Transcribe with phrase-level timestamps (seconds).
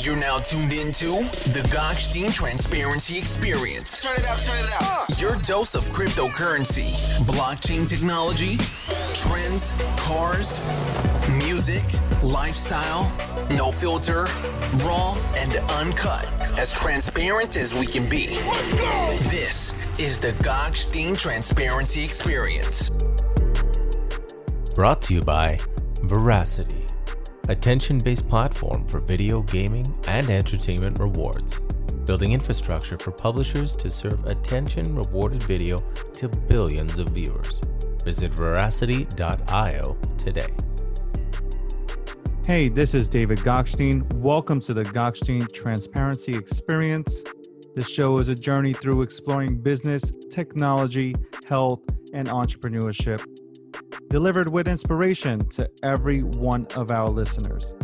[0.00, 1.06] You're now tuned into
[1.50, 4.02] the Gokhshtein Transparency Experience.
[4.02, 5.20] Turn it up, turn it up.
[5.20, 6.92] Your dose of cryptocurrency,
[7.26, 8.56] blockchain technology,
[9.14, 10.62] trends, cars,
[11.36, 11.82] music,
[12.22, 13.10] lifestyle,
[13.50, 14.26] no filter,
[14.84, 16.26] raw and uncut,
[16.56, 18.28] as transparent as we can be.
[19.28, 22.90] This is the Gokhshtein Transparency Experience.
[24.74, 25.58] Brought to you by
[26.02, 26.87] Verasity,
[27.48, 31.58] attention based platform for video gaming and entertainment rewards,
[32.04, 35.78] building infrastructure for publishers to serve attention rewarded video
[36.12, 37.62] to billions of viewers.
[38.04, 40.54] Visit verasity.io today.
[42.46, 44.10] Hey, this is David Gokhshtein.
[44.14, 47.24] Welcome to the Gokhshtein Transparency Experience.
[47.74, 51.14] This show is a journey through exploring business, technology,
[51.48, 51.80] health,
[52.12, 53.24] and entrepreneurship,
[54.08, 57.74] delivered with inspiration to every one of our listeners.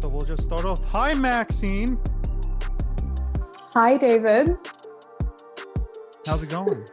[0.00, 0.82] So we'll just start off.
[0.86, 1.98] Hi, Maxine.
[3.74, 4.56] Hi, David.
[6.26, 6.86] How's it going?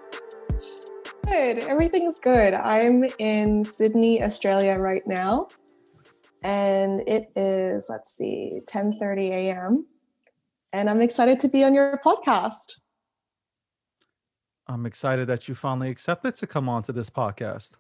[1.26, 1.60] Good.
[1.60, 2.54] Everything's good.
[2.54, 5.50] I'm in Sydney, Australia right now.
[6.42, 9.86] And it is, let's see, 10:30 a.m.
[10.72, 12.76] And I'm excited to be on your podcast.
[14.68, 17.72] I'm excited that you finally accepted to come on to this podcast.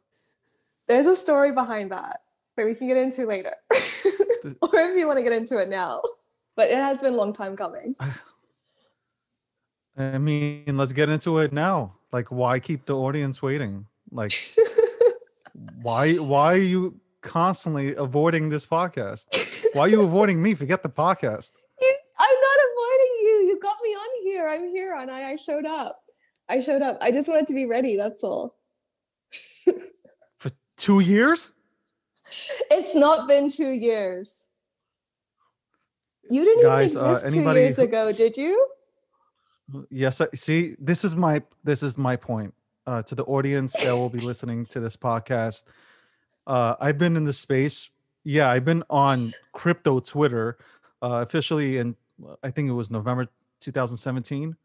[0.87, 2.21] There's a story behind that
[2.57, 3.53] that we can get into later.
[4.61, 6.01] or if you want to get into it now.
[6.55, 7.95] But it has been a long time coming.
[9.97, 11.95] I mean, let's get into it now.
[12.11, 13.85] Like, why keep the audience waiting?
[14.11, 14.33] Like,
[15.81, 19.65] why why are you constantly avoiding this podcast?
[19.73, 20.55] Why are you avoiding me?
[20.55, 21.51] Forget the podcast.
[21.81, 23.35] You, I'm not avoiding you.
[23.49, 24.47] You got me on here.
[24.47, 25.99] I'm here and I, I showed up.
[26.49, 26.97] I showed up.
[27.01, 27.95] I just wanted to be ready.
[27.95, 28.55] That's all.
[30.37, 31.51] For two years?
[32.71, 34.47] It's not been two years.
[36.31, 38.67] You didn't Guys, even uh, exist two years who- ago, did you?
[39.89, 40.21] Yes.
[40.21, 42.53] I, see, this is my this is my point
[42.87, 45.63] uh, to the audience that will be listening to this podcast.
[46.47, 47.89] Uh, I've been in the space.
[48.23, 50.57] Yeah, I've been on crypto Twitter
[51.01, 51.95] uh, officially and
[52.43, 53.27] I think it was November
[53.59, 54.55] 2017,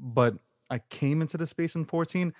[0.00, 0.34] but
[0.70, 2.32] I came into the space in 14.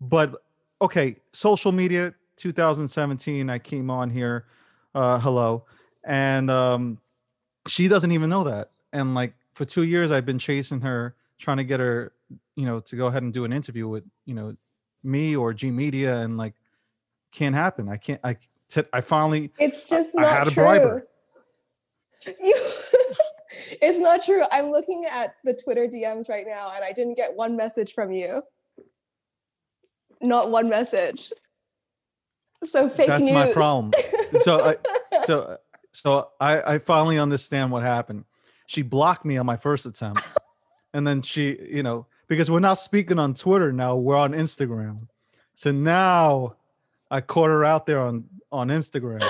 [0.00, 0.42] But
[0.80, 3.50] okay, social media 2017.
[3.50, 4.46] I came on here.
[4.94, 5.64] Uh, hello,
[6.04, 6.98] and um,
[7.68, 8.70] she doesn't even know that.
[8.92, 12.12] And like for two years, I've been chasing her, trying to get her,
[12.56, 14.56] you know, to go ahead and do an interview with, you know,
[15.04, 16.54] me or G Media, and like,
[17.32, 17.88] can't happen.
[17.88, 18.20] I can't.
[18.24, 18.36] I
[18.68, 19.52] t- I finally.
[19.58, 20.64] It's just I not had to true.
[20.64, 21.06] her.
[22.42, 22.54] You,
[23.80, 24.42] it's not true.
[24.52, 28.12] I'm looking at the Twitter DMs right now and I didn't get one message from
[28.12, 28.42] you.
[30.20, 31.32] Not one message.
[32.64, 33.34] So fake That's news.
[33.34, 33.92] my problem.
[34.42, 34.76] So I,
[35.24, 35.56] so
[35.90, 38.26] so I I finally understand what happened.
[38.68, 40.20] She blocked me on my first attempt,
[40.94, 45.08] and then she, you know, because we're not speaking on Twitter now, we're on Instagram.
[45.56, 46.54] So now
[47.10, 49.24] I caught her out there on on Instagram.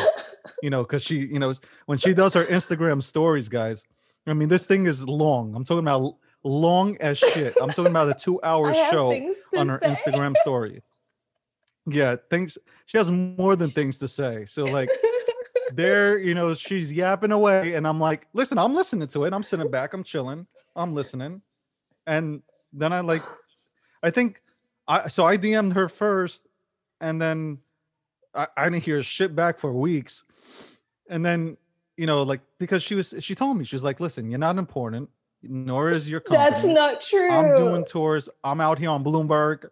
[0.63, 1.55] You know, because she, you know,
[1.87, 3.83] when she does her Instagram stories, guys.
[4.27, 5.55] I mean, this thing is long.
[5.55, 7.55] I'm talking about long as shit.
[7.61, 9.13] I'm talking about a two-hour show
[9.57, 9.91] on her say.
[9.91, 10.83] Instagram story.
[11.87, 14.45] Yeah, things she has more than things to say.
[14.47, 14.91] So like
[15.73, 19.33] there, you know, she's yapping away, and I'm like, listen, I'm listening to it.
[19.33, 21.43] I'm sitting back, I'm chilling, I'm listening.
[22.07, 22.43] And
[22.73, 23.23] then I like
[24.03, 24.43] I think
[24.87, 26.47] I so I DM'd her first,
[27.01, 27.59] and then
[28.35, 30.25] I, I didn't hear shit back for weeks.
[31.09, 31.57] And then,
[32.01, 34.57] you know, like because she was she told me, she was like, listen, you're not
[34.57, 35.11] important,
[35.43, 36.51] nor is your company.
[36.51, 37.31] That's not true.
[37.31, 38.31] I'm doing tours.
[38.43, 39.69] I'm out here on Bloomberg.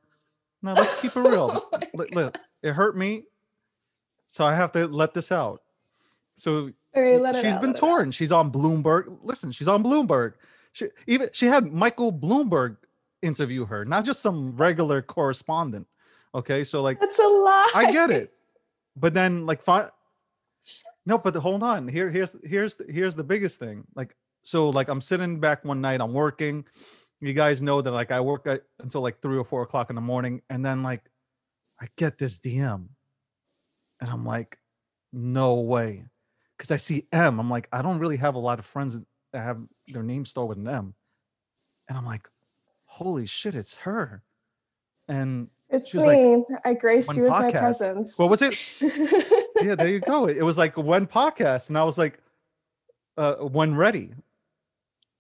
[0.61, 1.49] No, let's keep it real.
[1.73, 3.23] Oh look, look, it hurt me,
[4.27, 5.63] so I have to let this out.
[6.37, 8.11] So let she's out, been touring.
[8.11, 9.21] She's on Bloomberg.
[9.23, 10.35] Listen, she's on Bloomberg.
[10.73, 12.77] She even she had Michael Bloomberg
[13.23, 15.87] interview her, not just some regular correspondent.
[16.35, 17.73] Okay, so like That's a lie.
[17.75, 18.35] I get it,
[18.97, 19.89] but then like fi-
[21.09, 21.89] no, but hold on.
[21.89, 23.85] Here, here's here's here's the biggest thing.
[23.97, 26.67] Like so, like I'm sitting back one night, I'm working.
[27.21, 29.97] You guys know that like I work at, until like three or four o'clock in
[29.97, 31.01] the morning, and then like
[31.81, 32.89] I get this DM,
[34.03, 34.59] and I'm like,
[35.11, 36.05] no way,
[36.59, 37.41] because I see M.
[37.41, 39.01] I'm like, I don't really have a lot of friends
[39.33, 40.95] that have their name start with an M,
[41.89, 42.29] and I'm like,
[42.85, 44.23] holy shit, it's her,
[45.09, 46.45] and It's was like, me.
[46.65, 48.19] I graced you with my presence.
[48.19, 48.81] What was it?
[49.63, 50.27] yeah, there you go.
[50.27, 52.21] It, it was like one podcast, and I was like,
[53.17, 54.15] uh, when ready,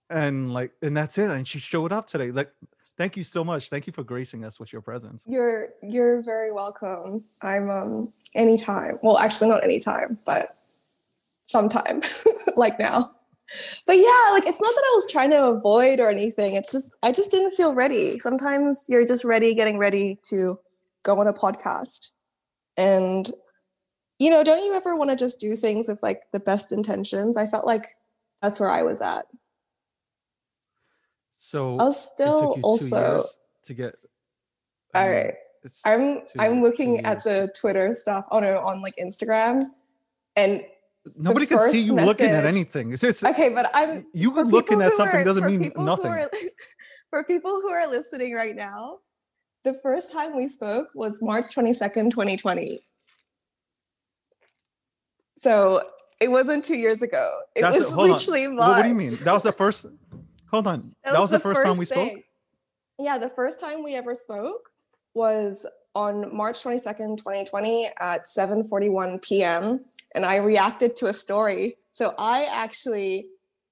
[0.09, 1.31] and like, and that's it.
[1.31, 2.31] And she showed up today.
[2.31, 2.50] Like,
[2.99, 3.71] Thank you so much.
[3.71, 5.23] Thank you for gracing us with your presence.
[5.25, 7.23] You're you're very welcome.
[7.41, 8.99] I'm um anytime.
[9.03, 10.56] Well, actually not anytime, but
[11.45, 12.03] sometime
[12.56, 13.12] like now.
[13.87, 16.55] But yeah, like it's not that I was trying to avoid or anything.
[16.55, 18.19] It's just I just didn't feel ready.
[18.19, 20.59] Sometimes you're just ready getting ready to
[21.03, 22.11] go on a podcast.
[22.77, 23.31] And
[24.19, 27.37] you know, don't you ever want to just do things with like the best intentions?
[27.37, 27.97] I felt like
[28.43, 29.27] that's where I was at.
[31.39, 33.23] So I was still also
[33.65, 33.95] to get.
[34.95, 35.33] I all mean.
[35.85, 39.71] I'm i I'm looking at the Twitter stuff on oh on like Instagram,
[40.37, 40.62] and
[41.17, 42.93] nobody can see you message, looking at anything.
[42.93, 46.11] It's, it's, okay, but I'm you looking at something are, doesn't mean nothing.
[46.11, 46.31] Are,
[47.11, 48.99] for people who are listening right now,
[49.65, 52.81] the first time we spoke was March 22nd, 2020.
[55.39, 55.83] So
[56.21, 57.41] it wasn't two years ago.
[57.55, 58.69] It That's was literally March.
[58.69, 59.15] What, do you mean?
[59.23, 59.87] That was the first.
[60.51, 60.95] Hold on.
[61.05, 62.13] That, that was, was, the, first, first time we spoke.
[62.99, 64.71] Yeah, the first time we ever spoke
[65.15, 69.81] was on March 22nd, 2020 at 7:41 p.m.
[70.15, 71.77] and I reacted to a story.
[71.93, 73.29] So I actually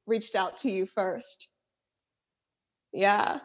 [0.06, 1.50] reached out to you first.
[2.92, 3.40] Yeah.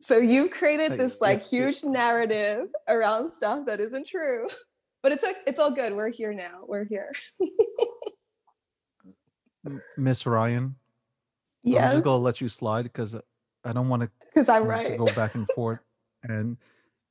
[0.00, 4.48] So you've created this like huge narrative around stuff that isn't true.
[5.02, 5.92] But it's like it's all good.
[5.92, 6.60] We're here now.
[6.66, 7.12] We're here.
[9.98, 10.76] Miss Ryan,
[11.64, 11.84] Yes.
[11.84, 13.16] I'm just gonna let you slide because
[13.64, 14.10] I don't want to.
[14.26, 14.86] Because I'm right.
[14.86, 15.80] To go back and forth,
[16.22, 16.58] and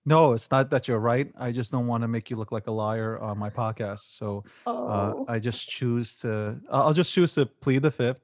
[0.05, 1.31] no, it's not that you're right.
[1.37, 4.17] I just don't want to make you look like a liar on my podcast.
[4.17, 5.25] So uh, oh.
[5.27, 6.57] uh, I just choose to.
[6.69, 8.19] I'll just choose to plead the fifth,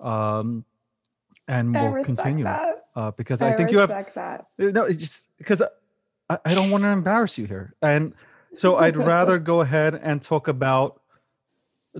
[0.00, 0.64] um,
[1.48, 3.88] and we'll continue uh, because I, I think you have.
[3.88, 4.46] That.
[4.60, 5.62] Uh, no, just because
[6.30, 8.14] I, I don't want to embarrass you here, and
[8.54, 11.00] so I'd rather go ahead and talk about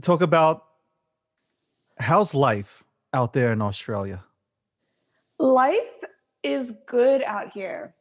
[0.01, 0.67] talk about
[1.99, 4.23] how's life out there in Australia?
[5.39, 6.05] Life
[6.43, 7.95] is good out here.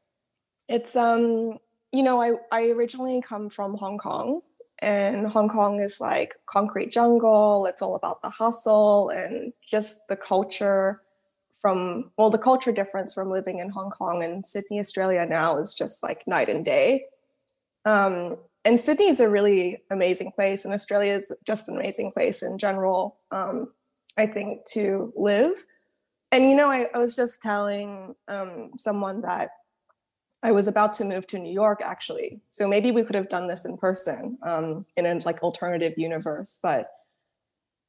[0.68, 1.60] It's um,
[1.92, 4.42] you know, I I originally come from Hong Kong
[4.81, 7.68] and Hong Kong is like concrete jungle.
[7.68, 11.02] It's all about the hustle and just the culture
[11.60, 15.75] from well, the culture difference from living in Hong Kong and Sydney, Australia now is
[15.75, 17.06] just like night and day.
[17.86, 22.42] Um, and Sydney is a really amazing place, and Australia is just an amazing place
[22.42, 23.18] in general.
[23.30, 23.69] Um,
[24.18, 25.66] I think, to live.
[26.31, 29.52] And you know, I, I was just telling um, someone that
[30.43, 32.41] I was about to move to New York actually.
[32.49, 36.59] So maybe we could have done this in person um, in a like alternative universe.
[36.61, 36.89] But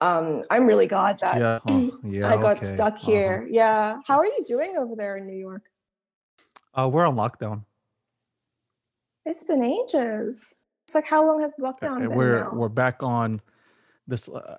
[0.01, 1.59] um, I'm really glad that yeah.
[1.69, 2.67] Oh, yeah, I got okay.
[2.67, 3.07] stuck uh-huh.
[3.07, 3.37] here.
[3.43, 3.49] Uh-huh.
[3.51, 4.01] Yeah.
[4.07, 5.71] How are you doing over there in New York?
[6.75, 7.65] Uh, we're on lockdown.
[9.25, 10.57] It's been ages.
[10.85, 12.17] It's like how long has the lockdown okay, been?
[12.17, 12.51] We're now?
[12.53, 13.41] we're back on
[14.07, 14.29] this.
[14.29, 14.57] Uh,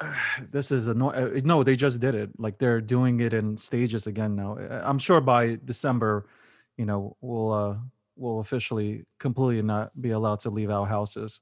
[0.50, 3.56] this is a no, uh, no they just did it like they're doing it in
[3.56, 6.26] stages again now i'm sure by december
[6.76, 7.76] you know we'll uh
[8.16, 11.40] we'll officially completely not be allowed to leave our houses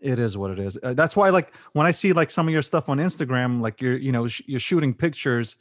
[0.00, 2.52] it is what it is uh, that's why like when i see like some of
[2.52, 5.56] your stuff on instagram like you're you know sh- you're shooting pictures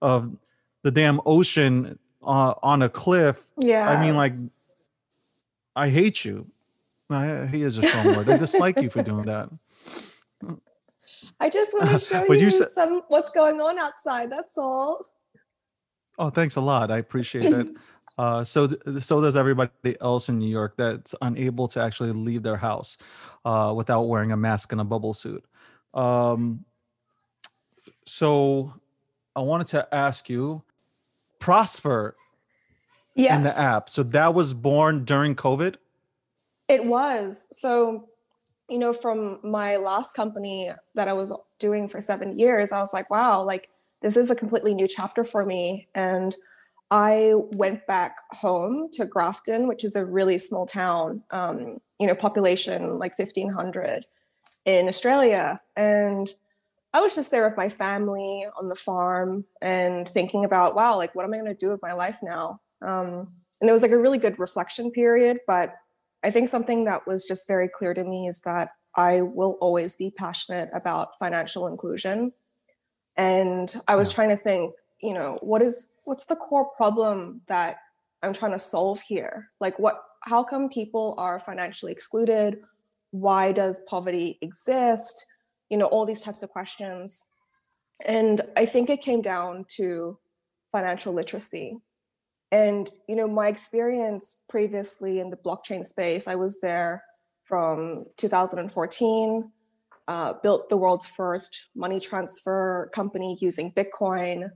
[0.00, 0.34] of
[0.82, 4.32] the damn ocean uh, on a cliff yeah i mean like
[5.76, 6.46] i hate you
[7.10, 9.50] I, he is a strong word i dislike you for doing that
[11.40, 14.30] I just want to show you, you sa- some what's going on outside.
[14.30, 15.06] That's all.
[16.18, 16.90] Oh, thanks a lot.
[16.90, 17.68] I appreciate it.
[18.18, 18.68] Uh, so
[19.00, 22.98] so does everybody else in New York that's unable to actually leave their house
[23.44, 25.44] uh, without wearing a mask and a bubble suit.
[25.94, 26.64] Um,
[28.04, 28.74] so
[29.34, 30.62] I wanted to ask you,
[31.38, 32.16] Prosper
[33.14, 33.36] yes.
[33.36, 33.88] in the app.
[33.88, 35.76] So that was born during COVID.
[36.68, 37.48] It was.
[37.52, 38.08] So
[38.68, 42.94] you know, from my last company that I was doing for seven years, I was
[42.94, 43.68] like, wow, like
[44.00, 45.88] this is a completely new chapter for me.
[45.94, 46.34] And
[46.94, 52.14] I went back home to Grafton, which is a really small town, um, you know,
[52.14, 54.04] population like 1500
[54.66, 55.58] in Australia.
[55.74, 56.28] And
[56.92, 61.14] I was just there with my family on the farm and thinking about, wow, like
[61.14, 62.60] what am I going to do with my life now?
[62.82, 63.28] Um,
[63.62, 65.72] and it was like a really good reflection period, but
[66.22, 69.96] I think something that was just very clear to me is that I will always
[69.96, 72.32] be passionate about financial inclusion.
[73.16, 74.14] And I was yeah.
[74.16, 77.76] trying to think, you know, what is what's the core problem that
[78.22, 79.50] I'm trying to solve here?
[79.60, 82.60] Like what how come people are financially excluded?
[83.10, 85.26] Why does poverty exist?
[85.68, 87.26] You know, all these types of questions.
[88.04, 90.18] And I think it came down to
[90.72, 91.78] financial literacy
[92.52, 97.02] and you know, my experience previously in the blockchain space, I was there
[97.42, 99.50] from 2014.
[100.08, 104.50] Uh, built the world's first money transfer company using Bitcoin.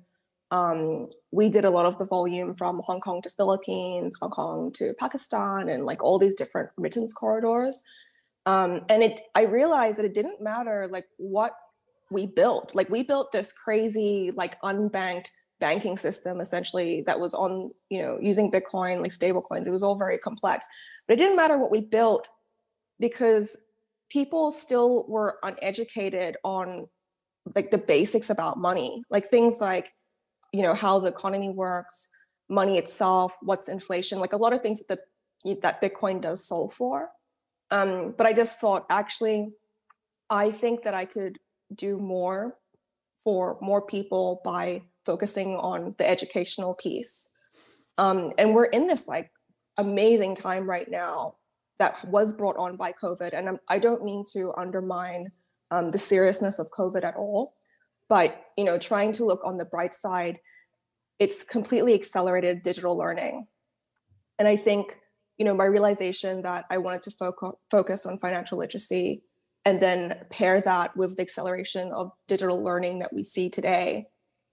[0.51, 4.73] Um, we did a lot of the volume from Hong Kong to Philippines, Hong Kong
[4.75, 7.83] to Pakistan, and like all these different remittance corridors.
[8.47, 11.53] Um, and it, I realized that it didn't matter like what
[12.11, 12.71] we built.
[12.75, 18.19] Like we built this crazy, like unbanked banking system essentially that was on, you know,
[18.21, 19.67] using Bitcoin, like stable coins.
[19.67, 20.65] It was all very complex.
[21.09, 22.29] But it didn't matter what we built
[23.01, 23.65] because
[24.11, 26.87] people still were uneducated on
[27.55, 29.93] like the basics about money, like things like,
[30.57, 32.09] you know, how the economy works,
[32.49, 35.01] money itself, what's inflation, like a lot of things that
[35.45, 37.11] the, that Bitcoin does solve for.
[37.71, 39.53] Um, but I just thought actually,
[40.31, 41.39] I think that I could
[41.75, 42.57] do more
[43.23, 47.29] for more people by focusing on the educational piece.
[47.99, 49.31] Um, and we're in this like
[49.77, 51.35] amazing time right now
[51.79, 53.31] that was brought on by COVID.
[53.35, 55.33] And I'm, I do not mean to undermine
[55.71, 57.55] um, the seriousness of COVID at all,
[58.09, 60.39] but you know, trying to look on the bright side,
[61.19, 63.47] it's completely accelerated digital learning.
[64.39, 64.99] And I think
[65.39, 69.23] you know my realization that I wanted to focus focus on financial literacy
[69.65, 74.07] and then pair that with the acceleration of digital learning that we see today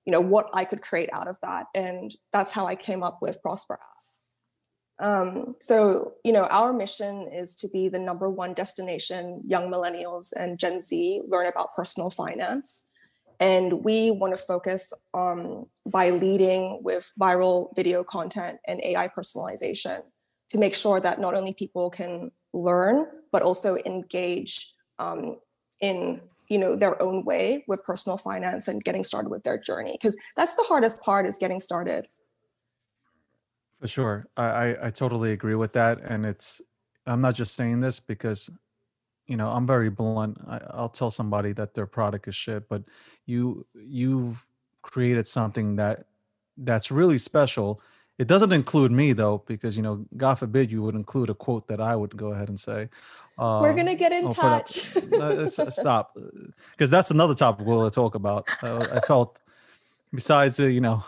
[0.05, 1.67] you know what i could create out of that.
[1.75, 5.05] And that's how i came up with prosper app.
[5.05, 10.33] Um, so you know our mission is to be the number one destination young millennials
[10.37, 12.89] and gen z learn about personal finance
[13.39, 20.01] and we want to focus um, by leading with viral video content and ai personalization
[20.49, 25.37] to make sure that not only people can learn but also engage um,
[25.81, 29.93] in you know their own way with personal finance and getting started with their journey.
[29.93, 32.07] Because that's the hardest part is getting started.
[33.79, 34.27] For sure.
[34.37, 35.99] I, I i totally agree with that.
[36.01, 36.61] And it's
[37.05, 38.49] i'm not just saying this because
[39.27, 42.83] you know i'm very blunt I, i'll tell somebody that their product is shit but
[43.25, 44.45] you you've
[44.81, 46.05] created something that
[46.57, 47.79] that's really special
[48.19, 51.67] it doesn't include me though, because you know, God forbid you would include a quote
[51.67, 52.89] that I would go ahead and say.
[53.39, 54.95] Uh, We're gonna get in touch.
[54.95, 56.15] Uh, stop,
[56.71, 58.47] because that's another topic we'll talk about.
[58.61, 59.39] Uh, I felt,
[60.13, 61.03] besides uh, you know,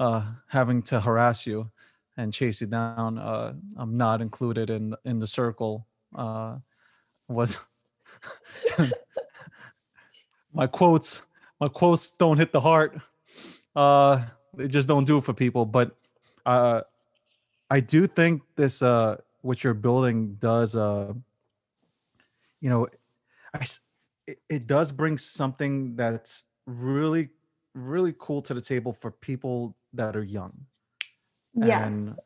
[0.00, 1.70] uh, having to harass you
[2.16, 5.86] and chase you down, uh, I'm not included in in the circle.
[7.34, 7.58] Was
[10.52, 11.22] my quotes?
[11.60, 12.98] My quotes don't hit the heart.
[13.74, 14.24] Uh,
[14.54, 15.96] they just don't do it for people, but
[16.44, 16.82] uh,
[17.70, 21.12] I do think this uh, what you're building does uh,
[22.60, 22.86] you know,
[23.52, 23.66] I
[24.26, 27.30] it, it does bring something that's really
[27.74, 30.52] really cool to the table for people that are young.
[31.54, 32.18] Yes.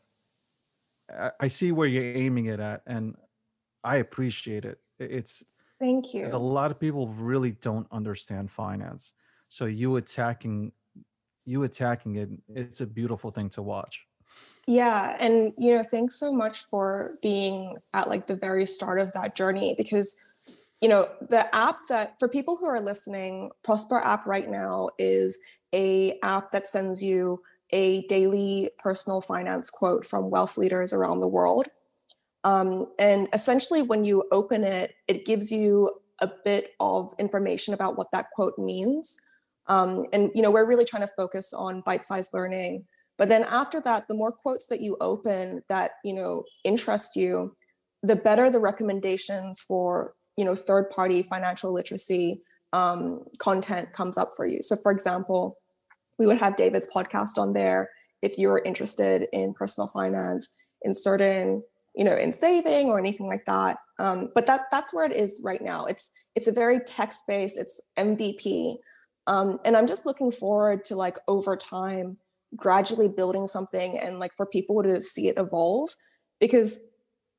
[1.11, 3.17] And I, I see where you're aiming it at, and
[3.83, 4.79] I appreciate it.
[4.99, 5.45] It's
[5.79, 6.21] thank you.
[6.21, 9.15] Because a lot of people really don't understand finance,
[9.49, 10.73] so you attacking
[11.47, 14.07] you attacking it, it's a beautiful thing to watch.
[14.67, 15.17] Yeah.
[15.21, 19.37] And, you know, thanks so much for being at like the very start of that
[19.37, 20.17] journey because,
[20.81, 25.38] you know, the app that for people who are listening, Prosper app right now is
[25.73, 31.29] a app that sends you a daily personal finance quote from wealth leaders around the
[31.29, 31.69] world.
[32.47, 37.99] Um, and essentially, when you open it, it gives you a bit of information about
[37.99, 39.17] what that quote means.
[39.67, 42.85] Um, and you know, we're really trying to focus on bite-sized learning.
[43.19, 47.57] But then after that, the more quotes that you open that you know interest you,
[48.05, 54.47] the better the recommendations for you know third-party financial literacy um, content comes up for
[54.47, 54.59] you.
[54.62, 55.59] So, for example,
[56.17, 57.91] we would have David's podcast on there
[58.23, 61.65] if you're interested in personal finance, in certain
[61.97, 63.79] you know in saving or anything like that.
[63.99, 65.87] Um, but that that's where it is right now.
[65.87, 67.57] It's it's a very text-based.
[67.57, 68.76] It's MVP.
[69.26, 72.17] Um, and i'm just looking forward to like over time
[72.55, 75.91] gradually building something and like for people to see it evolve
[76.41, 76.87] because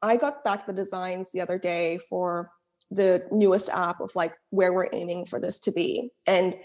[0.02, 2.52] i got back the designs the other day for
[2.92, 6.56] the newest app of like where we're aiming for this to be and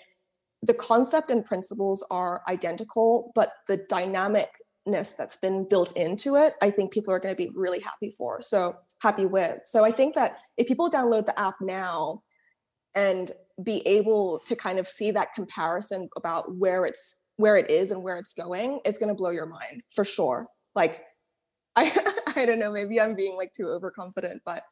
[0.65, 3.77] the concept and principles are identical but the
[4.87, 8.12] dynamicness that's been built into it i think people are going to be really happy
[8.17, 9.61] for so happy with.
[9.65, 12.23] So i think that if people download the app now
[12.95, 17.91] and be able to kind of see that comparison about where it's where it is
[17.91, 20.47] and where it's going it's going to blow your mind for sure.
[20.75, 21.03] Like
[21.77, 21.91] i
[22.37, 24.62] i don't know maybe i'm being like too overconfident but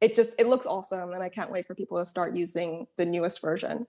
[0.00, 3.04] it just it looks awesome and i can't wait for people to start using the
[3.04, 3.86] newest version.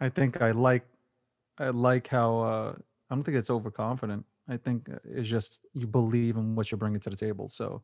[0.00, 0.86] I think i like
[1.58, 2.74] i like how uh
[3.10, 6.78] i don't think it's overconfident i think uh, it's just you believe in what you're
[6.78, 7.82] bringing to the table so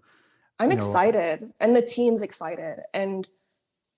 [0.59, 1.50] i'm excited know.
[1.61, 3.28] and the team's excited and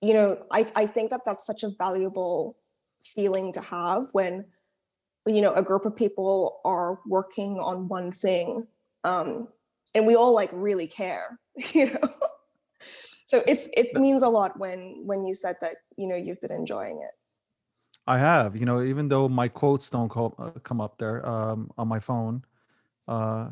[0.05, 2.57] you know, I, I think that that's such a valuable
[3.03, 4.45] feeling to have when
[5.27, 8.67] you know a group of people are working on one thing
[9.03, 9.47] um,
[9.93, 11.39] and we all like really care
[11.73, 12.09] you know
[13.27, 16.51] so it's it means a lot when when you said that you know you've been
[16.51, 17.11] enjoying it
[18.07, 21.71] I have, you know, even though my quotes don't call, uh, come up there um,
[21.75, 22.43] on my phone
[23.07, 23.49] uh,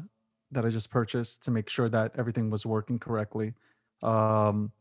[0.52, 3.54] that I just purchased to make sure that everything was working correctly.
[4.04, 4.72] Um,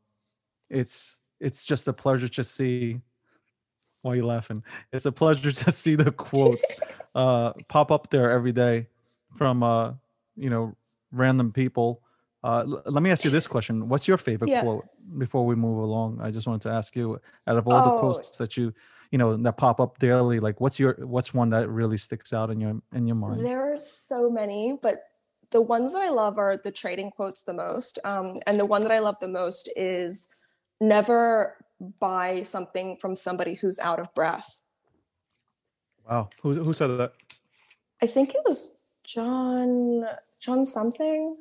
[0.70, 3.00] it's it's just a pleasure to see.
[4.02, 4.62] Why are you laughing?
[4.92, 6.80] It's a pleasure to see the quotes
[7.14, 8.88] uh, pop up there every day
[9.36, 9.94] from uh,
[10.36, 10.74] you know
[11.12, 12.02] random people.
[12.44, 14.60] Uh, l- let me ask you this question: What's your favorite Yeah.
[14.60, 14.86] quote?
[15.18, 17.98] Before we move along, I just wanted to ask you, out of all the Oh.
[17.98, 18.72] quotes that you
[19.12, 22.50] you know that pop up daily like what's your what's one that really sticks out
[22.50, 25.04] in your in your mind There are so many, but
[25.50, 27.98] the ones that I love are the trading quotes the most.
[28.04, 30.30] Um, and the one that I love the most is
[30.80, 31.56] never
[32.00, 34.62] buy something from somebody who's out of breath.
[36.08, 37.12] wow who, who said that
[38.02, 40.04] I think it was John
[40.40, 41.36] John something.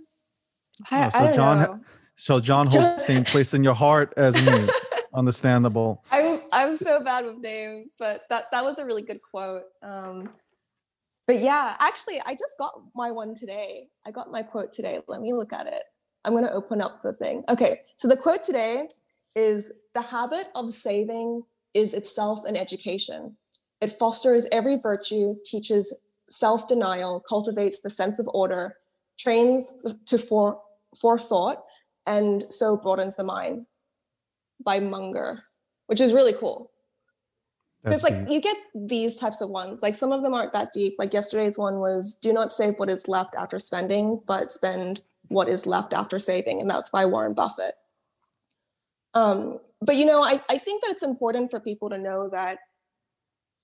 [0.92, 1.80] I, Oh, so I don't John know.
[2.16, 4.68] so john holds the same place in your heart as me
[5.14, 6.31] understandable I'm
[6.62, 9.64] I'm so bad with names, but that that was a really good quote.
[9.82, 10.30] Um,
[11.26, 13.88] but yeah, actually, I just got my one today.
[14.06, 15.00] I got my quote today.
[15.08, 15.84] Let me look at it.
[16.24, 17.44] I'm gonna open up the thing.
[17.50, 18.88] Okay, so the quote today
[19.36, 21.42] is the habit of saving
[21.74, 23.38] is itself an education.
[23.82, 25.96] It fosters every virtue, teaches
[26.30, 28.76] self-denial, cultivates the sense of order,
[29.18, 30.62] trains to fore,
[31.00, 31.64] forethought,
[32.06, 33.66] and so broadens the mind.
[34.64, 35.46] By Munger
[35.92, 36.72] which is really cool.
[37.84, 38.32] It's like deep.
[38.32, 39.82] you get these types of ones.
[39.82, 40.94] Like some of them aren't that deep.
[40.98, 45.50] Like yesterday's one was do not save what is left after spending, but spend what
[45.50, 46.62] is left after saving.
[46.62, 47.76] And that's by Warren Buffett.
[49.16, 52.60] Um, but you know, I, I think that it's important for people to know that,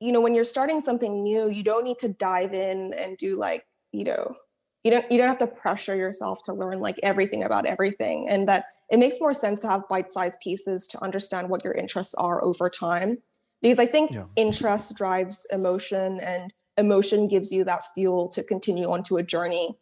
[0.01, 3.37] you know, when you're starting something new, you don't need to dive in and do
[3.37, 4.35] like, you know,
[4.83, 8.27] you don't you don't have to pressure yourself to learn like everything about everything.
[8.29, 12.13] And that it makes more sense to have bite-sized pieces to understand what your interests
[12.15, 13.17] are over time
[13.61, 14.25] because i think Yeah.
[14.35, 19.77] interest drives emotion and emotion gives you that fuel to continue onto a journey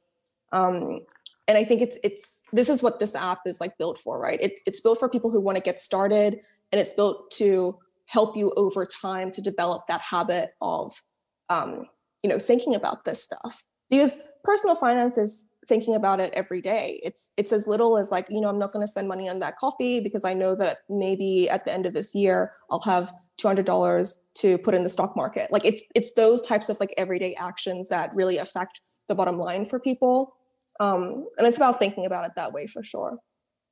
[0.51, 1.01] um,
[1.47, 4.39] and i think it's it's this is what this app is like built for right
[4.41, 6.39] it, it's built for people who want to get started
[6.71, 11.01] and it's built to help you over time to develop that habit of
[11.49, 11.86] um,
[12.23, 17.01] you know thinking about this stuff because personal finance is thinking about it every day.
[17.03, 19.39] It's it's as little as like you know i'm not going to spend money on
[19.39, 23.12] that coffee because i know that maybe at the end of this year i'll have
[23.41, 25.51] $200 to put in the stock market.
[25.51, 28.79] Like it's it's those types of like everyday actions that really affect
[29.10, 30.36] the bottom line for people.
[30.79, 33.17] Um and it's about thinking about it that way for sure.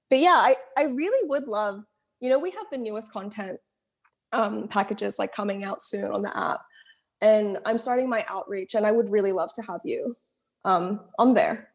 [0.10, 1.84] But yeah i i really would love
[2.20, 3.60] you know we have the newest content
[4.32, 6.62] um packages like coming out soon on the app.
[7.22, 10.18] And i'm starting my outreach and i would really love to have you
[10.66, 11.70] um on there.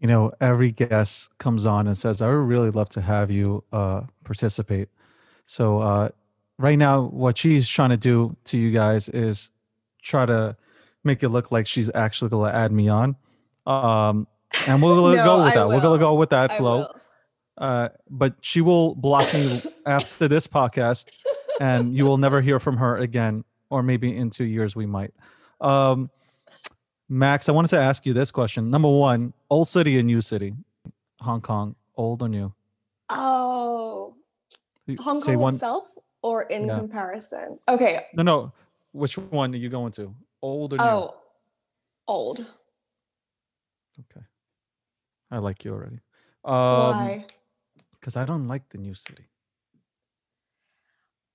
[0.00, 3.64] You know every guest comes on and says i would really love to have you
[3.72, 4.88] uh participate.
[5.46, 6.08] So uh
[6.58, 9.50] right now what she's trying to do to you guys is
[10.02, 10.56] try to
[11.04, 13.16] make it look like she's actually going to add me on.
[13.66, 14.26] Um
[14.68, 15.68] and we'll No, go with that.
[15.68, 16.88] We're to go with that flow.
[17.58, 21.16] uh but she will block me after this podcast
[21.60, 25.14] and you will never hear from her again or maybe in two years we might.
[25.60, 26.10] Um
[27.08, 28.70] max i wanted to ask you this question.
[28.70, 30.54] Number one old city and new city?
[31.20, 32.52] Hong kong old or new?
[33.10, 34.14] Oh
[35.00, 36.78] hong say kong one itself or in Yeah.
[36.78, 37.58] comparison?
[37.68, 38.06] Okay.
[38.14, 38.52] No no
[38.92, 40.14] which one are you going to?
[40.42, 40.84] Old or new?
[40.84, 41.14] Oh
[42.06, 42.40] old.
[44.00, 44.24] Okay.
[45.30, 46.00] I like you already.
[46.44, 46.52] Um
[46.98, 47.24] why?
[47.92, 49.24] because i don't like the new city.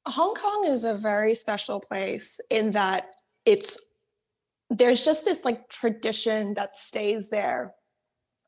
[0.08, 3.78] Hong Kong is a very special place in that it's
[4.70, 7.74] there's just this like tradition that stays there.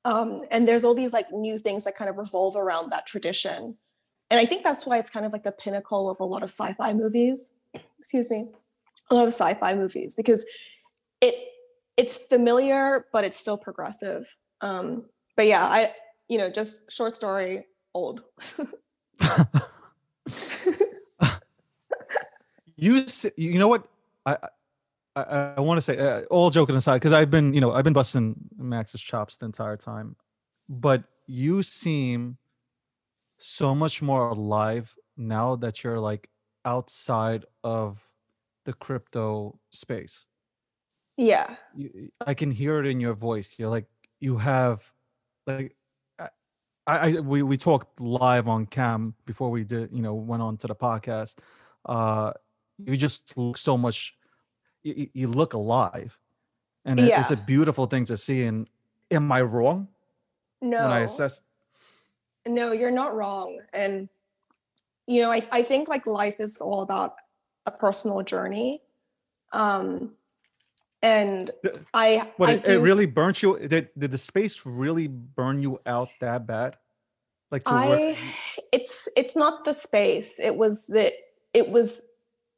[0.06, 3.76] Um, and there's all these like new things that kind of revolve around that tradition.
[4.30, 6.50] And I think that's why it's kind of like the pinnacle of a lot of
[6.50, 7.52] sci-fi movies.
[8.00, 8.48] Excuse me.
[9.10, 10.46] A lot of sci-fi movies because
[11.20, 11.36] it
[11.98, 14.36] it's familiar, but it's still progressive.
[14.62, 15.06] Um,
[15.36, 15.94] but yeah, I
[16.30, 18.24] you know, just short story, old.
[22.76, 23.06] you
[23.38, 23.86] you know what
[24.26, 24.38] i
[25.16, 27.84] i, I want to say uh, all joking aside because i've been you know i've
[27.84, 30.16] been busting max's chops the entire time
[30.70, 32.38] but you seem
[33.38, 36.30] so much more alive now that you're like
[36.66, 38.00] outside of
[38.66, 40.26] the crypto space
[41.22, 41.56] yeah.
[41.76, 43.52] you, I can hear it in your voice.
[43.58, 43.86] You're like
[44.20, 44.84] you have
[45.46, 45.76] like
[46.20, 46.30] I,
[46.88, 50.68] I we we talked live on cam before we did you know went on to
[50.68, 51.36] the podcast.
[51.86, 52.34] Uh,
[52.84, 54.16] you just look so much.
[54.84, 56.18] You, you look alive,
[56.86, 58.44] and it- it's a beautiful thing to see.
[58.44, 58.68] And
[59.10, 59.88] am I wrong
[60.62, 60.78] No.
[60.84, 61.42] when I assess?
[62.48, 63.60] No, you're not wrong.
[63.74, 64.10] And
[65.08, 67.16] you know, I, I think like life is all about
[67.66, 68.82] a personal journey.
[69.52, 70.14] Um
[71.04, 71.52] and
[71.94, 73.58] I But I it, it really burnt you.
[73.60, 76.78] Did, did the space really burn you out that bad?
[77.52, 78.18] Like to I
[78.72, 80.40] it's it's not the space.
[80.40, 81.14] It was that
[81.54, 82.06] it was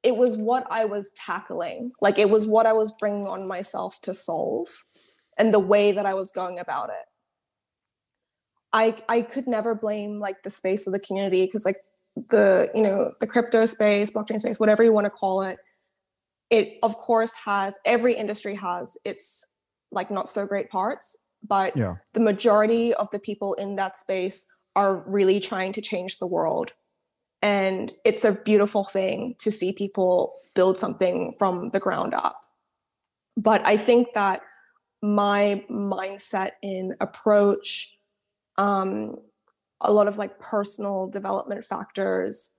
[0.03, 1.91] it was what I was tackling.
[2.01, 4.67] Like it was what I was bringing on myself to solve
[5.37, 7.05] and the way that I was going about it.
[8.73, 11.77] I I could never blame like the space or the community because like
[12.29, 15.57] the you know the crypto space, blockchain space, whatever you want to call it,
[16.49, 19.53] it of course has every industry has its
[19.91, 24.47] like not so great parts, but yeah, the majority of the people in that space
[24.75, 26.73] are really trying to change the world.
[27.43, 32.41] And it's a beautiful thing to see people build something from the ground up.
[33.35, 34.41] But I think that
[35.01, 37.97] my mindset in approach,
[38.57, 39.17] um,
[39.81, 42.53] a lot of like personal development factors,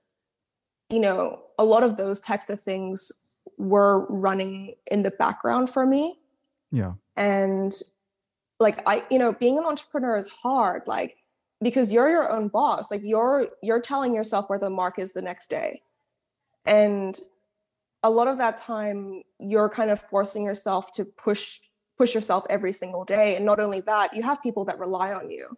[0.91, 3.11] you know, a lot of those types of things
[3.57, 6.19] were running in the background for me.
[6.71, 7.73] Yeah, and
[8.59, 10.83] like i you know being an entrepreneur is hard.
[10.85, 11.17] Like
[11.65, 12.91] because you're your own boss.
[12.91, 15.81] Like you're you're telling yourself where the mark is the next day.
[16.63, 17.19] And
[18.03, 21.59] a lot of that time you're kind of forcing yourself to push
[21.97, 23.35] push yourself every single day.
[23.35, 25.57] And not only that you have people that rely on you.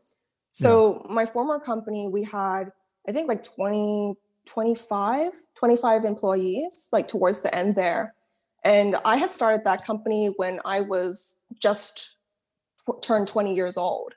[0.51, 2.71] So my former company we had
[3.07, 4.15] i think like 20
[4.45, 8.15] 25 25 employees like towards the end there.
[8.63, 12.15] And i had started that company when i was just
[12.85, 14.13] tw- turned 20 years old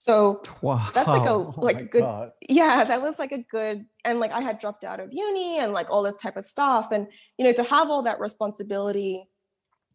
[0.00, 0.88] so wow.
[0.94, 2.32] That's like a- Oh like my good- God.
[2.48, 5.72] yeah that was like a good and like i had dropped out of uni and
[5.72, 7.06] like all this type of stuff and
[7.38, 9.28] you know to have all that responsibility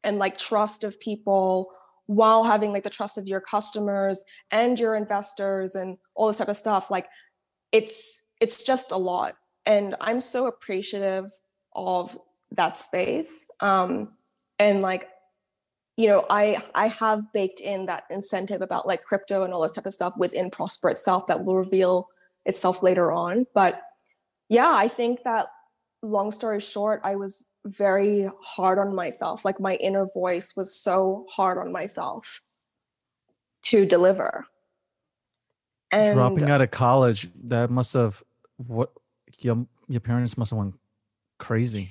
[0.03, 1.71] and like trust of people
[2.05, 6.47] while having like the trust of your customers and your investors and all this type
[6.49, 7.07] of stuff like
[7.71, 11.31] it's it's just a lot and i'm so appreciative
[11.75, 12.15] of
[12.51, 14.09] that space um
[14.59, 15.07] and like
[15.97, 19.73] you know i i have baked in that incentive about like crypto and all this
[19.73, 22.09] type of stuff within prosper itself that will reveal
[22.45, 23.45] itself later on.
[23.53, 23.81] But
[24.49, 25.47] yeah i think that
[26.03, 29.43] long story short i was very hard on myself.
[29.43, 32.41] Like my inner voice was so hard on myself
[33.63, 34.45] to deliver.
[35.91, 38.23] And Dropping out of college, that must have
[38.57, 38.91] what
[39.39, 40.75] your your parents must have went
[41.39, 41.89] crazy.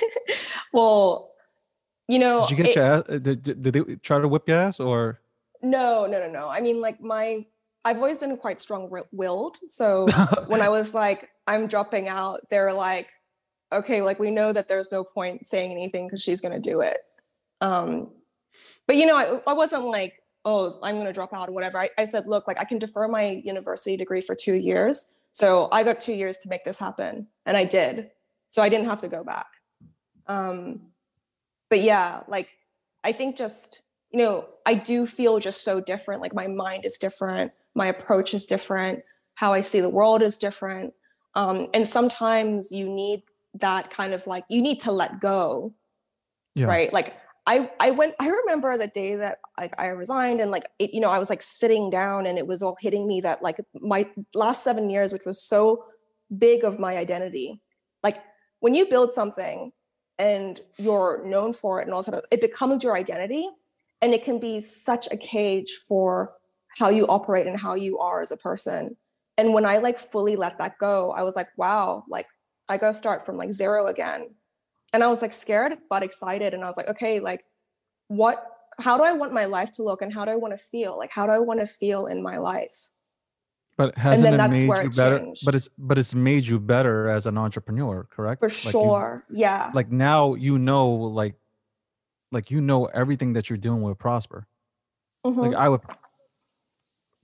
[0.72, 1.30] well
[2.08, 3.02] you know Did you get it- your ass?
[3.08, 5.20] uh, Did, did they try to whip your ass or?
[5.62, 7.44] no no no no i mean like my
[7.86, 10.06] i've always been quite strong-willed so
[10.46, 13.08] when I was like, I'm dropping out, they're like,
[13.72, 16.98] okay, like we know that there's no point saying anything because she's gonna do it.
[17.60, 18.10] Um,
[18.86, 20.14] but you know, I, I wasn't like,
[20.46, 21.78] oh, I'm gonna drop out or whatever.
[21.78, 25.14] I, I said, look, like I can defer my university degree for two years.
[25.32, 27.26] So I got two years to make this happen.
[27.44, 28.10] And I did.
[28.48, 29.46] So I didn't have to go back.
[30.26, 30.80] Um,
[31.74, 32.50] but yeah, like
[33.02, 33.82] I think just,
[34.12, 36.22] you know, I do feel just so different.
[36.22, 39.00] Like my mind is different, my approach is different
[39.34, 40.94] how I see the world is different.
[41.34, 45.74] Um, and sometimes you need that kind of like you need to let go,
[46.54, 46.66] Yeah.
[46.66, 46.92] right?
[46.92, 50.94] Like I I went I remember the day that like I resigned and like it,
[50.94, 53.56] you know I was like sitting down and it was all hitting me that like
[53.80, 55.86] my last seven years, which was so
[56.38, 57.60] big of my identity,
[58.04, 58.18] like
[58.60, 59.72] when you build something
[60.18, 63.48] and you're known for it and all also it becomes your identity
[64.00, 66.32] and it can be such a cage for
[66.78, 68.96] how you operate and how you are as a person.
[69.38, 72.26] And when i like fully let that go i was like wow like
[72.68, 74.28] i gotta start from like zero again.
[74.92, 77.44] And i was like scared but excited and i was like okay like
[78.08, 78.46] what
[78.78, 80.96] how do i want my life to look and how do i want to feel?
[80.96, 82.88] Like how do i want to feel in my life
[83.76, 85.18] But hasn't then it that's made where you it better?
[85.18, 85.44] changed.
[85.44, 88.38] But it's but it's made you better as an entrepreneur, correct?
[88.40, 91.34] for Like you- sure yeah like now you know, like,
[92.30, 94.46] like you know everything that you're doing with Prosper.
[95.26, 95.36] Mhm.
[95.38, 95.80] Like I would.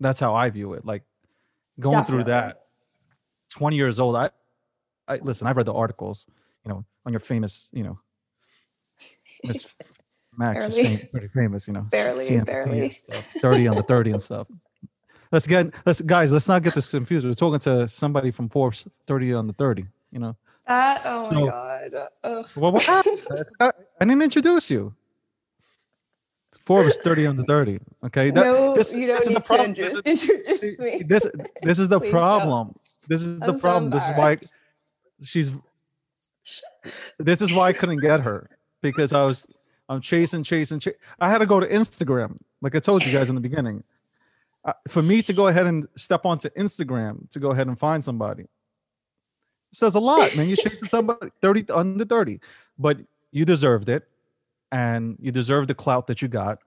[0.00, 0.84] That's how I view it.
[0.84, 1.04] Like
[1.78, 2.62] going through that.
[3.50, 4.16] Twenty years old.
[4.16, 4.30] I,
[5.08, 5.46] I listen.
[5.46, 6.26] I've read the articles.
[6.64, 7.68] You know, on your famous.
[7.72, 7.98] You know,
[9.44, 9.66] Miss
[10.38, 10.96] Max is Barely.
[10.96, 11.66] fam- pretty famous.
[11.66, 12.90] You know, Barely, barely.
[12.90, 14.46] Thirty on the thirty and stuff.
[15.32, 16.32] Let's get let's guys.
[16.32, 17.24] Let's not get this confused.
[17.26, 18.86] We're talking to somebody from Forbes.
[19.06, 19.86] Thirty on the thirty.
[20.10, 20.36] You know.
[20.66, 21.90] that oh So- my god
[22.24, 22.48] Ugh.
[22.56, 23.24] Well, what happened?
[23.60, 24.94] I I didn't introduce you.
[26.64, 27.78] Forbes 30 under 30.
[28.04, 28.30] Okay.
[28.30, 29.74] That- no this- you don't is the need to problem.
[29.74, 30.30] This introduce, is-
[30.80, 31.26] introduce me This
[31.62, 32.20] this is the Please don't.
[32.20, 32.72] problem.
[33.08, 33.90] This is the I'm so problem.
[33.90, 34.36] this is why
[35.22, 35.54] she's
[37.18, 38.50] this is why I couldn't get her.
[38.82, 39.46] because I was
[39.88, 40.98] I'm chasing, chasing, chasing.
[41.20, 43.82] I had to go to Instagram, like I told you guys in the beginning.
[44.64, 48.04] Uh, for me to go ahead and step onto Instagram to go ahead and find
[48.04, 48.44] somebody
[49.72, 50.48] says a lot, man.
[50.48, 52.40] You're chasing somebody 30 under 30,
[52.78, 52.98] but
[53.30, 54.08] you deserved it,
[54.72, 56.58] and you deserve the clout that you got.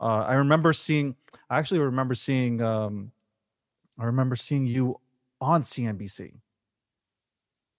[0.00, 1.14] Uh, I remember seeing.
[1.48, 2.60] I actually remember seeing.
[2.60, 3.12] Um,
[3.98, 4.98] I remember seeing you
[5.40, 6.32] on CNBC.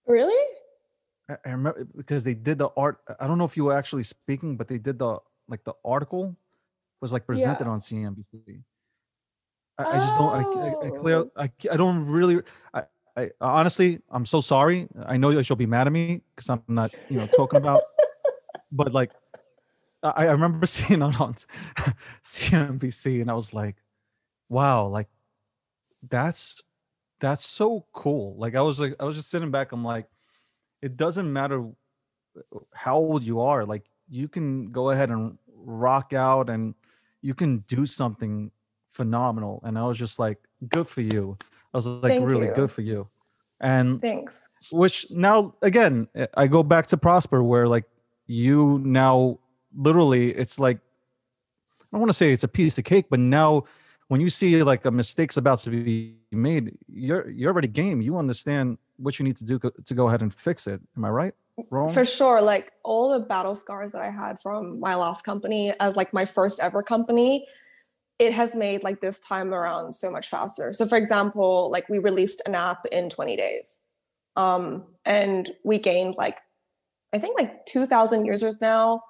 [0.08, 0.56] Really?
[1.30, 3.00] I, I remember because they did the art.
[3.20, 5.18] I don't know if you were actually speaking, but they did the
[5.50, 6.36] like the article
[7.02, 7.70] was like presented Yeah.
[7.72, 8.62] on CNBC.
[9.78, 10.34] I, I just don't.
[10.34, 11.18] I, I, I clear.
[11.18, 11.32] Oh.
[11.36, 12.42] I, I don't really.
[12.74, 12.84] I,
[13.16, 14.88] I honestly, I'm so sorry.
[15.06, 17.82] I know that you'll be mad at me because I'm not, you know, talking about.
[18.72, 19.12] but like,
[20.02, 21.36] I, I remember seeing it on
[22.26, 23.78] CNBC, and I was like,
[24.50, 25.10] "Wow!" Like,
[26.08, 26.62] that's
[27.20, 28.36] that's so cool.
[28.38, 29.72] Like, I was like, I was just sitting back.
[29.72, 30.08] I'm like,
[30.82, 31.68] it doesn't matter
[32.74, 33.66] how old you are.
[33.66, 36.76] Like, you can go ahead and rock out, and
[37.22, 38.52] you can do something
[38.94, 39.62] phenomenal.
[39.64, 40.38] And I was just like,
[40.70, 41.38] good for you.
[41.74, 42.54] I was like, Thank really you.
[42.54, 43.10] good for you.
[43.60, 44.50] And Thanks.
[44.74, 47.86] which now again i go back to prosper where like
[48.28, 49.40] you now
[49.74, 50.80] literally it's like
[51.80, 53.64] i don't want to say it's a piece of cake but now
[54.10, 58.18] when you see like a mistake's about to be made you're you're already game you
[58.18, 61.36] understand what you need to do to go ahead and fix it am i right
[61.70, 62.42] wrong For sure.
[62.42, 66.26] Like all the battle scars that I had from my last company as like my
[66.26, 67.48] first ever company,
[68.20, 70.74] it has made like this time around so much faster.
[70.74, 73.84] So for example, like we released an app in 20 days.
[74.36, 76.38] Um, and we gained like
[77.14, 79.04] I think like 2000 users now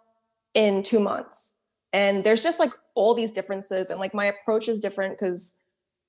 [0.54, 1.58] in 2 months.
[1.94, 5.58] And there's just like all these differences and like my approach is different cuz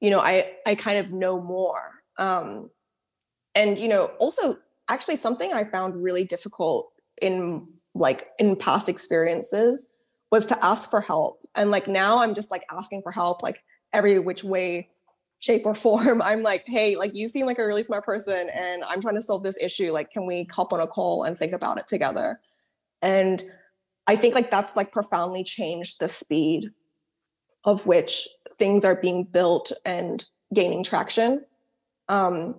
[0.01, 2.03] you know, I I kind of know more.
[2.19, 2.71] Um
[3.55, 9.89] and you know, also actually something I found really difficult in like in past experiences
[10.35, 11.39] was to ask for help.
[11.55, 14.89] And like now I'm just like asking for help like every which way
[15.39, 16.21] shape or form.
[16.21, 19.23] I'm like, "Hey, like you seem like a really smart person and I'm trying to
[19.23, 19.93] solve this issue.
[19.93, 22.41] Like can we hop on a call and think about it together?"
[23.01, 23.41] And
[24.09, 26.71] I think like that's like profoundly changed the speed
[27.63, 28.27] of which
[28.59, 31.45] things are being built and gaining traction.
[32.09, 32.57] Um,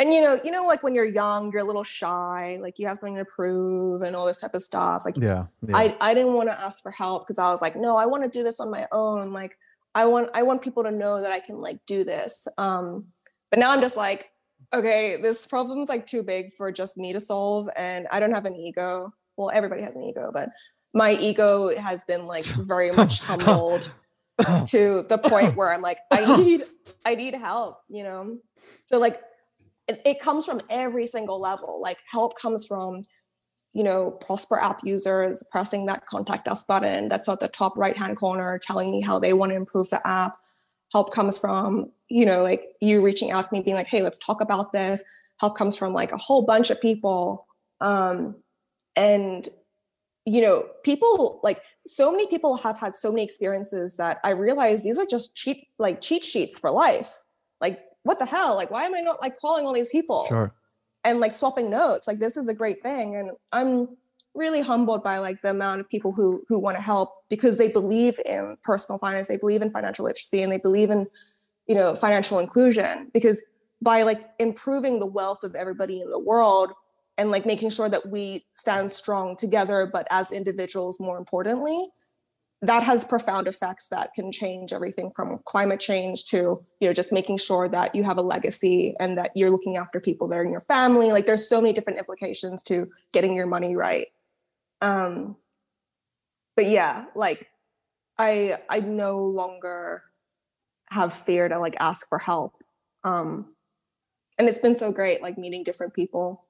[0.00, 2.86] and you know, you know, like when you're young, you're a little shy, like you
[2.86, 5.04] have something to prove and all this type of stuff.
[5.04, 5.76] Like yeah, yeah.
[5.76, 8.24] I, I didn't want to ask for help because I was like, no, I want
[8.24, 9.34] to do this on my own.
[9.34, 9.58] Like
[9.94, 12.48] I want I want people to know that I can like do this.
[12.56, 13.08] Um,
[13.50, 14.30] but now I'm just like,
[14.72, 18.46] okay, this problem's like too big for just me to solve, and I don't have
[18.46, 19.12] an ego.
[19.36, 20.48] Well, everybody has an ego, but
[20.94, 23.92] my ego has been like very much humbled
[24.66, 26.64] to the point where I'm like, I need
[27.04, 28.38] I need help, you know.
[28.82, 29.20] So like
[29.90, 31.80] it, it comes from every single level.
[31.82, 33.02] Like help comes from
[33.72, 37.96] you know, Prosper app users pressing that contact us button that's at the top right
[37.96, 40.36] hand corner, telling me how they want to improve the app.
[40.92, 44.18] Help comes from, you know, like you reaching out to me, being like, hey, let's
[44.18, 45.04] talk about this.
[45.38, 47.46] Help comes from like a whole bunch of people.
[47.80, 48.34] Um,
[48.96, 49.48] and,
[50.26, 54.82] you know, people like so many people have had so many experiences that I realize
[54.82, 57.22] these are just cheat, like cheat sheets for life.
[58.02, 58.56] What the hell?
[58.56, 60.26] Like, why am I not like calling all these people?
[60.28, 60.54] sure
[61.04, 63.88] and like swapping notes like this is a great thing and i'm
[64.34, 67.68] really humbled by like the amount of people who who want to help because they
[67.68, 71.06] believe in personal finance they believe in financial literacy and they believe in
[71.66, 73.46] you know financial inclusion because
[73.82, 76.72] by like improving the wealth of everybody in the world
[77.18, 81.88] and like making sure that we stand strong together but as individuals more importantly
[82.62, 87.12] that has profound effects that can change everything from climate change to you know just
[87.12, 90.44] making sure that you have a legacy and that you're looking after people that are
[90.44, 91.10] in your family.
[91.10, 94.08] Like there's so many different implications to getting your money right.
[94.82, 95.36] Um
[96.56, 97.48] but yeah like
[98.18, 100.02] i i no longer
[100.90, 102.56] have fear to like ask for help.
[103.04, 103.54] Um
[104.38, 106.46] and it's been so great like meeting different people.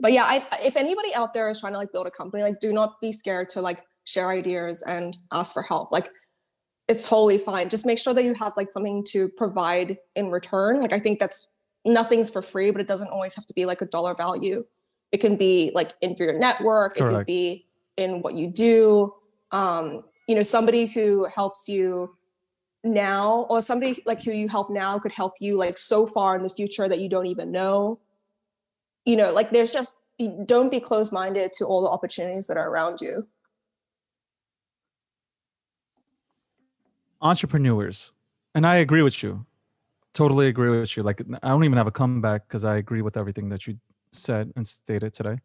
[0.00, 2.58] But yeah I, if anybody out there is trying to like build a company like
[2.58, 5.92] do not be scared to like share ideas and ask for help.
[5.92, 6.10] Like
[6.88, 7.68] it's totally fine.
[7.68, 10.80] Just make sure that you have like something to provide in return.
[10.80, 11.48] Like i think that's
[11.84, 14.64] nothing's for free but it doesn't always have to be like a dollar value.
[15.10, 16.96] It can be like in your network.
[16.96, 19.14] It can be in what you do.
[19.52, 22.16] Um you know somebody who helps you
[22.84, 26.42] now or somebody like who you help now could help you like so far in
[26.42, 28.00] the future that you don't even know.
[29.04, 29.98] You know like there's just
[30.44, 33.26] don't be closed minded to all the opportunities that are around you
[37.22, 38.12] entrepreneurs
[38.54, 39.46] and i agree with you
[40.12, 43.16] totally agree with you like i don't even have a comeback because i agree with
[43.16, 43.78] everything that you
[44.12, 45.38] said and stated today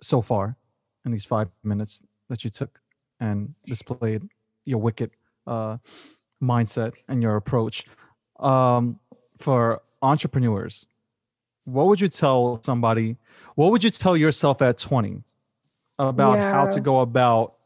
[0.00, 0.56] so far
[1.04, 2.80] in these five minutes that you took
[3.20, 4.22] and displayed
[4.64, 5.10] your wicked
[5.46, 5.76] uh,
[6.42, 7.84] mindset and your approach.
[8.40, 8.98] Um,
[9.38, 10.86] for entrepreneurs,
[11.64, 13.16] what would you tell somebody?
[13.54, 15.22] What would you tell yourself at 20
[15.98, 17.56] about how to go about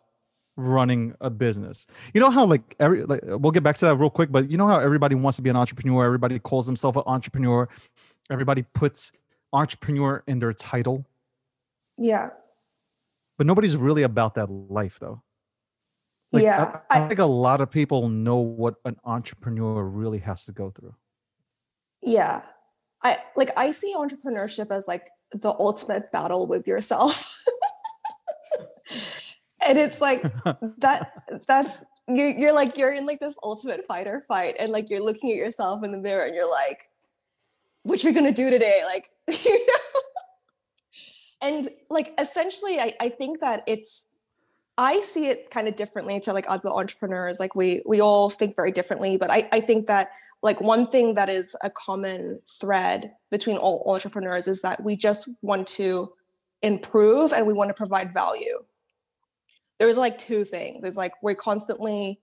[0.56, 1.86] running a business?
[2.14, 4.56] You know how like every like we'll get back to that real quick, but you
[4.56, 7.68] know how everybody wants to be an entrepreneur, everybody calls themselves an entrepreneur,
[8.30, 9.12] everybody puts
[9.52, 11.06] entrepreneur in their title,
[11.98, 12.30] Yeah.
[13.38, 15.22] but nobody's really about that life though.
[16.32, 16.80] Like, yeah.
[16.90, 20.52] I, I I- think a lot of people know what an entrepreneur really has to
[20.52, 20.94] go through.
[22.02, 22.42] Yeah.
[23.02, 27.44] I like I see entrepreneurship as like the ultimate battle with yourself.
[29.66, 30.22] and it's like
[30.78, 31.12] that
[31.46, 35.02] that's you're, you're like you're in like this ultimate fight or fight and like you're
[35.02, 36.88] looking at yourself in the mirror and you're like
[37.82, 38.82] what you're gonna do today?
[38.84, 39.06] Like
[39.44, 40.00] you know?
[41.42, 44.06] And like essentially I, I think that it's
[44.78, 47.38] i see it kind of differently to like other entrepreneurs.
[47.40, 50.10] Like we we all think very differently but i i think that
[50.42, 55.28] like one thing that is a common thread between all entrepreneurs is that we just
[55.42, 56.12] want to
[56.62, 58.62] improve and we want to provide value
[59.78, 62.20] there's like two things it's like we're constantly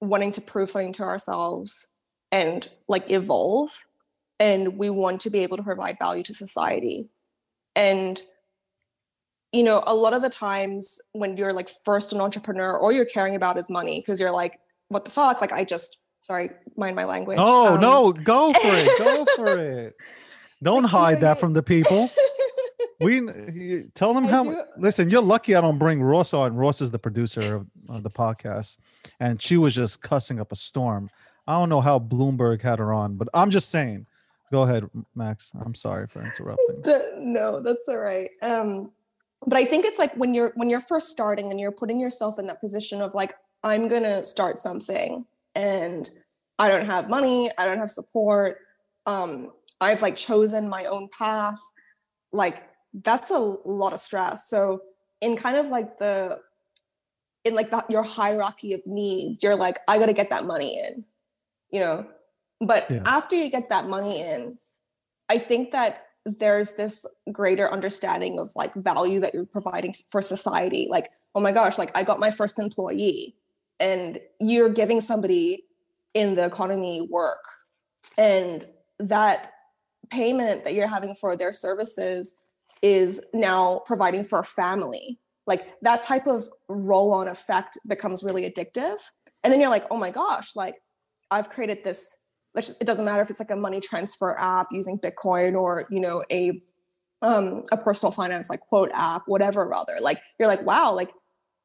[0.00, 1.88] wanting to prove something to ourselves
[2.32, 3.84] and like evolve
[4.38, 7.08] and we want to be able to provide value to society
[7.74, 8.22] and
[9.52, 13.04] you know a lot of the times when you're like first an entrepreneur all you're
[13.06, 16.94] caring about is money because you're like what the fuck like i just sorry mind
[16.96, 18.98] my language Oh Um, no, go for it.
[18.98, 19.94] Go for it.
[20.62, 22.08] Don't hide that from the people.
[23.00, 24.44] We tell them how.
[24.44, 26.56] do- Listen, you're lucky I don't bring Ross on.
[26.56, 28.78] Ross is the producer of, of the podcast,
[29.20, 31.10] and she was just cussing up a storm.
[31.46, 34.06] I don't know how Bloomberg had her on, but I'm just saying.
[34.52, 35.50] Go ahead, Max.
[35.64, 36.82] I'm sorry for interrupting.
[37.18, 38.92] No that's all right um
[39.46, 42.38] but i think it's like when you're when you're first starting and you're putting yourself
[42.38, 45.24] in that position of like i'm gonna start something
[45.56, 46.10] and
[46.60, 48.58] i don't have money i don't have support
[49.06, 51.58] um i've like chosen my own path
[52.32, 52.68] like
[53.02, 54.48] that's a lot of stress.
[54.48, 54.80] So
[55.20, 56.40] in kind of like the
[57.44, 61.04] in like the, your hierarchy of needs you're like i gotta get that money in
[61.70, 62.06] you know?
[62.60, 63.02] But Yeah.
[63.06, 64.58] after you get that money in
[65.28, 70.88] i think that there's this greater understanding of like value that you're providing for society.
[70.90, 73.36] Like oh my gosh like i got my first employee
[73.78, 75.64] and you're giving somebody
[76.14, 77.44] in the economy work.
[78.18, 78.66] And
[78.98, 79.52] that
[80.10, 82.38] payment that you're having for their services
[82.82, 85.18] is now providing for a family.
[85.46, 88.98] Like that type of roll on effect becomes really addictive.
[89.44, 90.74] And then you're like oh my gosh like
[91.30, 92.16] i've created this
[92.56, 96.24] it doesn't matter if it's like a money transfer app using bitcoin or you know
[96.32, 96.60] a
[97.22, 99.98] um a personal finance like quote app whatever rather.
[100.00, 101.12] Like you're like wow like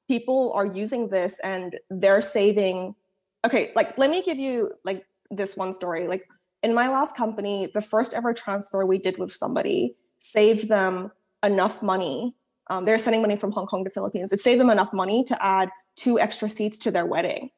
[0.07, 2.93] people are using this and they're saving
[3.45, 6.07] okay like let me give you like this one story.
[6.07, 6.27] Like
[6.61, 11.11] in my last company the first ever transfer we did with somebody saved them
[11.43, 12.35] enough money
[12.71, 14.31] um, they're sending money from hong kong to philippines.
[14.31, 17.49] It saved them enough money to add two extra seats to their wedding.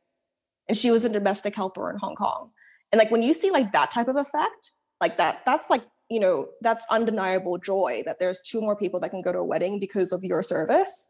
[0.67, 2.49] And she was a domestic helper in hong kong.
[2.91, 6.19] And like when you see like that type of effect like that that's like you
[6.19, 9.79] know that's undeniable joy that there's two more people that can go to a wedding
[9.79, 11.07] because of your service.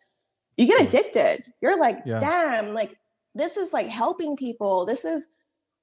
[0.58, 1.54] You get addicted.
[1.62, 2.20] You're like Yeah.
[2.20, 2.98] damn like
[3.36, 4.86] this is like helping people.
[4.86, 5.30] This is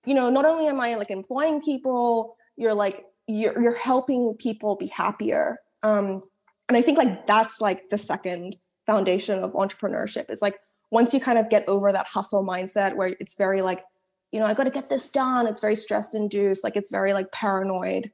[0.05, 4.77] you know not only am i like employing people you're like you're, you're helping people
[4.77, 5.59] be happier.
[5.83, 6.23] Um
[6.71, 10.59] and i think like that's like the second foundation of entrepreneurship is like
[10.91, 13.85] once you kind of get over that hustle mindset where it's very like
[14.33, 17.13] you know i got to get this done it's very stress induced like it's very
[17.13, 18.11] like paranoid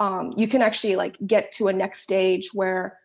[0.00, 2.98] um you can actually like get to a next stage where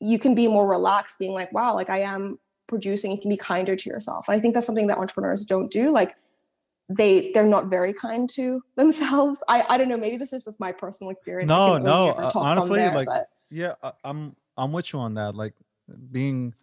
[0.00, 3.36] you can be more relaxed being like wow like i am producing you can be
[3.36, 4.28] kinder to yourself.
[4.28, 6.14] And i think that's something that entrepreneurs don't do like
[6.88, 10.60] they they're not very kind to themselves i i don't know maybe this is just
[10.60, 14.92] my personal experience No, no, uh, honestly, there, like, but- Yeah, I, I'm I'm with
[14.92, 15.34] you on that.
[15.34, 15.54] Like
[16.10, 16.54] being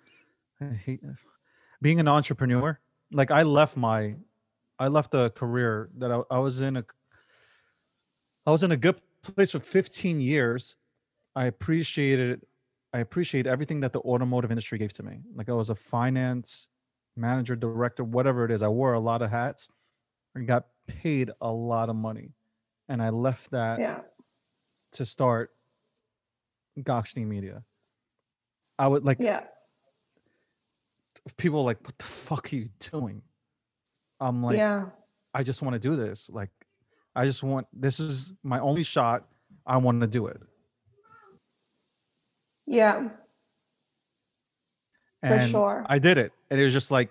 [0.86, 1.02] hate,
[1.82, 2.80] being an entrepreneur.
[3.12, 4.16] Like I left my
[4.80, 6.86] I left a career that I, I was in a
[8.46, 10.76] I was in a good place for 15 years.
[11.36, 12.46] I appreciated
[12.94, 15.22] I appreciate everything that the automotive industry gave to me.
[15.36, 16.70] Like I was a finance
[17.16, 18.62] manager, director, whatever it is.
[18.64, 19.70] I wore a lot of hats
[20.36, 22.32] and got paid a lot of money.
[22.90, 24.02] And I left that yeah
[24.94, 25.52] to start
[26.80, 27.64] Gokhshtein Media.
[28.78, 29.44] I would like yeah
[31.38, 33.22] people are like, what the fuck are you doing?
[34.20, 34.86] I'm like, yeah
[35.34, 36.30] I just want to do this.
[36.30, 36.52] Like,
[37.16, 39.26] I just want this is my only shot.
[39.66, 40.42] I want to do it.
[42.66, 43.10] yeah
[45.26, 45.86] For sure.
[45.88, 46.32] I did it.
[46.50, 47.10] And it was just like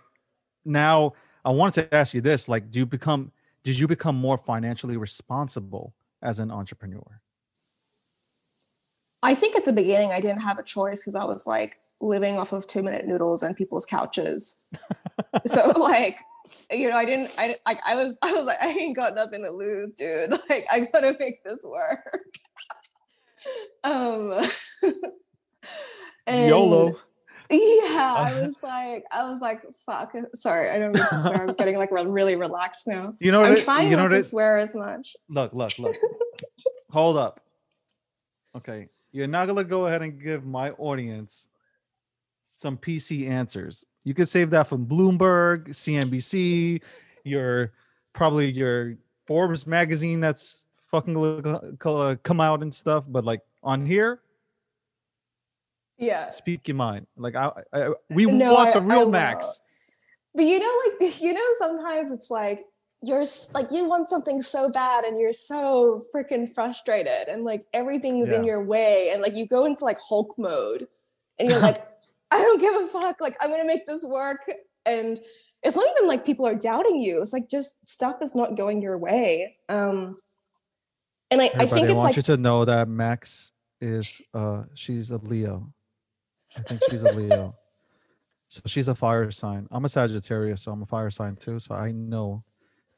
[0.64, 1.14] now
[1.44, 3.32] I wanted to ask you this like do you become
[3.64, 7.20] did you become more financially responsible as an entrepreneur?
[9.22, 12.36] I think at the beginning I didn't have a choice because I was like living
[12.36, 14.60] off of two minute noodles and people's couches.
[15.46, 16.18] so like,
[16.70, 19.44] you know, I didn't, I like, I was, I was like, I ain't got nothing
[19.44, 20.30] to lose, dude.
[20.50, 22.20] Like, I gotta make this work.
[23.84, 24.42] um,
[26.26, 26.98] and, YOLO.
[27.50, 30.14] Yeah, I uh, was like, I was like, fuck.
[30.14, 31.48] Uh, sorry, I don't mean to swear.
[31.48, 33.14] I'm getting like really relaxed now.
[33.20, 35.16] You know, what I'm it, trying you know not to it, swear as much.
[35.28, 35.96] Look, look, look.
[36.90, 37.40] Hold up.
[38.56, 41.48] Okay, you're not gonna go ahead and give my audience
[42.42, 43.84] some PC answers.
[44.04, 46.82] You could save that from Bloomberg, CNBC,
[47.24, 47.72] your
[48.12, 51.16] probably your Forbes magazine that's fucking
[51.84, 53.04] uh, come out and stuff.
[53.08, 54.20] But like on here,
[56.02, 57.06] yeah, speak your mind.
[57.16, 59.60] Like I, I we no, want I, the real max.
[60.34, 62.64] But you know, like you know, sometimes it's like
[63.02, 63.24] you're
[63.54, 68.36] like you want something so bad and you're so freaking frustrated and like everything's Yeah.
[68.36, 70.86] in your way and like you go into like Hulk mode
[71.38, 71.86] and you're like,
[72.30, 73.20] I don't give a fuck.
[73.20, 74.40] Like I'm gonna make this work.
[74.86, 75.20] And
[75.62, 77.20] it's not even like people are doubting you.
[77.20, 79.56] It's like just stuff is not going your way.
[79.68, 80.18] Um
[81.30, 84.62] and I, I think I it's want like you to know that Max is uh
[84.74, 85.72] she's a Leo.
[86.56, 87.56] I think she's a Leo.
[88.48, 89.66] so she's a fire sign.
[89.70, 91.58] I'm a Sagittarius, so I'm a fire sign too.
[91.58, 92.44] So I know,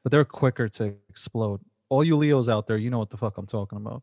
[0.02, 1.60] but they're quicker to explode.
[1.88, 4.02] All you Leos out there, you know what the fuck I'm talking about.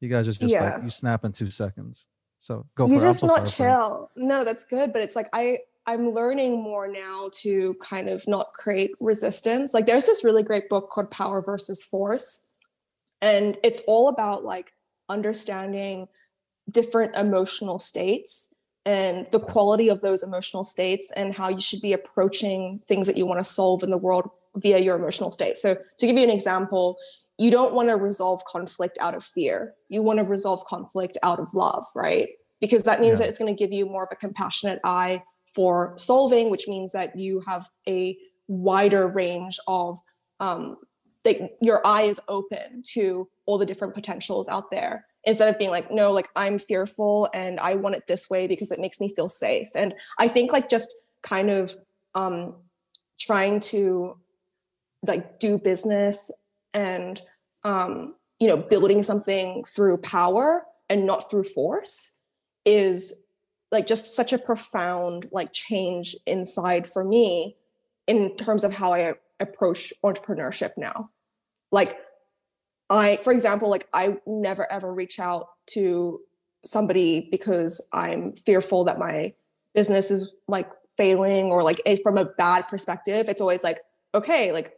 [0.00, 0.74] You guys are just Yeah.
[0.74, 2.06] like you snap in two seconds.
[2.40, 2.96] So go you it.
[2.96, 7.28] I'm just not chill no that's good but it's like i i'm learning more now
[7.32, 11.84] to kind of not create resistance like there's this really great book called power versus
[11.84, 12.46] force
[13.20, 14.72] and it's all about like
[15.08, 16.06] understanding
[16.70, 18.54] different emotional states
[18.86, 23.16] and the quality of those emotional states and how you should be approaching things that
[23.16, 26.24] you want to solve in the world via your emotional state so to give you
[26.24, 26.96] an example
[27.38, 29.74] you don't want to resolve conflict out of fear.
[29.88, 32.30] You want to resolve conflict out of love, right?
[32.60, 33.26] Because that means Yeah.
[33.26, 35.22] that it's going to give you more of a compassionate eye
[35.54, 38.18] for solving, which means that you have a
[38.48, 39.98] wider range of
[40.40, 40.76] um,
[41.24, 45.70] that your eye is open to all the different potentials out there instead of being
[45.70, 49.12] like no like i'm fearful and i want it this way because it makes me
[49.14, 49.68] feel safe.
[49.74, 50.92] And i think like just
[51.22, 51.74] kind of
[52.14, 52.54] um
[53.18, 54.16] trying to
[55.06, 56.30] like do business
[56.74, 57.20] and
[57.64, 62.18] um, you know building something through power and not through force
[62.64, 63.22] is
[63.70, 67.56] like just such a profound like change inside for me
[68.06, 71.10] in terms of how i approach entrepreneurship now.
[71.70, 71.98] Like
[72.90, 76.20] i for example like i never ever reach out to
[76.64, 79.32] somebody because i'm fearful that my
[79.74, 83.80] business is like failing or like from a bad perspective it's always like
[84.14, 84.74] okay like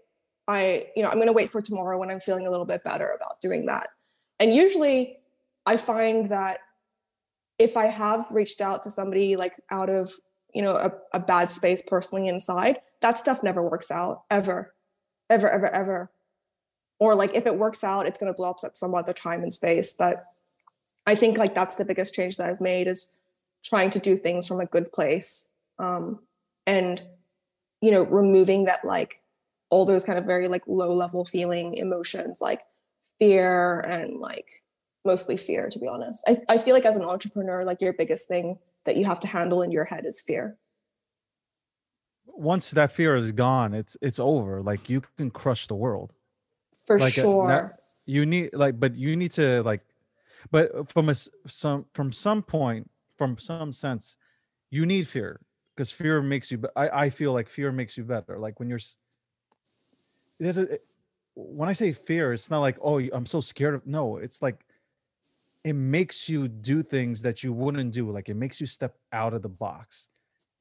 [0.51, 2.83] I, you know, I'm going to wait for tomorrow when I'm feeling a little bit
[2.83, 3.89] better about doing that.
[4.41, 5.19] And usually
[5.65, 6.59] I find that
[7.59, 10.13] if I have reached out to somebody like out of,
[10.53, 14.75] you know, a, a bad space personally inside, that stuff never works out ever,
[15.29, 16.11] ever, ever, ever.
[17.01, 19.43] Or like if it works out, it's going to blow up at some other time
[19.43, 19.95] and space.
[19.95, 20.25] But
[21.07, 23.15] I think like that's the biggest change that I've made is
[23.65, 25.51] trying to do things from a good place.
[25.79, 26.21] Um,
[26.67, 27.03] and,
[27.81, 29.21] you know, removing that like
[29.71, 32.61] all those kind of very like low level feeling emotions like
[33.19, 34.47] fear and like
[35.05, 38.29] mostly fear to be honest I, I feel like as an entrepreneur like your biggest
[38.29, 40.59] thing that you have to handle in your head is fear
[42.27, 44.63] Once that fear is gone, it's it's over.
[44.63, 46.15] Like you can crush the world.
[46.87, 47.49] For like uh, sure.
[47.49, 47.73] that-
[48.07, 49.83] you need like but you need to like
[50.51, 51.15] but from a
[51.47, 54.17] some from some point from some sense
[54.71, 55.41] you need fear
[55.75, 58.39] because fear makes you I, I feel like fear makes you better.
[58.39, 58.81] Like when you're
[60.39, 60.79] there's a
[61.35, 64.65] when i say fear it's not like oh i'm so scared of no it's like
[65.63, 68.11] it makes you do things that you wouldn't do.
[68.11, 70.09] Like it makes you step out of the box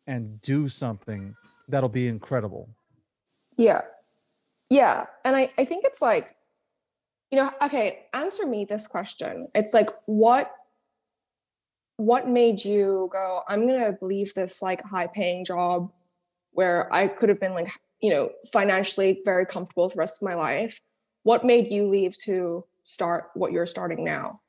[0.05, 1.35] and do something
[1.69, 2.69] that'll be incredible.
[3.55, 3.81] Yeah
[4.69, 6.31] yeah and I, I think it's like
[7.31, 9.47] you know okay answer me this question.
[9.53, 10.51] It's like what
[11.97, 15.91] what made you go i'm gonna leave this like high paying job
[16.51, 17.69] where i could have been like
[18.01, 20.81] you know financially very comfortable the rest of my life?
[21.23, 24.41] What made you leave to start what you're starting now?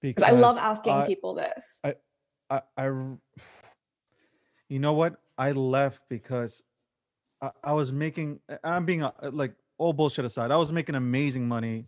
[0.00, 1.80] Because i love asking I- people this.
[1.84, 1.94] I,
[2.50, 2.84] I, I,
[4.68, 5.16] you know what?
[5.38, 6.62] I left because
[7.46, 8.40] I, I was making.
[8.64, 10.50] I'm being uh, like all bullshit aside.
[10.50, 11.86] I was making amazing money,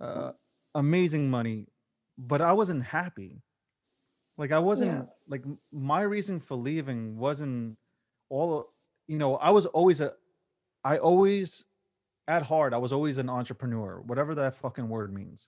[0.00, 0.32] uh,
[0.74, 1.66] amazing money,
[2.16, 3.42] but I wasn't happy.
[4.36, 5.02] Like I wasn't Yeah.
[5.28, 7.76] like my reason for leaving wasn't
[8.30, 8.72] all
[9.06, 10.12] you know, I was always a
[10.84, 11.64] I always
[12.28, 15.46] at heart, I was always an entrepreneur, whatever that fucking word means.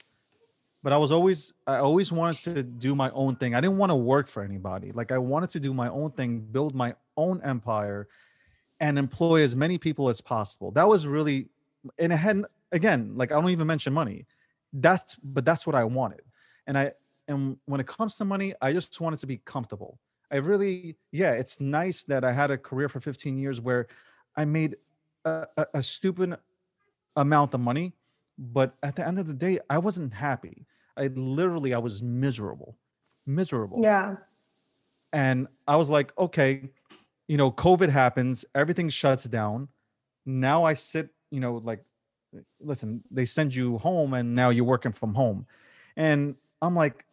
[0.83, 3.55] But I was always I always wanted to do my own thing.
[3.55, 4.93] I didn't want to work for anybody.
[4.93, 8.09] Like I wanted to do my own thing, build my own empire
[8.81, 10.71] and employ as many people as possible.
[10.73, 11.49] That was really
[11.99, 14.27] and it had again, like I don't even mention money.
[14.73, 16.23] That's but that's what I wanted.
[16.67, 16.93] And I
[17.29, 19.99] and when it comes to money, I just wanted to be comfortable.
[20.33, 23.87] I really, yeah, it's nice that I had a career for 15 years where
[24.37, 24.77] I made
[25.25, 26.37] a, a, a stupid
[27.17, 27.95] amount of money,
[28.39, 30.67] but at the end of the day, I wasn't happy.
[30.97, 32.77] I literally, I was miserable,
[33.27, 34.17] miserable Yeah.
[35.13, 36.71] and I was like, okay,
[37.31, 39.69] you know, COVID happens, everything shuts down.
[40.27, 41.85] Now I sit, you know, like,
[42.61, 45.47] listen, they send you home, and now you're working from home,
[45.97, 47.05] and I'm like,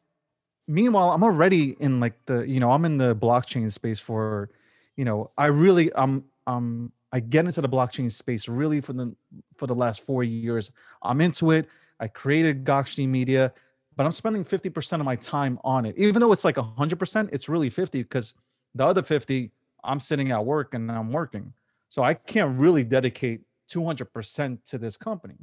[0.68, 4.49] meanwhile, I'm already in like the, you know, I'm in the blockchain space for,
[4.95, 9.15] you know, I really, I'm, um, I get into the blockchain space really for the
[9.55, 10.72] for the last four years.
[11.03, 11.70] I'm into it.
[11.99, 13.53] I created Gokhshtein Media
[13.97, 15.95] but I'm spending 50% of my time on it.
[15.97, 18.36] Even though it's like 100%, it's really 50 because
[18.76, 19.51] the other 50,
[19.84, 21.53] I'm sitting at work and I'm working.
[21.89, 25.36] So I can't really dedicate 200% to this company.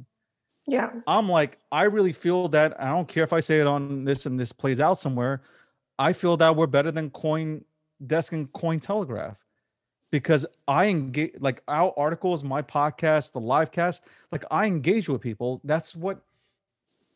[0.67, 0.91] Yeah.
[1.07, 4.27] I'm like, I really feel that I don't care if I say it on this
[4.27, 5.43] and this plays out somewhere.
[5.99, 7.65] I feel that we're better than Coin
[8.05, 9.37] Desk and Cointelegraph
[10.11, 15.21] because I engage like our articles, my podcast, the live cast, like I engage with
[15.21, 15.61] people.
[15.65, 16.21] That's what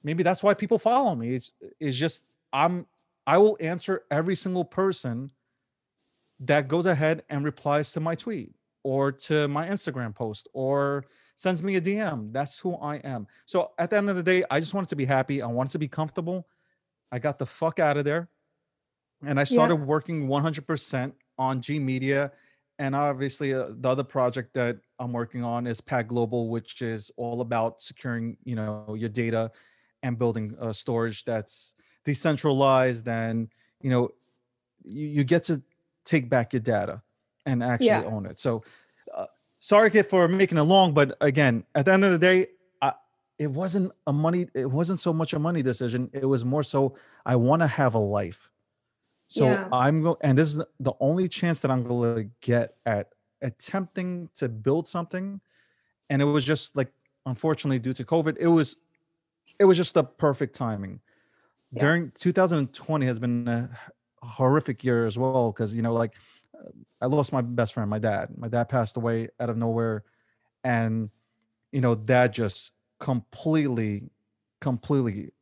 [0.02, 1.34] maybe that's why people follow me.
[1.34, 2.86] It's it's just I'm
[3.26, 5.30] I will answer every single person
[6.40, 11.04] that goes ahead and replies to my tweet or to my Instagram post or
[11.36, 12.32] sends me a DM.
[12.32, 13.26] That's who I am.
[13.46, 15.42] So at the end of the day, I just wanted to be happy.
[15.42, 16.46] I wanted to be comfortable.
[17.10, 18.28] I got the fuck out of there.
[19.24, 22.30] And I started working 100% on G Media.
[22.78, 27.10] And obviously, uh, the other project that I'm working on is PAC Global, which is
[27.16, 29.50] all about securing, you know, your data
[30.04, 31.74] and building uh, storage that's
[32.04, 33.48] decentralized and
[33.82, 34.08] you know
[34.82, 35.62] you, you get to
[36.12, 37.02] take back your data
[37.46, 38.12] and actually Yeah.
[38.14, 38.62] own it so
[39.14, 39.26] uh,
[39.60, 42.38] sorry kid for making it long but again at the end of the day
[42.86, 42.90] I,
[43.38, 46.80] it wasn't a money it wasn't so much a money decision it was more so
[47.26, 48.50] i want to have a life
[49.28, 49.68] so Yeah.
[49.70, 53.06] i'm going and this is the only chance that i'm going to get at
[53.42, 55.40] attempting to build something
[56.10, 56.90] and it was just like
[57.26, 58.76] unfortunately due to covid it was
[59.58, 61.00] it was just the perfect timing
[61.72, 61.80] Yeah.
[61.82, 63.68] during 2020 has been a
[64.22, 66.12] horrific year as well because you know like
[67.00, 68.28] i lost my best friend my dad.
[68.36, 70.04] My dad passed away out of nowhere
[70.64, 71.10] and
[71.72, 74.10] you know that just completely
[74.60, 75.32] completely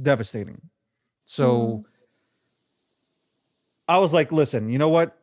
[0.00, 0.60] devastating.
[1.26, 1.82] So mm-hmm.
[3.88, 5.16] i was like listen you know what?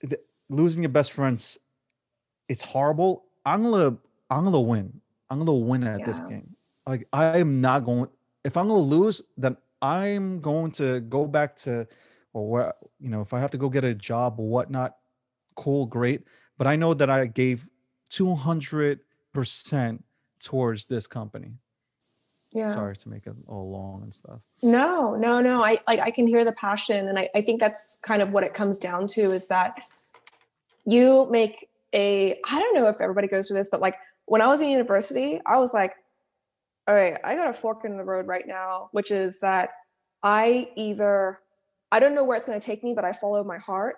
[0.00, 1.58] Th- losing your best friends
[2.48, 3.24] it's horrible.
[3.44, 3.96] I'm gonna
[4.30, 5.00] i'm gonna win.
[5.30, 6.54] I'm gonna win at this game.
[6.86, 8.08] Like i am not going
[8.44, 11.86] if i'm gonna lose then i'm going to go back to
[12.32, 14.96] well, where you know if i have to go get a job or whatnot
[15.56, 16.24] cool great
[16.56, 17.66] but i know that i gave
[18.10, 20.02] 200%
[20.40, 21.52] towards this company
[22.52, 22.72] Yeah.
[22.72, 25.62] sorry to make it all long and stuff No, no, no.
[25.62, 28.42] I like I can hear the passion, and I, I think that's kind of what
[28.42, 29.76] it comes down to is that
[30.84, 33.94] you make a I don't know if everybody goes through this, but like
[34.26, 35.92] when I was in university, I was like,
[36.88, 39.70] all right, I got a fork in the road right now, which is that
[40.22, 41.40] I either
[41.92, 43.96] I don't know where it's gonna take me, but I follow my heart,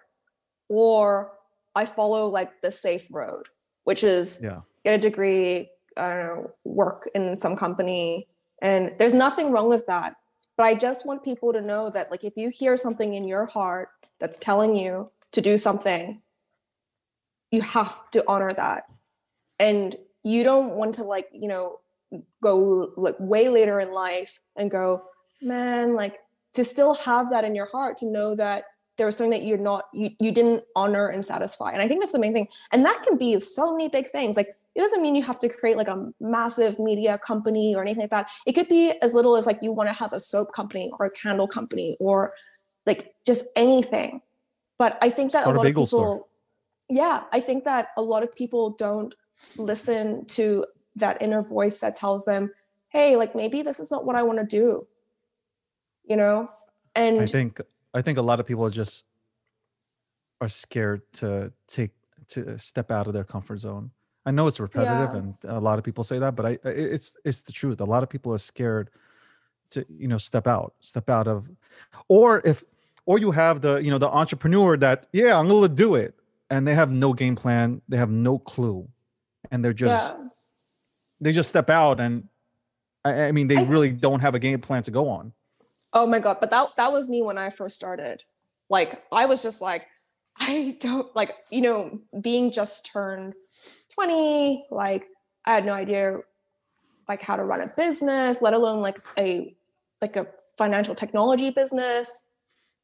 [0.68, 1.32] or
[1.74, 3.44] I follow like the safe road,
[3.84, 8.28] which is yeah get a degree, I don't know, work in some company.
[8.62, 10.16] And there's nothing wrong with that.
[10.56, 13.46] But I just want people to know that, like, if you hear something in your
[13.46, 13.88] heart
[14.18, 16.20] that's telling you to do something,
[17.50, 18.84] you have to honor that.
[19.58, 21.80] And you don't want to, like, you know,
[22.42, 25.02] go like way later in life and go,
[25.42, 26.18] man, like,
[26.54, 28.64] to still have that in your heart, to know that
[28.96, 31.70] there was something that you're not, you, you didn't honor and satisfy.
[31.72, 32.48] And I think that's the main thing.
[32.72, 34.36] And that can be so many big things.
[34.36, 38.02] Like, it doesn't mean you have to create like a massive media company or anything
[38.02, 38.26] like that.
[38.46, 41.06] It could be as little as like you want to have a soap company or
[41.06, 42.34] a candle company or
[42.86, 44.22] like just anything.
[44.78, 46.26] But I think that Start a a lot of people, store.
[46.88, 49.14] yeah, I think that a lot of people don't
[49.56, 50.64] listen to
[50.96, 52.52] that inner voice that tells them,
[52.88, 54.86] hey, like maybe this is not what I want to do.
[56.04, 56.50] You know?
[56.94, 57.60] And I think
[57.94, 59.04] I think a lot of people are just
[60.40, 61.90] are scared to take
[62.28, 63.90] to step out of their comfort zone.
[64.26, 65.16] I know it's repetitive Yeah.
[65.16, 67.80] and a lot of people say that, but I it's it's the truth.
[67.80, 68.90] A lot of people are scared
[69.70, 71.48] to you know step out step out of
[72.08, 72.64] or if
[73.06, 76.14] or you have the you know the entrepreneur that yeah i'm gonna do it
[76.50, 78.88] and they have no game plan they have no clue
[79.50, 80.26] and they're just yeah.
[81.20, 82.24] They just step out and
[83.04, 85.32] i, I mean they I- really don't have a game plan to go on
[85.92, 88.22] Oh my god, but that that was me when I first started.
[88.68, 89.86] Like I was just like
[90.38, 93.34] I don't like, you know, being just turned
[93.94, 95.06] 20, like
[95.46, 96.18] I had no idea
[97.08, 99.54] like how to run a business, let alone like a
[100.00, 102.26] like a financial technology business.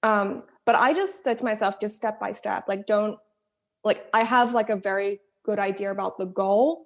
[0.02, 3.18] Um but I just said to myself just step by step, like don't
[3.84, 6.85] like I have like a very good idea about the goal,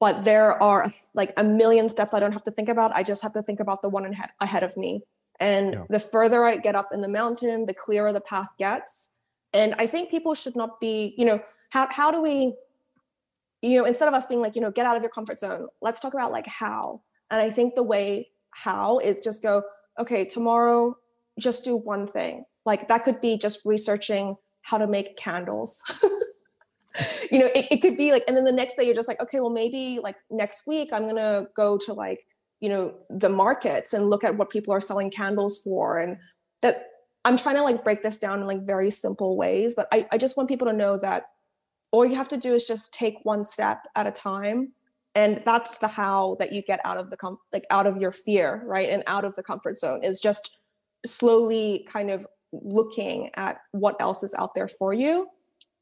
[0.00, 2.92] but there are like a million steps I don't have to think about.
[2.94, 5.02] I just have to think about the one ahead ahead of me.
[5.40, 5.84] And Yeah.
[5.90, 9.12] the further I get up in the mountain, the clearer the path gets.
[9.52, 11.40] And I think people should not be, you know,
[11.70, 12.54] how how do we,
[13.62, 15.68] you know, instead of us being like, you know, get out of your comfort zone,
[15.80, 17.02] let's talk about like how.
[17.30, 19.62] And I think the way how is just go,
[19.98, 20.96] okay, tomorrow,
[21.38, 22.44] just do one thing.
[22.64, 25.82] Like that could be just researching how to make candles.
[27.30, 29.20] you know, it, it could be like, and then the next day you're just like,
[29.20, 32.20] okay, well, maybe like next week I'm gonna go to like,
[32.60, 35.98] you know, the markets and look at what people are selling candles for.
[35.98, 36.16] And
[36.62, 36.86] that
[37.24, 40.18] I'm trying to like break this down in like very simple ways, but I, I
[40.18, 41.24] just want people to know that
[41.90, 44.72] all you have to do is just take one step at a time.
[45.14, 48.12] And that's the how that you get out of the com- like out of your
[48.12, 48.90] fear, right?
[48.90, 50.56] And out of the comfort zone is just
[51.06, 55.28] slowly kind of looking at what else is out there for you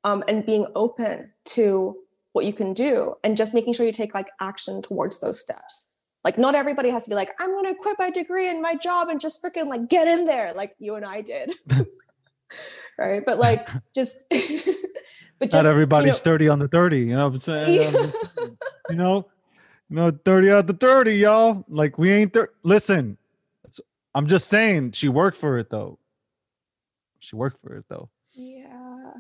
[0.05, 1.97] um, and being open to
[2.33, 5.93] what you can do and just making sure you take like action towards those steps.
[6.25, 8.75] Like not everybody has to be like i'm going to quit my degree and my
[8.77, 11.53] job and just freaking like get in there like you and i did.
[12.97, 13.25] Right?
[13.27, 17.29] But like just but just not everybody's you know, 30 on the 30 you know
[17.29, 17.81] what i'm saying?
[17.81, 17.87] Yeah.
[17.89, 18.59] I'm just saying,
[18.91, 19.27] you know
[19.91, 21.65] you know 30 out the 30 y'all.
[21.69, 23.19] Like we ain't there listen
[24.15, 25.99] i'm just saying she worked for it though.
[27.19, 28.09] She worked for it though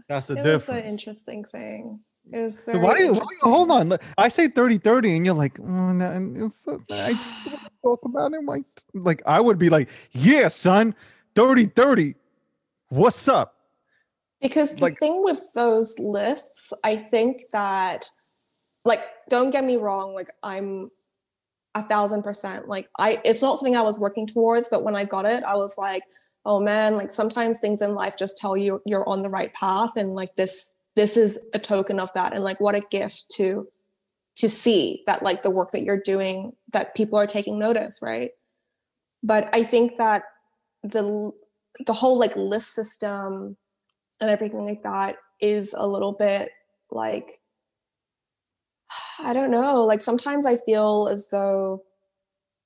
[0.09, 3.53] that's the it was an interesting thing was So why do you, why do you
[3.53, 3.99] hold on?
[4.16, 7.68] I say 30 30 and you're like, oh, no, and it's so, I just wanna
[7.82, 8.45] talk about it.
[8.45, 8.64] Like,
[8.95, 10.95] like I would be like, yeah, son,
[11.34, 12.14] 30 30.
[12.88, 13.55] What's up?
[14.40, 18.11] Because the Like- thing with those lists, I think that,
[18.84, 20.90] like, don't get me wrong, like, I'm
[21.74, 25.05] a thousand percent like, I, it's not something I was working towards, but when I
[25.05, 26.03] got it, I was like,
[26.45, 29.92] oh man, like, sometimes things in life just tell you you're on the right path.
[29.97, 32.34] And like, this, this is a token of that.
[32.34, 33.68] And like, what a gift to,
[34.36, 38.30] to see that, like, the work that you're doing, that people are taking notice, right?
[39.22, 40.24] But I think that
[40.82, 41.32] the,
[41.86, 43.57] the whole like list system
[44.20, 46.51] and everything like that is a little bit
[46.90, 47.40] like
[49.18, 51.84] I don't know, like sometimes I feel as though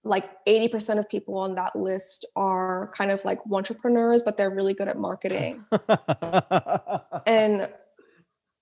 [0.04, 4.74] like 80% of people on that list are kind of like entrepreneurs but they're really
[4.74, 5.64] good at marketing.
[7.26, 7.68] and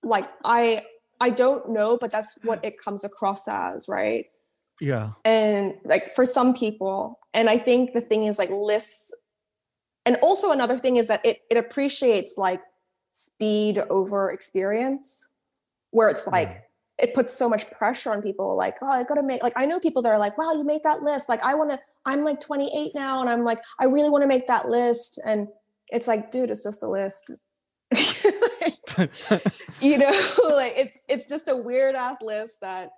[0.03, 0.83] like I
[1.21, 4.25] I don't know but that's what it comes across as, right?
[4.79, 5.11] yeah.
[5.25, 9.13] and like for some people and i think the thing is like lists
[10.05, 12.61] and also another thing is that it it appreciates like
[13.13, 15.31] speed over experience
[15.91, 16.57] where it's like hmm.
[16.99, 19.79] It puts so much pressure on people like oh i gotta make like i know
[19.79, 22.39] people that are like wow you made that list like i want to i'm like
[22.39, 25.47] 28 now and i'm like i really want to make that list and
[25.89, 27.31] it's like dude it's just a list.
[29.79, 30.09] You know
[30.49, 32.91] like it's it's just a weird ass list that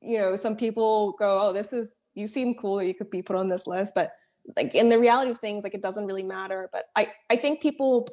[0.00, 3.36] you know some people go oh this is you seem cool you could be put
[3.36, 4.12] on this list but
[4.56, 7.60] like in the reality of things like it doesn't really matter but i i think
[7.60, 8.08] people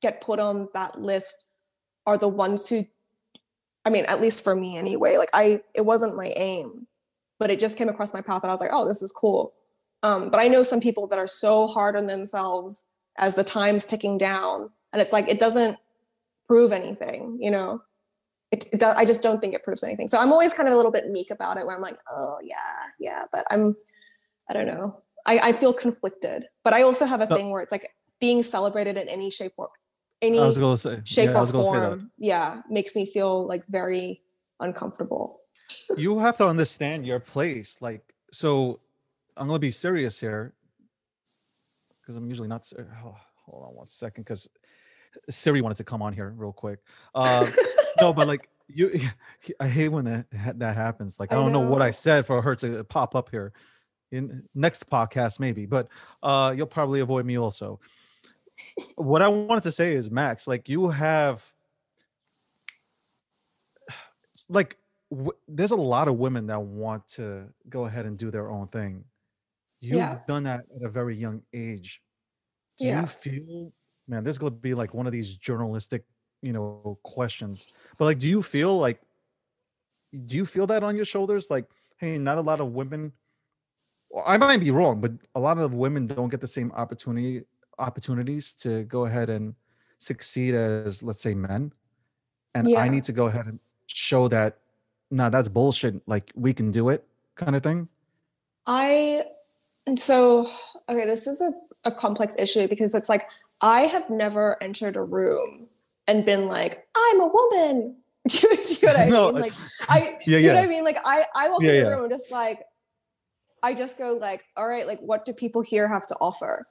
[0.00, 1.46] get put on that list
[2.06, 2.86] are the ones who
[3.86, 6.86] i mean at least for me anyway like i it wasn't my aim
[7.38, 9.54] but it just came across my path and i was like oh this is cool
[10.02, 12.84] um but i know some people that are so hard on themselves
[13.18, 15.78] as the time's ticking down and it's like it doesn't
[16.46, 17.80] prove anything you know
[18.52, 20.08] it, it do, I just don't think it proves anything.
[20.08, 22.38] So I'm always kind of a little bit meek about it where I'm like, oh
[22.42, 22.56] yeah,
[22.98, 23.76] yeah, but I'm,
[24.48, 25.02] I don't know.
[25.26, 28.96] I, I feel conflicted, but I also have a thing where it's like being celebrated
[28.96, 29.70] in any shape or
[30.26, 31.88] any I was gonna say shape yeah, or was gonna say that.
[31.88, 32.10] form.
[32.18, 32.60] Yeah.
[32.68, 34.22] Makes me feel like very
[34.60, 35.40] uncomfortable.
[35.96, 37.76] you have to understand your place.
[37.80, 38.02] Like,
[38.32, 38.80] so
[39.36, 40.54] I'm gonna be serious here
[42.00, 42.70] because I'm usually not.
[42.78, 44.48] Oh, hold on one second, because
[45.30, 46.80] Siri wanted to come on here real quick.
[47.14, 47.50] Uh,
[48.00, 49.00] no, but like you,
[49.60, 51.18] I hate when that that happens.
[51.18, 51.60] Like I I don't know.
[51.60, 53.52] what I said for her to pop up here
[54.12, 55.88] in next podcast maybe, but
[56.22, 57.80] uh, you'll probably avoid me also.
[58.96, 61.44] What I wanted to say is Max, like you have
[64.48, 64.76] like
[65.10, 68.68] w- there's a lot of women that want to go ahead and do their own
[68.68, 69.04] thing
[69.78, 70.18] You've Yeah.
[70.26, 72.02] done that at a very young age.
[72.78, 73.02] Do Yeah.
[73.02, 73.72] you feel,
[74.08, 76.04] man, this is going to be like one of these journalistic,
[76.40, 77.72] you know, questions.
[77.98, 79.02] But like, do you feel like,
[80.24, 81.50] do you feel that on your shoulders?
[81.50, 81.66] Like,
[81.98, 83.12] hey, not a lot of women,
[84.24, 87.44] I might be wrong, but a lot of women don't get the same opportunity
[87.78, 89.54] opportunities to go ahead and
[89.98, 91.72] succeed as, let's say, men.
[92.54, 92.80] And Yeah.
[92.80, 94.58] I need to go ahead and show that,
[95.10, 96.06] nah, that's bullshit.
[96.08, 97.04] Like, we can do it,
[97.34, 97.88] kind of thing.
[98.66, 99.24] I
[99.86, 100.50] and so
[100.88, 101.52] okay, this is a,
[101.84, 103.28] a complex issue because it's like
[103.60, 105.68] I have never entered a room
[106.08, 107.96] and been like, I'm a woman.
[108.28, 109.38] Do you, do you know what I No, mean?
[109.38, 109.54] Like
[109.88, 110.60] I Yeah, do you know yeah.
[110.60, 110.84] what I mean?
[110.84, 112.64] Like I I walk Yeah, in the room and just like
[113.62, 116.66] I just go like, all right, like what do people here have to offer?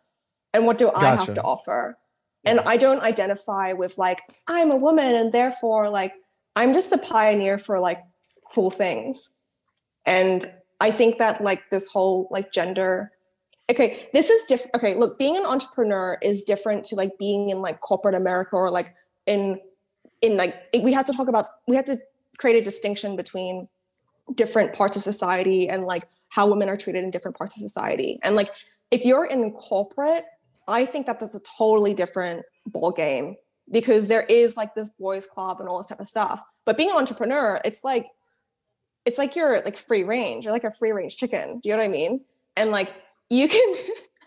[0.56, 1.98] And what do I have to offer?
[2.46, 6.14] And I don't identify with like, I'm a woman and therefore like
[6.56, 8.02] I'm just a pioneer for like
[8.54, 9.36] cool things.
[10.06, 13.12] And I think that like this whole like gender
[13.70, 14.76] okay, this is different.
[14.76, 18.70] Okay, look, being an entrepreneur is different to like being in like corporate America or
[18.70, 18.94] like
[19.26, 19.60] in
[20.22, 21.98] in like we have to talk about we have to
[22.38, 23.68] create a distinction between
[24.34, 28.20] different parts of society and like how women are treated in different parts of society.
[28.24, 28.50] And like
[28.92, 30.26] if you're in corporate,
[30.68, 33.36] I think that that's a totally different ball game
[33.72, 36.42] because there is like this boys club and all this type of stuff.
[36.66, 38.08] But being an entrepreneur, it's like
[39.06, 40.46] it's like you're like free range.
[40.46, 41.60] You're like a free range chicken.
[41.62, 42.22] Do you know what I mean?
[42.58, 42.94] And like
[43.30, 43.76] you can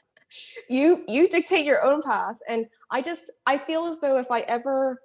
[0.68, 2.36] you you dictate your own path.
[2.48, 5.00] And I just I feel as though if I ever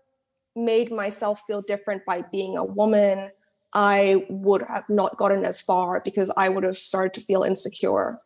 [0.56, 3.32] made myself feel different by being a woman,
[3.74, 8.20] I would have not gotten as far because I would have started to feel insecure.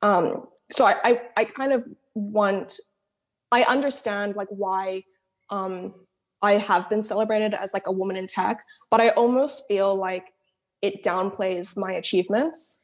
[0.00, 1.84] Um, so I, I I kind of
[2.14, 2.78] want
[3.52, 5.04] I understand like why
[5.50, 5.94] um
[6.42, 10.32] I have been celebrated as like a woman in tech, but I almost feel like
[10.80, 12.82] it downplays my achievements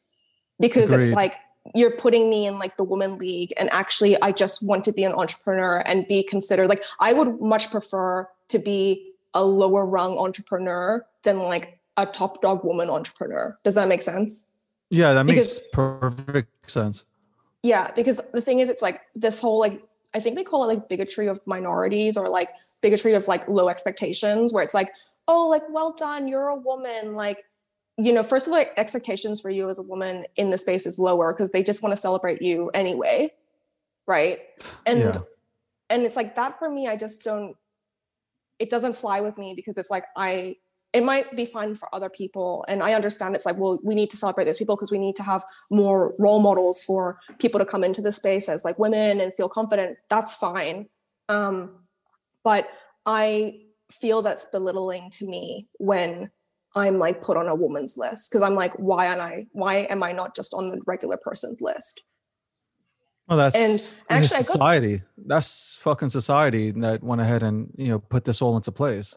[0.59, 1.05] because Agreed.
[1.05, 1.35] it's like
[1.75, 5.03] you're putting me in like the woman league and actually I just want to be
[5.03, 10.17] an entrepreneur and be considered like I would much prefer to be a lower rung
[10.17, 13.57] entrepreneur than like a top dog woman entrepreneur.
[13.63, 14.49] Does that make sense?
[14.89, 17.03] Yeah, that makes perfect sense.
[17.63, 19.81] Yeah, because the thing is, it's like this whole like
[20.13, 22.49] I think they call it like bigotry of minorities or like
[22.81, 24.91] bigotry of like low expectations, where it's like,
[25.27, 27.15] oh, like well done, you're a woman.
[27.15, 27.43] Like,
[27.97, 30.85] you know, first of all, like, expectations for you as a woman in the space
[30.85, 33.31] is lower because they just want to celebrate you anyway,
[34.07, 34.39] right?
[34.85, 35.17] And Yeah.
[35.89, 36.87] and it's like that for me.
[36.87, 37.55] I just don't.
[38.59, 40.57] It doesn't fly with me because it's like I.
[40.93, 44.09] It might be fun for other people, and I understand it's like, well, we need
[44.11, 47.65] to celebrate those people because we need to have more role models for people to
[47.65, 50.87] come into the space as like women and feel confident that's fine
[51.29, 51.71] um
[52.43, 52.69] but
[53.05, 53.59] i
[53.91, 56.29] feel that's belittling to me when
[56.75, 60.01] i'm like put on a woman's list because i'm like why am i why am
[60.03, 62.03] i not just on the regular person's list
[63.27, 65.01] Well, that's And actually, I got- society.
[65.17, 69.15] That's fucking society that went ahead and you know put this all into place.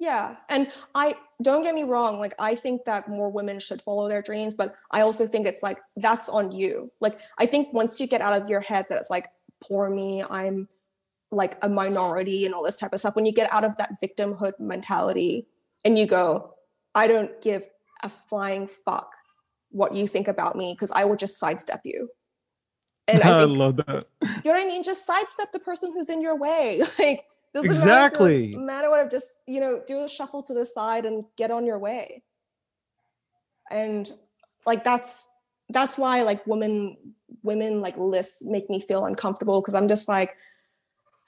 [0.00, 0.36] Yeah.
[0.48, 4.22] And I don't get me wrong, like I think that more women should follow their
[4.22, 6.90] dreams, but I also think it's like that's on you.
[7.00, 9.26] Like I think once you get out of your head that it's like
[9.60, 10.68] poor me, I'm
[11.30, 14.00] like a minority and all this type of stuff, when you get out of that
[14.02, 15.46] victimhood mentality
[15.84, 16.54] and you go,
[16.94, 17.68] I don't give
[18.02, 19.12] a flying fuck
[19.70, 22.08] what you think about me because I will just sidestep you.
[23.06, 24.06] And I I love that.
[24.22, 24.82] you know what I mean?
[24.82, 26.80] Just sidestep the person who's in your way.
[26.98, 28.54] Like doesn't Exactly.
[28.54, 29.10] matter, matter what.
[29.10, 32.22] Just you know, do a shuffle to the side and get on your way.
[33.70, 34.10] And
[34.66, 35.28] like that's
[35.68, 36.96] that's why like women
[37.42, 40.36] women like lists make me feel uncomfortable because I'm just like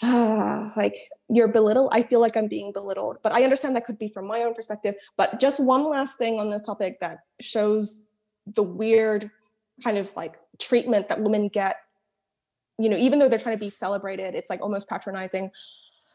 [0.03, 0.97] ah, like
[1.29, 1.91] you're belittled.
[1.93, 4.55] I feel like I'm being belittled, but I understand that could be from my own
[4.55, 4.95] perspective.
[5.16, 8.05] But just one last thing on this topic that shows
[8.47, 9.31] the weird
[9.83, 11.77] kind of like treatment that women get
[12.79, 15.51] you know even though they're trying to be celebrated it's like almost patronizing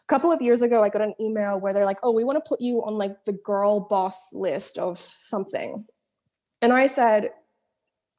[0.08, 2.48] couple of years ago i got an email where they're like oh we want to
[2.48, 5.86] put you on like the girl boss list of something.
[6.62, 7.32] And i said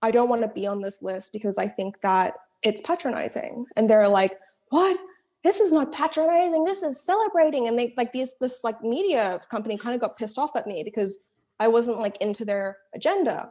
[0.02, 3.66] i don't want to be on this list because i think that it's patronizing.
[3.76, 4.38] And they're like
[4.70, 4.98] what?
[5.44, 6.64] This is not patronizing.
[6.64, 7.68] This is celebrating.
[7.68, 10.82] And they like this this like media company kind of got pissed off at me
[10.82, 11.24] because
[11.60, 13.50] i wasn't like into their agenda.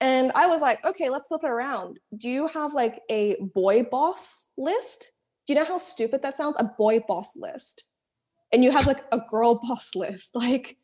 [0.00, 1.98] And I was like, okay, let's flip it around.
[2.16, 5.12] Do you have like a boy boss list?
[5.46, 6.56] Do you know how stupid that sounds?
[6.58, 7.84] A boy boss list.
[8.52, 10.34] And you have like a girl boss list.
[10.34, 10.76] Like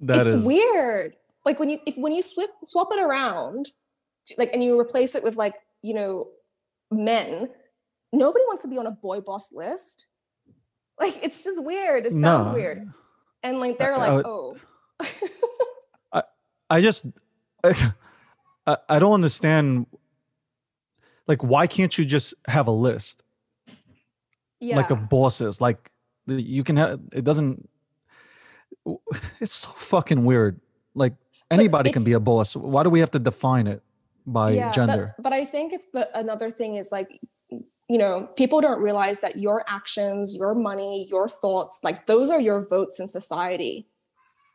[0.00, 1.16] That it's is weird.
[1.44, 3.70] Like when you if when you swap swap it around,
[4.36, 6.28] like and you replace it with like, you know,
[6.90, 7.48] men,
[8.12, 10.06] nobody wants to be on a boy boss list.
[11.00, 12.06] Like it's just weird.
[12.06, 12.52] It sounds No.
[12.52, 12.92] weird.
[13.42, 14.56] And like they're I- like, I would- oh.
[16.70, 17.06] I just
[17.64, 19.86] I, I don't understand
[21.26, 23.22] like why can't you just have a list
[24.60, 24.76] yeah.
[24.76, 25.90] like of bosses like
[26.26, 27.68] you can have it doesn't
[29.40, 30.60] it's so fucking weird
[30.94, 31.14] like
[31.50, 33.82] anybody can be a boss why do we have to define it
[34.28, 38.28] by yeah, gender But, but I think it's the another thing is like, you know,
[38.36, 43.00] people don't realize that your actions, your money, your thoughts, like those are your votes
[43.00, 43.86] in society.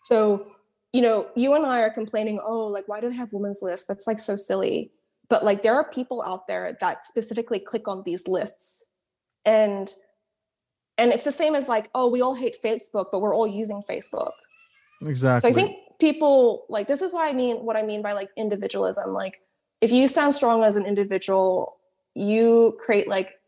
[0.03, 0.45] So,
[0.91, 3.87] you know, you and I are complaining, oh, like why do they have women's lists?
[3.87, 4.91] That's like so silly.
[5.29, 8.85] But like there are people out there that specifically click on these lists.
[9.45, 9.91] And
[10.97, 13.81] and it's the same as like, oh, we all hate Facebook, but we're all using
[13.89, 14.31] Facebook.
[15.05, 18.13] exactly So I think people like this is why I mean what I mean by
[18.13, 19.13] like individualism.
[19.13, 19.39] Like
[19.81, 21.77] if you stand strong as an individual,
[22.13, 23.39] you create like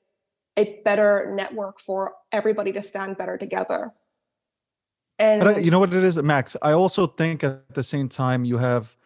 [0.58, 3.92] a better network for everybody to stand better together.
[5.18, 6.58] And I, you know what it is, Max?
[6.62, 8.98] I also think at the same time you have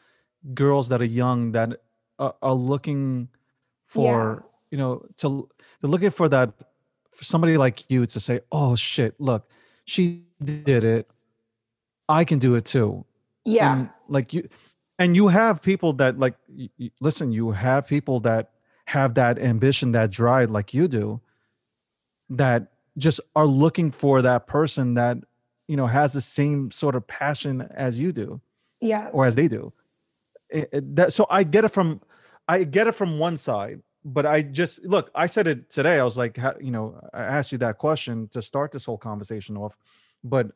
[0.53, 1.81] girls that are young that
[2.17, 3.29] are, are looking
[3.85, 5.49] for, you know, to
[5.81, 6.53] they're looking for that
[7.19, 9.49] for somebody like you to say, "Oh shit, look,
[9.83, 11.11] she did it.
[12.07, 13.05] I can do it too."
[13.45, 14.47] yeah, And, like you
[14.97, 18.51] and you have people that like y- y- listen, you have people that
[18.85, 21.19] have that ambition, that drive like you do
[22.29, 25.17] that just are looking for that person that
[25.67, 28.39] you know has the same sort of passion as you do
[28.81, 29.73] yeah, or as they do
[30.49, 32.01] It- it- that, so i get it from
[32.47, 36.03] i get it from one side but i just look i said it today i
[36.03, 39.77] was like you know i asked you that question to start this whole conversation off
[40.23, 40.47] but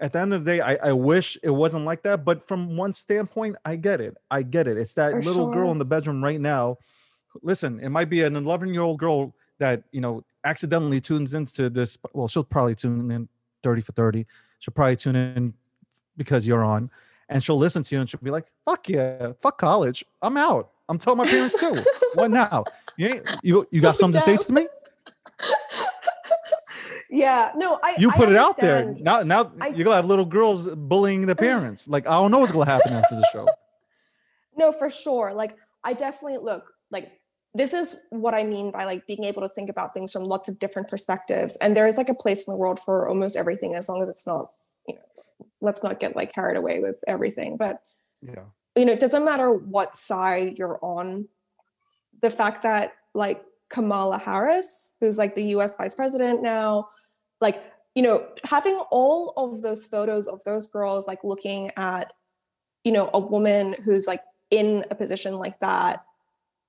[0.00, 2.76] at the end of the day i, I wish it wasn't like that but from
[2.76, 5.84] one standpoint i get it i get it it's that For little girl in the
[5.84, 6.78] bedroom right now
[7.42, 11.68] listen it might be an 11 year old girl that you know accidentally tunes into
[11.68, 13.28] this well she'll probably tune in
[13.64, 14.24] 30 for 30
[14.60, 15.54] she'll probably tune in
[16.16, 16.90] because you're on
[17.28, 20.70] and she'll listen to you and she'll be like fuck yeah fuck college i'm out
[20.88, 21.74] i'm telling my parents too.
[22.14, 22.64] What now?
[22.96, 24.66] You ain't- you, you got something to say to me?
[27.10, 27.52] Yeah.
[27.56, 28.94] No, I you I put it out there.
[28.98, 31.88] now now I- you're gonna have little girls bullying their parents.
[31.88, 33.48] Like i don't know what's gonna happen after the show.
[34.56, 35.32] No for sure.
[35.32, 37.12] Like i definitely look like
[37.54, 40.48] this is what i mean by like being able to think about things from lots
[40.50, 41.56] of different perspectives.
[41.56, 44.08] And there is like a place in the world for almost everything as long as
[44.10, 44.50] it's not
[44.86, 45.00] you know
[45.62, 47.56] let's not get like carried away with everything.
[47.56, 47.88] But
[48.20, 48.44] yeah
[48.78, 51.28] you know it doesn't matter what side you're on.
[52.22, 56.88] The fact that like kamala harris who's like the us vice president now
[57.40, 57.62] like
[57.94, 62.12] you know having all of those photos of those girls like looking at
[62.84, 66.02] you know a woman who's like in a position like that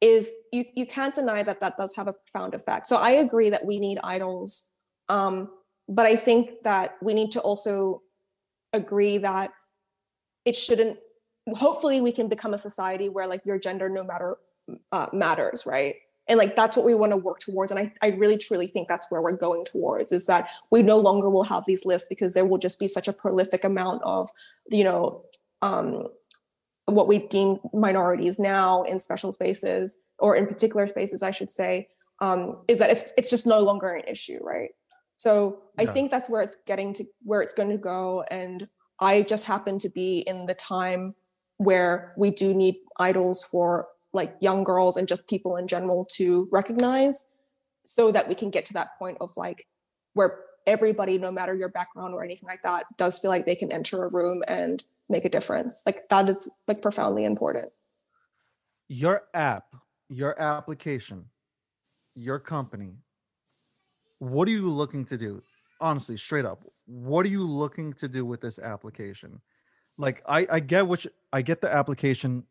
[0.01, 2.87] is you you can't deny that that does have a profound effect.
[2.87, 4.73] So i agree that we need idols
[5.07, 5.49] um
[5.87, 8.01] but i think that we need to also
[8.73, 9.51] agree that
[10.45, 10.99] it shouldn't
[11.55, 14.37] hopefully we can become a society where like your gender no matter
[14.91, 15.95] uh, matters right?
[16.27, 18.87] And like that's what we want to work towards and I, I really truly think
[18.87, 22.35] that's where we're going towards is that we no longer will have these lists because
[22.35, 24.29] there will just be such a prolific amount of
[24.69, 25.23] you know
[25.63, 26.03] um
[26.85, 31.87] what we deem minorities now in special spaces or in particular spaces i should say
[32.21, 34.69] um is that it's it's just no longer an issue right?
[35.15, 38.69] So i think that's where it's getting to where it's going to go and
[38.99, 41.15] i just happen to be in the time
[41.59, 46.47] where we do need idols for like young girls and just people in general to
[46.51, 47.27] recognize
[47.85, 49.67] so that we can get to that point of like
[50.13, 53.71] where everybody no matter your background or anything like that does feel like they can
[53.71, 55.83] enter a room and make a difference.
[55.85, 57.69] Like that is like profoundly important.
[58.87, 59.75] Your app
[60.11, 61.25] your application
[62.15, 62.95] your company
[64.17, 65.43] what are you looking to do?
[65.81, 69.41] Honestly straight up what are you looking to do with this application
[69.99, 72.43] like i i get which i get the application.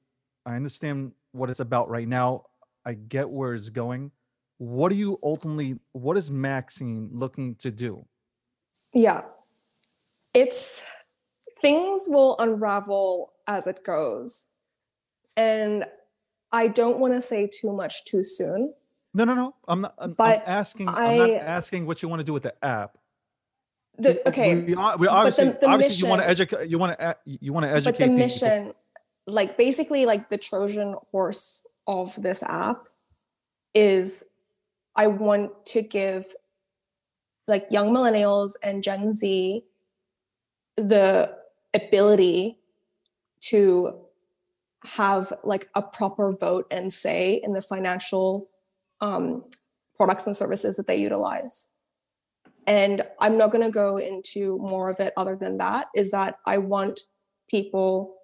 [0.46, 2.44] I understand what it's about right now.
[2.86, 4.12] I get where it's going.
[4.58, 8.06] What are you ultimately what is maxine looking to do?
[8.94, 9.22] Yeah.
[10.32, 10.84] It's
[11.60, 14.52] things will unravel as it goes.
[15.36, 15.84] And
[16.50, 18.74] i don't want to say too much too soon.
[19.14, 19.54] No no no.
[19.66, 22.42] I'm not i'm, I'm But asking i'm not asking what you want to do with
[22.42, 22.98] the app
[23.98, 26.68] the, okay we, are- we but obviously the- the obviously you want to mission- educate
[26.70, 28.16] you want to you want to educate but the people.
[28.16, 28.72] mission
[29.26, 32.88] like basically like the trojan horse of this app
[33.74, 34.24] is
[34.96, 36.24] i want to give
[37.46, 39.64] like young millennials and gen z
[40.76, 41.34] the
[41.74, 42.56] ability
[43.40, 43.94] to
[44.84, 48.48] have like a proper vote and say in the financial
[49.00, 49.44] um,
[49.96, 51.70] products and services that they utilize
[52.68, 56.36] and i'm not going to go into more of it other than that is that
[56.46, 57.00] i want
[57.50, 58.14] people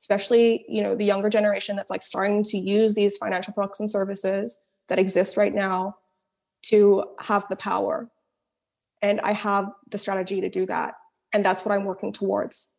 [0.00, 3.90] especially you know the younger generation that's like starting to use these financial products and
[3.90, 5.96] services that exist right now
[6.62, 8.10] to have the power.
[9.00, 10.94] And I have the strategy to do that.
[11.32, 12.70] And that's what I'm working towards.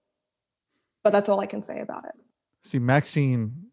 [1.03, 2.16] But that's all I can say about it.
[2.62, 3.68] See, Maxine,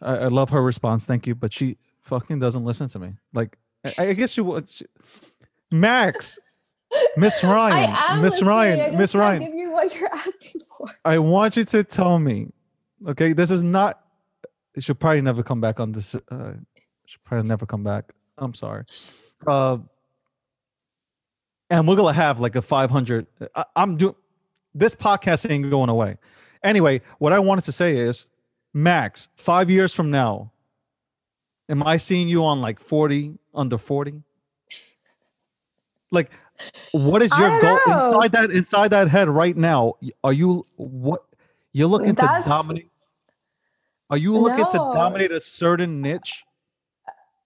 [0.00, 1.04] I, I love her response.
[1.04, 1.34] Thank you.
[1.34, 3.14] But she fucking doesn't listen to me.
[3.34, 4.70] Like, I, I guess she would.
[5.70, 6.38] Max,
[7.16, 9.40] Miss Ryan, Miss Ryan, Miss Ryan.
[9.40, 10.88] Give you what you're asking for.
[11.04, 12.48] I want you to tell me.
[13.06, 14.00] Okay, this is not.
[14.74, 16.14] It should probably never come back on this.
[16.14, 16.54] Uh,
[17.06, 18.12] should probably never come back.
[18.38, 18.84] I'm sorry.
[19.46, 19.78] Uh,
[21.70, 23.26] and we're gonna have like a 500.
[23.54, 24.14] I, I'm doing
[24.74, 26.16] this podcast ain't going away.
[26.62, 28.28] Anyway, what I wanted to say is,
[28.72, 30.52] Max, five years from now,
[31.68, 34.22] am I seeing you on like 40 under 40?
[36.14, 36.30] Like,
[36.92, 38.08] what is your goal know.
[38.08, 39.94] inside that inside that head right now?
[40.22, 41.24] Are you what
[41.72, 42.90] you're looking That's- to dominate?
[44.10, 46.44] Are you looking to dominate a certain niche?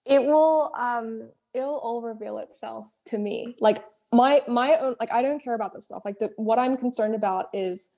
[0.09, 5.23] it will um it'll all reveal itself to me like my my own like i
[5.23, 7.91] don't care about this stuff like the, what i'm concerned about is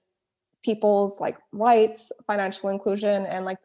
[0.62, 3.58] people's like rights financial inclusion and like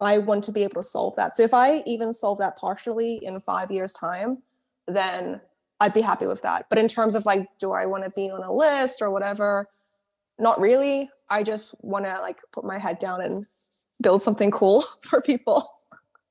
[0.00, 3.16] i want to be able to solve that so if i even solve that partially
[3.22, 4.42] in five years time
[4.88, 5.40] then
[5.82, 8.26] i'd be happy with that but in terms of like do i want to be
[8.30, 9.66] on a list or whatever
[10.38, 13.46] not really i just want to like put my head down and
[14.00, 15.58] build something cool for people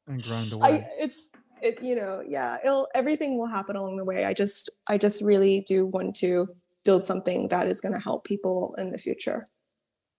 [0.08, 0.68] And grind away.
[0.70, 1.30] I it's
[1.62, 4.26] it you know yeah it'll everything will happen along the way.
[4.26, 6.34] I just I just really do want to
[6.88, 9.40] build something that is going to help people in the future.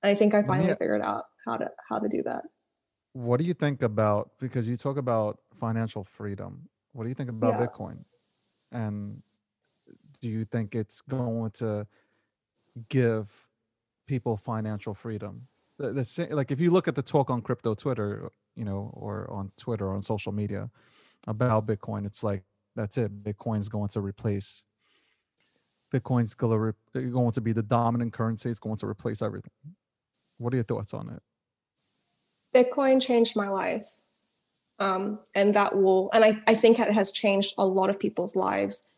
[0.03, 2.43] And I think I finally a- figured out how to how to do that.
[3.28, 5.33] what do you think about because you talk about
[5.64, 6.53] financial freedom
[6.95, 7.66] what do you think about Yeah.
[7.66, 7.97] bitcoin
[8.73, 9.23] and
[10.20, 11.87] do you think it's going to
[12.89, 13.29] give
[14.07, 15.49] people financial freedom?
[15.79, 18.91] The, the, sa- like if you look at the talk on crypto twitter you know
[18.95, 20.70] or on twitter or on social media
[21.27, 22.43] about bitcoin it's like
[22.77, 23.23] that's it.
[23.23, 24.64] Bitcoin's going to replace
[25.93, 28.49] bitcoin's going to, going to be the dominant currency.
[28.49, 29.53] It's going to replace everything.
[30.39, 31.23] What are your thoughts on it?
[32.55, 33.97] Bitcoin changed my life.
[34.79, 38.35] Um, and that will, and I, I think it has changed a lot of people's
[38.35, 38.89] lives,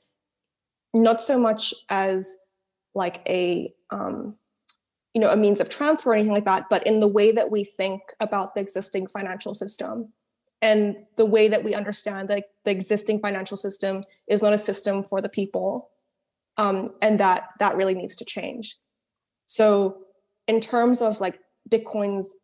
[0.95, 2.39] not so much as
[2.95, 4.37] like a, um,
[5.12, 7.51] you know, a means of transfer or anything like that, but in the way that
[7.51, 10.12] we think about the existing financial system
[10.62, 15.05] and the way that we understand that the existing financial system is not a system
[15.05, 15.91] for the people.
[16.57, 18.77] Um, and that that really needs to change.
[19.47, 20.05] So
[20.47, 22.37] in terms of like Bitcoin's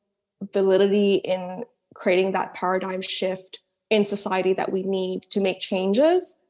[0.52, 1.64] validity in
[1.94, 6.40] creating that paradigm shift in society that we need to make changes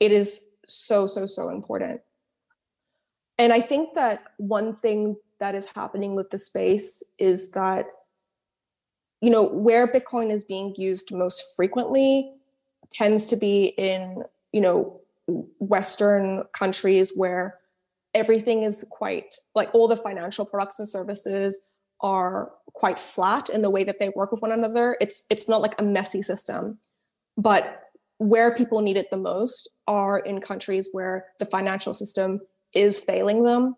[0.00, 2.00] it is so so so important.
[3.38, 7.86] And i think that one thing that is happening with the space is that
[9.20, 12.32] you know where bitcoin is being used most frequently
[12.92, 15.00] tends to be in you know
[15.58, 17.58] western countries where
[18.14, 21.60] everything is quite like all the financial products and services
[22.02, 24.96] are quite flat in the way that they work with one another.
[25.00, 26.78] It's it's not like a messy system.
[27.36, 27.82] But
[28.18, 32.40] where people need it the most are in countries where the financial system
[32.74, 33.74] is failing them.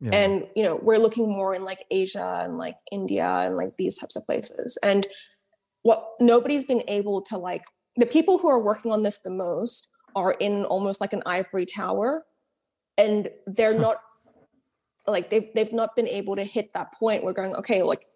[0.00, 3.76] yeah And you know, we're looking more in like Asia and like India and like
[3.76, 4.78] these types of places.
[4.82, 5.06] And
[5.82, 7.64] what nobody's been able to like
[7.96, 11.66] the people who are working on this the most are in almost like an ivory
[11.66, 12.24] tower
[12.96, 13.96] and they're not
[15.06, 18.06] like they've they've not been able to hit that point where going okay like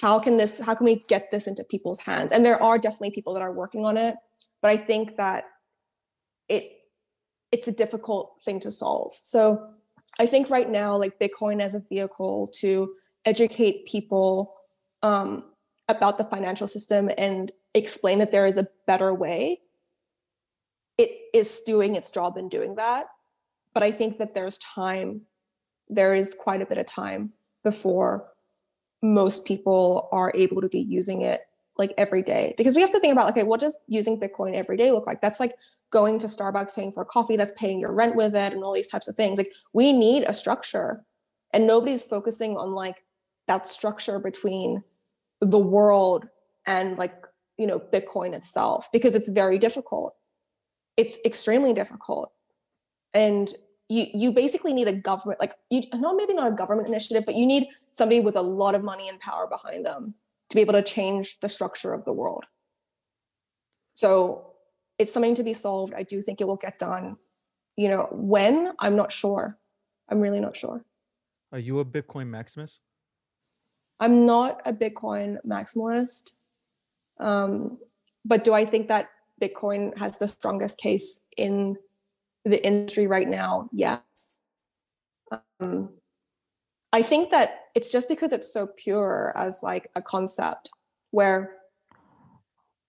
[0.00, 2.32] how can this how can we get this into people's hands?
[2.32, 4.16] And there are definitely people that are working on it
[4.64, 5.44] but i think that
[6.48, 6.64] it
[7.52, 9.12] it's a difficult thing to solve.
[9.20, 9.68] So
[10.18, 12.94] i think right now like bitcoin as a vehicle to
[13.26, 14.54] educate people
[15.02, 15.44] um,
[15.88, 19.60] about the financial system and explain that there is a better way
[20.96, 23.06] it is doing its job in doing that.
[23.74, 25.22] But i think that there's time
[25.88, 27.32] there is quite a bit of time
[27.62, 28.26] before
[29.02, 31.42] most people are able to be using it
[31.76, 32.54] like every day.
[32.56, 35.20] Because we have to think about okay what does using bitcoin every day look like?
[35.20, 35.54] That's like
[35.90, 38.88] going to starbucks paying for coffee that's paying your rent with it and all these
[38.88, 39.38] types of things.
[39.38, 41.04] Like we need a structure
[41.52, 43.04] and nobody's focusing on like
[43.46, 44.82] that structure between
[45.40, 46.26] the world
[46.66, 47.14] and like
[47.58, 50.14] you know bitcoin itself because it's very difficult.
[50.96, 52.32] It's extremely difficult.
[53.12, 53.52] And
[53.88, 57.34] you you basically need a government like you not maybe not a government initiative but
[57.34, 60.14] you need somebody with a lot of money and power behind them
[60.48, 62.44] to be able to change the structure of the world.
[63.94, 64.52] So
[64.98, 67.16] it's something to be solved i do think it will get done.
[67.76, 68.72] You know when?
[68.78, 69.58] I'm not sure.
[70.08, 70.84] I'm really not sure.
[71.52, 72.80] Are you a bitcoin maximus
[74.00, 76.32] i'm not a bitcoin maximalist
[77.20, 77.78] um,
[78.24, 79.08] but do i think that
[79.40, 81.76] Bitcoin has the strongest case in
[82.44, 83.68] the industry right now?
[83.72, 84.38] Yes.
[85.60, 85.90] Um,
[86.92, 90.70] I think that it's just because it's so pure as like a concept
[91.10, 91.56] where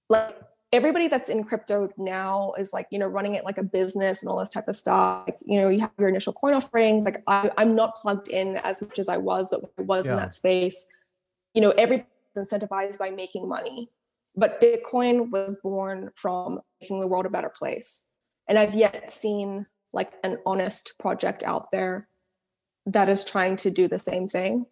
[0.09, 0.37] like
[0.71, 4.29] everybody that's in crypto now is like you know running it like a business and
[4.29, 7.23] all this type of stuff like, you know you have your initial coin offerings like
[7.27, 10.11] I, i'm not plugged in as much as i was but i was Yeah.
[10.11, 10.85] in that space
[11.53, 13.89] you know everybody's incentivized by making money
[14.35, 18.09] but bitcoin was born from making the world a better place
[18.47, 22.07] and i've yet seen like an honest project out there
[22.85, 24.65] that is trying to do the same thing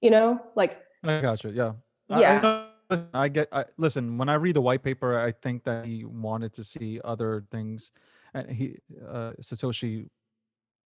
[0.00, 1.48] you know like I gotcha.
[1.48, 1.54] you.
[1.54, 1.72] Yeah.
[2.10, 2.66] I- I Yeah.
[3.14, 3.48] I, get.
[3.50, 4.18] I listen.
[4.18, 7.92] When I read the white paper, I think that he wanted to see other things,
[8.34, 8.76] and he
[9.08, 10.08] uh, Satoshi,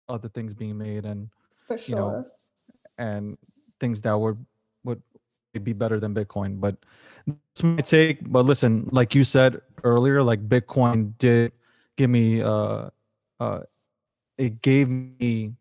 [0.09, 1.29] other things being made, and
[1.67, 2.25] for You know,
[2.97, 3.37] and
[3.81, 4.45] things that would
[4.85, 5.03] would
[5.63, 6.59] be better than Bitcoin.
[6.59, 6.77] But
[7.27, 8.33] that's my take.
[8.33, 11.53] But listen, like you said earlier, like Bitcoin did
[11.97, 12.91] give me uh
[13.41, 13.61] uh
[14.39, 15.55] it gave me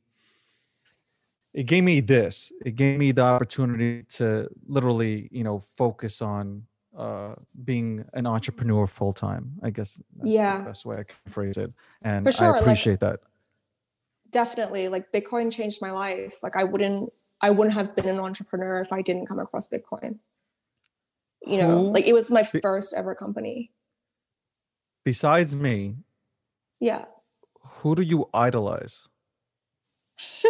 [1.53, 2.51] it gave me this.
[2.65, 6.65] It gave me the opportunity to literally, you know, focus on
[6.97, 9.53] uh being an entrepreneur full time.
[9.61, 10.57] I guess that's Yeah.
[10.57, 11.71] the best way I can phrase it.
[12.01, 13.19] And sure, I like- appreciate that.
[14.31, 18.81] definitely like bitcoin changed my life like i wouldn't i wouldn't have been an entrepreneur
[18.81, 20.17] if i didn't come across bitcoin
[21.45, 23.69] you know Who like it was my first ever company
[25.05, 25.97] Besides me,
[26.83, 27.05] yeah
[27.79, 29.07] who do you idolize?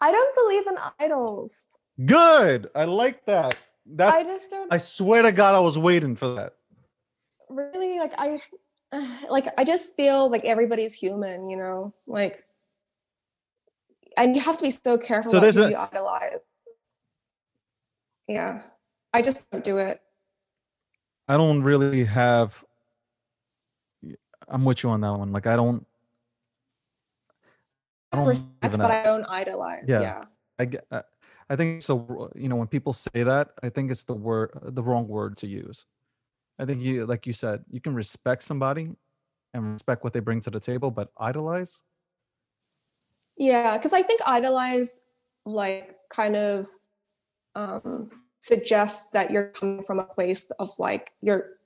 [0.00, 1.64] i don't believe in idols
[2.06, 2.70] Good.
[2.74, 3.58] I like that.
[3.84, 6.54] That's i just don't I swear to God I was waiting for that.
[7.50, 8.40] really like i
[9.36, 12.42] like i just feel like everybody's human you know like
[14.16, 16.40] and you have to be so careful So about who a- you idolize
[18.28, 18.62] yeah
[19.12, 20.00] i just don't do it
[21.28, 22.64] I don't really have
[24.50, 25.32] I'm with you on that one.
[25.32, 25.86] Like I don't
[28.12, 30.00] I don't respect but i don't idolize Yeah.
[30.00, 30.24] yeah
[30.58, 31.04] I get I-
[31.48, 34.82] I think so you know when people say that, I think it's the word the
[34.84, 35.84] wrong word to use.
[36.60, 38.94] I think you like you said, you can respect somebody
[39.52, 41.82] and respect what they bring to the table, but idolize?
[43.36, 45.06] Yeah, because I think idolize
[45.44, 46.68] like kind of
[47.56, 48.10] um
[48.42, 51.58] suggests that you're coming from a place of like you're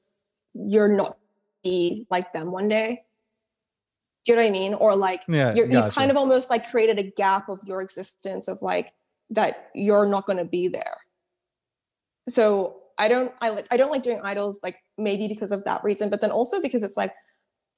[0.55, 1.19] you're not
[1.65, 3.03] be like them one day.
[4.25, 4.75] Do you know what I mean?
[4.75, 5.55] Or like Yeah.
[5.55, 8.93] you're, you've kind of almost like created a gap of your existence of like
[9.31, 10.99] that you're not going to be there.
[12.29, 15.83] So I don't I like I don't like doing idols like maybe because of that
[15.83, 17.13] reason, but then also because it's like,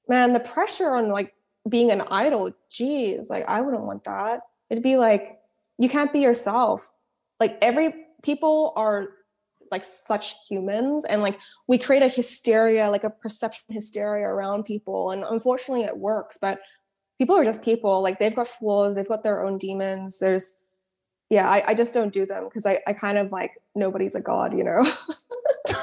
[0.09, 1.33] man, the pressure on like
[1.69, 4.41] being an idol, geez, like I wouldn't want that.
[4.71, 5.39] It'd be like
[5.79, 6.89] you can't be yourself.
[7.41, 9.09] Like every people are
[9.71, 15.11] like such humans and like we create a hysteria, like a perception hysteria around people.
[15.11, 16.61] And unfortunately it works, but
[17.19, 18.03] people are just people.
[18.03, 20.19] Like they've got flaws, they've got their own demons.
[20.19, 20.59] There's
[21.29, 24.21] yeah, I, I just don't do them because I, I kind of like nobody's a
[24.21, 24.85] god, you know.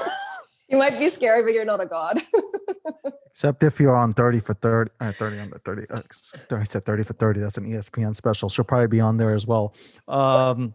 [0.68, 2.18] you might be scary, but you're not a god.
[3.34, 5.90] Except if you're on 30 for 30, uh, 30 under 30.
[5.90, 6.00] Uh,
[6.52, 7.40] I said 30 for 30.
[7.40, 8.48] That's an ESPN special.
[8.48, 9.74] She'll probably be on there as well.
[10.06, 10.74] Um,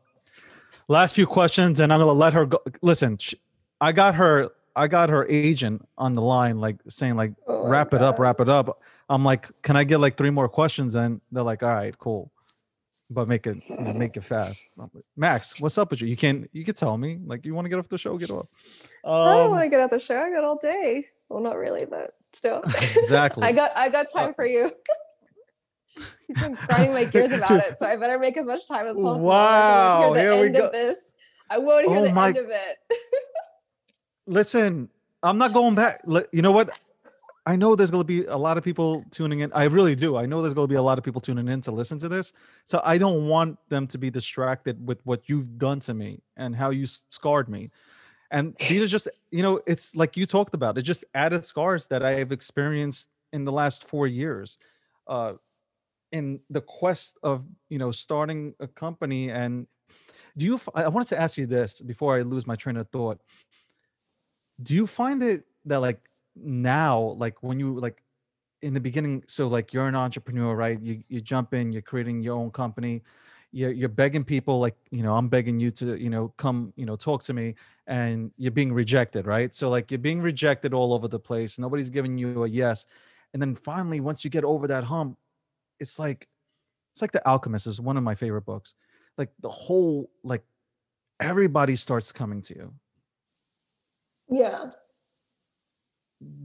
[0.90, 2.60] last few questions, and I'm gonna let her go.
[2.82, 3.36] Listen, sh-
[3.80, 4.50] I got her.
[4.76, 8.40] I got her agent on the line, like saying, like, Oh wrap it up, wrap
[8.40, 8.82] it up.
[9.10, 10.96] I'm like, can I get like three more questions?
[10.96, 12.32] And they're like, all right, cool,
[13.10, 13.58] but make it
[13.96, 14.72] make it fast.
[14.78, 16.08] Like, Max, what's up with you?
[16.08, 18.30] You can you can tell me, like, you want to get off the show, get
[18.32, 18.48] off.
[19.04, 20.22] I don't Um, want to get off the show.
[20.22, 21.06] I got all day.
[21.28, 22.62] Well, not really, but still.
[22.68, 23.44] exactly.
[23.48, 24.72] I got I got time for you.
[26.28, 28.94] He's been grinding my gears about it, so I better make as much time as
[28.96, 29.20] possible.
[29.20, 30.66] Wow, I won't hear here the we end go.
[30.68, 31.14] of this.
[31.50, 32.78] I won't hear Oh the my- end of it.
[34.28, 34.90] listen
[35.24, 35.96] i'm not going back
[36.32, 36.80] you know what
[37.46, 40.16] i know there's going to be a lot of people tuning in i really do
[40.16, 42.08] i know there's going to be a lot of people tuning in to listen to
[42.08, 42.32] this
[42.66, 46.56] so i don't want them to be distracted with what you've done to me and
[46.56, 47.72] how you scarred me
[48.30, 51.88] and these are just you know it's like you talked about it just added scars
[51.88, 54.60] that i have experienced in the last four years
[55.08, 55.34] uh
[56.12, 59.68] in the quest of you know starting a company and
[60.38, 63.20] do you i wanted to ask you this before i lose my train of thought.
[64.62, 66.02] Do you find it that like
[66.36, 68.02] now like when you like
[68.62, 70.80] in the beginning so like you're an entrepreneur right?
[70.82, 73.04] You you jump in you're creating your own company.
[73.52, 76.86] You're, you're begging people like you know i'm begging you to you know come you
[76.86, 77.56] know talk to me
[77.88, 79.54] and you're being rejected right?
[79.56, 81.58] So like you're being rejected all over the place.
[81.58, 82.86] Nobody's giving you a yes.
[83.34, 85.18] And then finally once you get over that hump
[85.80, 86.28] it's like
[86.94, 88.76] it's like the alchemist is one of my favorite books.
[89.18, 90.44] Like the whole like
[91.20, 92.74] everybody starts coming to you.
[94.30, 94.72] Yeah.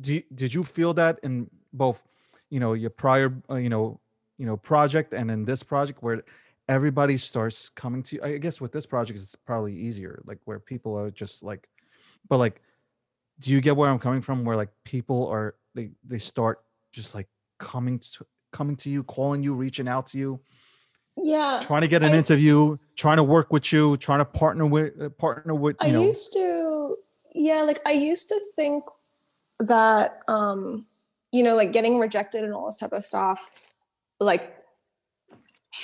[0.01, 2.02] do did you feel that in both
[2.51, 4.01] you know your prior uh, you know
[4.39, 6.23] you know project and in this project where
[6.69, 8.23] everybody starts coming to you?
[8.23, 11.69] I guess with this project it's probably easier like where people are just like
[12.28, 12.61] but like
[13.40, 14.44] do you get where i'm coming from?
[14.44, 16.62] Where like people are they they start
[16.93, 17.28] just like
[17.59, 20.40] coming to coming to you calling you reaching out to you
[21.22, 21.60] Yeah.
[21.62, 24.98] trying to get an I- interview trying to work with you trying to partner with
[25.01, 26.97] uh, partner with I know used to,
[27.35, 28.85] yeah, like I used to think
[29.59, 30.86] that, um,
[31.32, 33.51] you know, like getting rejected and all this type of stuff,
[34.20, 34.56] like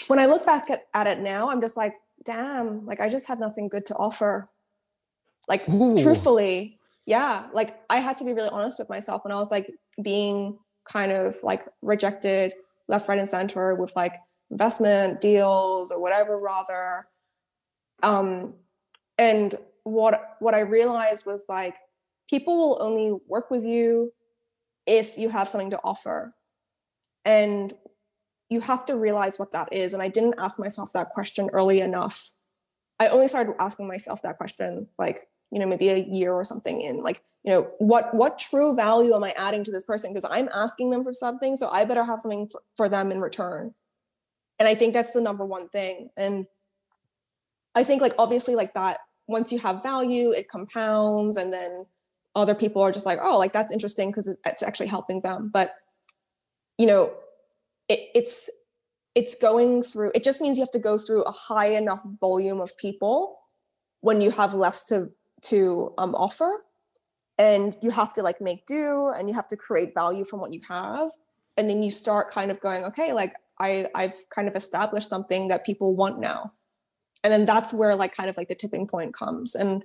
[0.06, 1.94] when I look back at, at it now, I'm just like,
[2.24, 4.48] damn, like I just had nothing good to offer.
[5.48, 5.98] Like, Ooh.
[5.98, 9.72] truthfully, yeah, like I had to be really honest with myself when I was like
[10.00, 10.58] being
[10.90, 12.54] kind of like rejected
[12.88, 14.14] left, right, and center with like
[14.50, 17.06] investment deals or whatever, rather.
[18.02, 18.54] Um,
[19.18, 19.54] and
[19.84, 21.74] what what I realized was like
[22.28, 24.12] people will only work with you
[24.86, 26.34] if you have something to offer,
[27.24, 27.72] and
[28.48, 29.94] you have to realize what that is.
[29.94, 32.32] And I didn't ask myself that question early enough.
[32.98, 36.80] I only started asking myself that question like you know maybe a year or something
[36.80, 40.12] in like you know what what true value am i adding to this person?
[40.12, 43.20] Because i'm asking them for something so i better have something for, for them in
[43.20, 43.74] return.
[44.58, 46.10] And i think that's the number one thing.
[46.16, 46.46] And
[47.74, 51.86] i think like obviously like that once you have value it compounds and then
[52.36, 55.50] other people are just like oh like that's interesting because it's actually helping them.
[55.52, 55.74] But
[56.78, 57.12] you know
[57.88, 58.48] it, it's
[59.14, 62.60] it's going through it just means you have to go through a high enough volume
[62.60, 63.38] of people
[64.00, 65.10] when you have less to
[65.42, 66.64] to um, offer.
[67.38, 70.52] And you have to like make do and you have to create value from what
[70.52, 71.08] you have.
[71.56, 75.48] And then you start kind of going okay like i i've kind of established something
[75.48, 76.52] that people want now.
[77.24, 79.54] And then that's where like kind of like the tipping point comes.
[79.54, 79.84] And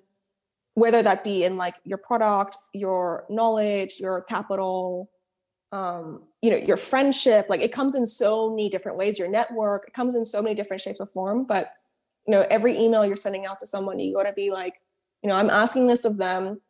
[0.73, 5.09] whether that be in like your product your knowledge your capital
[5.71, 9.17] um you know your friendship like it comes in so many different ways.
[9.17, 11.45] Your network it comes in so many different shapes or form.
[11.45, 11.71] But
[12.27, 14.81] you know every email you're sending out to someone you got to be like
[15.21, 16.61] you know i'm asking this of them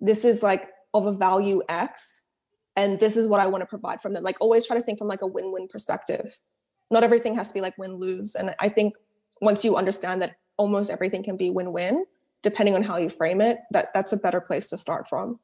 [0.00, 2.28] this is like of a value x
[2.76, 4.22] and this is what i want to provide from them.
[4.22, 6.38] Like always try to think from like a win-win perspective.
[6.90, 8.94] Not everything has to be like win-lose and i think
[9.40, 12.04] once you understand that almost everything can be win-win
[12.42, 15.38] depending on how you frame it that that's a better place to start from.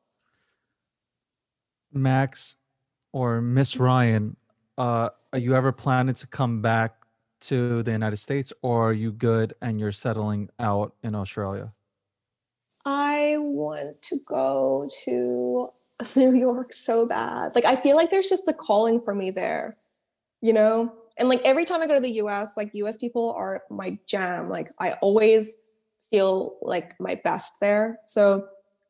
[1.92, 2.56] Max
[3.12, 4.36] or Miss Ryan,
[4.76, 6.94] uh, are you ever planning to come back
[7.40, 11.72] to the United States, or are you good and you're settling out in Australia?
[12.84, 15.68] I want to go to
[16.16, 17.54] New York so bad.
[17.54, 19.76] Like I feel like there's just a calling for me there,
[20.40, 20.92] you know?
[21.18, 24.48] And like every time I go to the US, like US people are my jam.
[24.48, 25.56] Like I always
[26.10, 27.98] feel like my best there.
[28.06, 28.46] So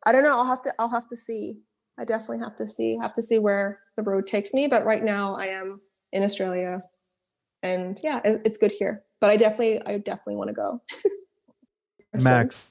[0.06, 0.38] I don't know.
[0.38, 1.58] I'll have to I'll have to see.
[1.98, 2.96] I definitely have to see.
[3.00, 4.68] have to see where the road takes me.
[4.68, 5.80] But right now I am
[6.12, 6.82] in Australia.
[7.62, 9.02] And yeah, it's good here.
[9.20, 10.82] But I definitely I definitely want to go.
[12.22, 12.66] Max,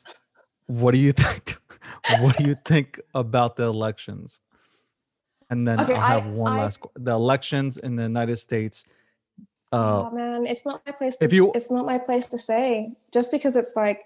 [0.68, 1.58] what do you think?
[2.22, 4.40] what do you think about the elections?
[5.50, 6.80] And then Okay, I'll I- have one I- last.
[6.96, 8.84] The elections in the United States.
[9.72, 11.18] Uh, oh man, it's not my place.
[11.18, 12.94] To, if you- it's not my place to say.
[13.12, 14.06] Just because it's like,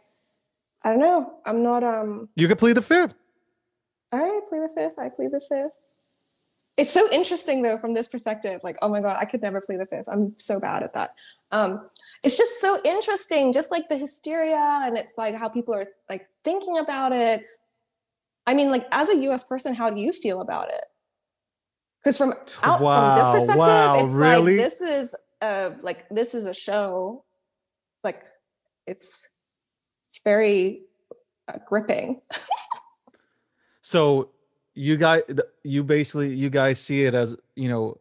[0.83, 1.33] I don't know.
[1.45, 1.83] I'm not.
[1.83, 2.29] Um.
[2.35, 3.13] you could plead the fifth.
[4.11, 4.97] All right, plead the fifth.
[4.99, 5.71] I plead the fifth.
[6.81, 8.59] It's so interesting though from this perspective.
[8.63, 10.09] Like, oh my god, I could never play the fifth.
[10.09, 11.13] I'm so bad at that.
[11.51, 11.87] Um,
[12.23, 16.27] it's just so interesting, just like the hysteria, and it's like how people are like
[16.43, 17.45] thinking about it.
[18.47, 19.43] I mean, like as a U.S.
[19.43, 20.83] person, how do you feel about it?
[22.03, 22.33] Because from
[22.63, 24.57] out from this perspective, wow, it's really?
[24.57, 27.23] like this is a like this is a show.
[27.95, 28.23] It's like
[28.87, 29.29] it's
[30.09, 30.81] it's very
[31.47, 32.21] uh, gripping.
[33.83, 34.29] So
[34.87, 35.21] you guys,
[35.63, 37.97] you basically, you guys see it as you know,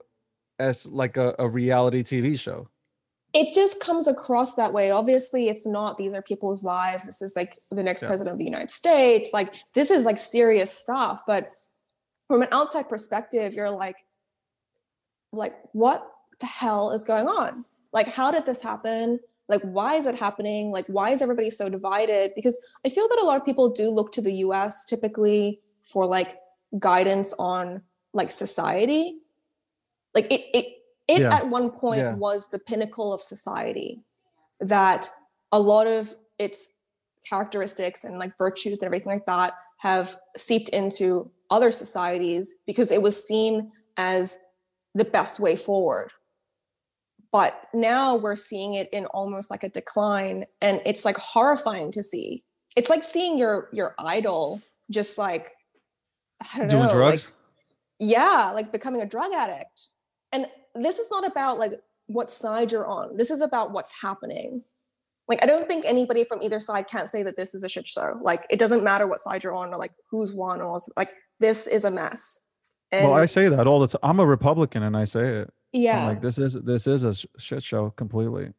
[0.58, 2.68] as like a, a reality TV show.
[3.40, 4.86] it just comes across that way.
[4.90, 7.04] Obviously, it's not these are people's lives.
[7.06, 8.08] This is like the next Yeah.
[8.10, 9.26] president of the United States.
[9.38, 11.16] Like this is like serious stuff.
[11.26, 11.42] But
[12.28, 13.96] from an outside perspective, you're like,
[15.32, 16.00] like what
[16.40, 17.64] the hell is going on?
[17.92, 19.20] Like, how did this happen?
[19.52, 20.70] Like, why is it happening?
[20.76, 22.32] Like, why is everybody so divided?
[22.34, 25.60] Because I feel that a lot of people do look to the US typically
[25.92, 26.30] for like
[26.78, 27.82] guidance on
[28.12, 29.18] like society.
[30.14, 30.66] Like it it
[31.08, 31.34] it Yeah.
[31.34, 32.14] at one point Yeah.
[32.14, 34.02] was the pinnacle of society
[34.60, 35.08] that
[35.52, 36.74] a lot of its
[37.28, 43.02] characteristics and like virtues and everything like that have seeped into other societies because it
[43.02, 44.38] was seen as
[44.94, 46.10] the best way forward
[47.32, 52.02] but now we're seeing it in almost like a decline and it's like horrifying to
[52.02, 52.42] see
[52.76, 54.60] it's like seeing your your idol
[54.90, 55.52] just like
[56.40, 57.26] I don't Doing know, drugs.
[57.26, 57.34] like
[57.98, 59.88] yeah, like becoming a drug addict.
[60.32, 61.72] And this is not about like
[62.06, 63.16] what side you're on.
[63.16, 64.62] This is about what's happening.
[65.28, 67.86] Like I don't think anybody from either side can't say that this is a shit
[67.86, 68.18] show.
[68.22, 71.66] Like it doesn't matter what side you're on or like who's won or like this
[71.66, 72.46] is a mess.
[72.90, 74.00] And well, I say that all the time.
[74.02, 75.52] I'm a Republican and I say it.
[75.72, 76.00] Yeah.
[76.00, 78.52] I'm like this is this is a shit show completely.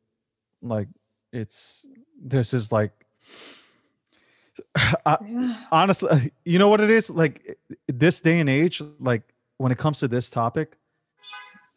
[0.61, 0.87] Like
[1.33, 1.85] it's
[2.23, 2.91] this is like
[5.05, 5.17] I,
[5.71, 7.09] honestly, you know what it is?
[7.09, 7.57] Like
[7.87, 9.23] this day and age, like
[9.57, 10.77] when it comes to this topic,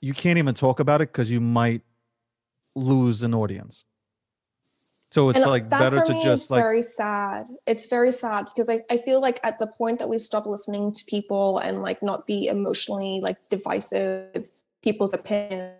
[0.01, 1.83] you can't even talk about it because you might
[2.75, 3.85] lose an audience.
[5.15, 7.47] So it's and like better to just like very sad.
[7.69, 10.93] It's very sad because I, I feel like at the point that we stop listening
[10.93, 14.51] to people and like not be emotionally like divisive
[14.83, 15.71] people's opinion,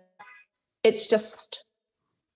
[0.85, 1.64] it's just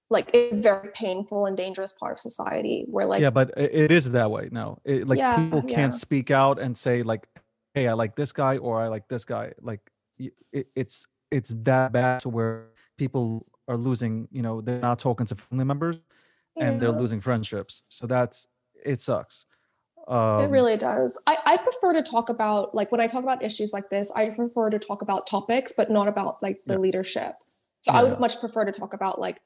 [0.10, 4.12] like it's very painful and dangerous part of society where like yeah but it is
[4.12, 6.00] that way no it, like yeah, people can't yeah.
[6.00, 7.28] speak out and say like
[7.74, 11.92] hey i like this guy or i like this guy like it, it's it's that
[11.92, 12.68] bad to where
[12.98, 15.98] people are losing you know they're not talking to family members
[16.56, 16.70] yeah.
[16.70, 18.48] and they're losing friendships so that's
[18.84, 19.46] it sucks
[20.08, 21.22] um, it really does.
[21.28, 24.32] I, I prefer to talk about like when I talk about issues like this, I
[24.32, 27.36] prefer to talk about topics, but not about like the leadership.
[27.82, 29.40] So I would much prefer to talk about like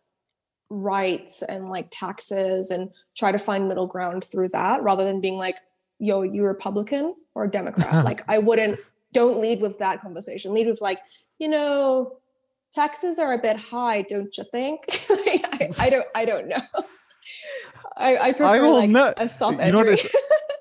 [0.74, 5.38] rights and like taxes and try to find middle ground through that rather than being
[5.38, 5.58] like,
[6.00, 8.04] yo, you Republican or Democrat.
[8.06, 8.80] like I wouldn't
[9.14, 10.54] don't lead with that conversation.
[10.54, 11.00] Lead with like,
[11.38, 12.18] you know,
[12.74, 14.86] taxes are a bit high, don't you think?
[15.10, 16.62] I, I, don't I don't know.
[17.96, 19.96] I, I prefer I will like not, a soft you know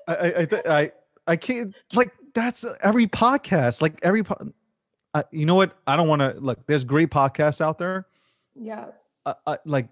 [0.07, 0.91] I I, I
[1.25, 3.81] I can't like that's every podcast.
[3.81, 4.53] Like every po-
[5.13, 5.75] I, you know what?
[5.87, 6.65] I don't want to look.
[6.67, 8.05] There's great podcasts out there.
[8.55, 8.87] Yeah.
[9.65, 9.87] Like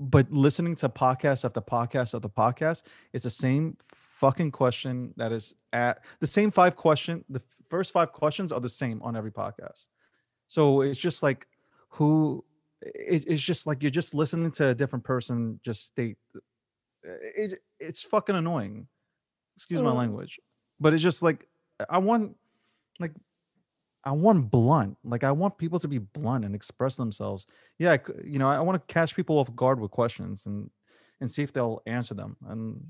[0.00, 2.82] but listening to podcast after podcast after podcast
[3.12, 8.10] is the same fucking question that is at the same five question the first five
[8.10, 9.86] questions are the same on every podcast.
[10.48, 11.46] So it's just like
[11.90, 12.44] who
[12.82, 16.16] it, it's just like you're just listening to a different person just state
[17.04, 18.88] it, it's fucking annoying.
[19.56, 19.84] Excuse mm.
[19.84, 20.40] my language.
[20.80, 21.46] But it's just like
[21.88, 22.36] i want
[22.98, 23.12] like
[24.04, 24.96] I want blunt.
[25.04, 27.46] Like I want people to be blunt and express themselves.
[27.78, 30.70] Yeah, you know, I want to catch people off guard with questions and
[31.20, 32.36] and see if they'll answer them.
[32.48, 32.82] And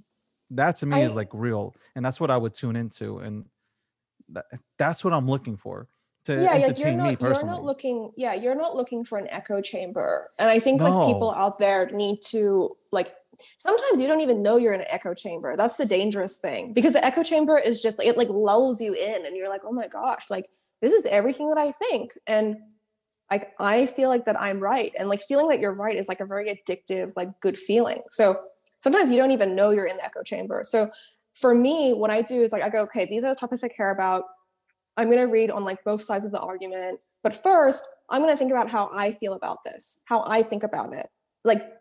[0.50, 3.44] that to me I, is like real, and that's what I would tune into, and
[4.30, 4.46] that,
[4.78, 5.88] that's what I'm looking for
[6.24, 7.46] to yeah, entertain not, me personally.
[7.46, 10.90] You're not looking, yeah, you're not looking for an echo chamber, and I think no.
[10.90, 13.14] like people out there need to like.
[13.56, 15.56] Sometimes you don't even know you're in an echo chamber.
[15.56, 18.92] That's the dangerous thing because the echo chamber is just like it like lulls you
[18.92, 20.50] in, and you're like, oh my gosh, like
[20.80, 22.12] this is everything that I think.
[22.26, 22.56] And
[23.30, 24.92] like I feel like that I'm right.
[24.98, 28.02] And like feeling that you're right is like a very addictive, like good feeling.
[28.10, 28.40] So
[28.80, 30.62] sometimes you don't even know you're in the echo chamber.
[30.64, 30.90] So
[31.34, 33.68] for me, what I do is like I go, okay, these are the topics I
[33.68, 34.24] care about.
[34.96, 36.98] I'm gonna read on like both sides of the argument.
[37.22, 40.92] But first, I'm gonna think about how I feel about this, how I think about
[40.92, 41.08] it.
[41.44, 41.72] Like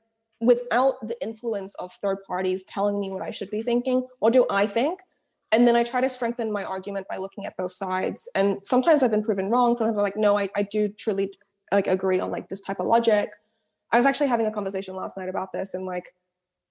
[0.42, 4.46] without the influence of third parties telling me what I should be thinking, what do
[4.50, 5.00] I think?
[5.52, 8.30] And then I try to strengthen my argument by looking at both sides.
[8.36, 9.76] And sometimes I've been proven wrong.
[9.76, 11.34] Sometimes I'm like, no, I, I do truly
[11.72, 13.32] like agree on like this type of logic.
[13.92, 16.14] I was actually having a conversation last night about this and like,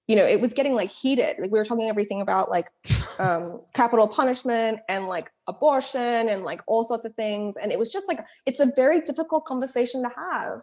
[0.06, 1.36] you know, it was getting like heated.
[1.38, 2.68] Like we were talking everything about like
[3.18, 7.56] um, capital punishment and like abortion and like all sorts of things.
[7.56, 10.62] And it was just like, it's a very difficult conversation to have.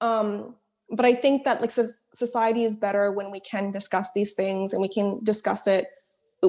[0.00, 0.56] Um,
[0.90, 4.72] but I think that like so society is better when we can discuss these things
[4.72, 5.86] and we can discuss it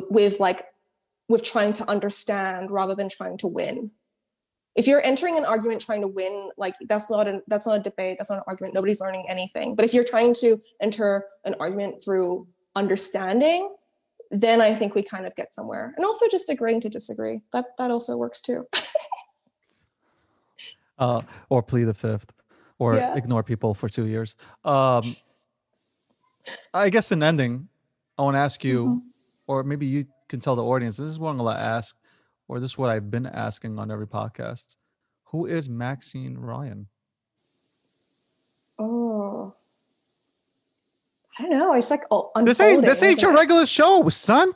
[0.09, 0.65] with like
[1.29, 3.91] with trying to understand rather than trying to win.
[4.75, 7.79] If you're entering an argument trying to win like that's not a that's not a
[7.79, 9.75] debate that's not an argument nobody's learning anything.
[9.75, 13.75] But if you're trying to enter an argument through understanding
[14.31, 15.93] then i think we kind of get somewhere.
[15.95, 18.67] And also just agreeing to disagree that that also works too.
[20.99, 22.31] Uh or plead the fifth
[22.77, 23.15] or yeah.
[23.15, 24.35] ignore people for two years.
[24.63, 25.15] Um
[26.71, 27.67] i guess in ending
[28.17, 28.97] i want to ask you mm-hmm.
[29.47, 31.95] or maybe you can tell the audience this is what I'm gonna ask,
[32.47, 34.77] or this is what I've been asking on every podcast.
[35.25, 36.87] Who is Maxine Ryan?
[38.79, 39.53] Oh,
[41.37, 41.73] I don't know.
[41.75, 44.53] It's like oh, this ain't this ain't your regular show, son.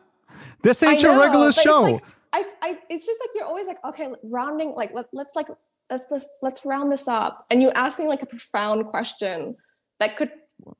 [0.63, 1.85] This ain't know, your regular show.
[1.85, 5.35] It's like, I, I, it's just like you're always like, okay, rounding, like let, let's
[5.35, 5.47] like
[5.91, 9.55] let's let's let's round this up, and you asking like a profound question
[9.99, 10.31] that could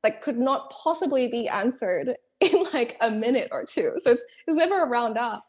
[0.02, 3.94] like could not possibly be answered in like a minute or two.
[3.98, 5.44] So it's it's never a round up.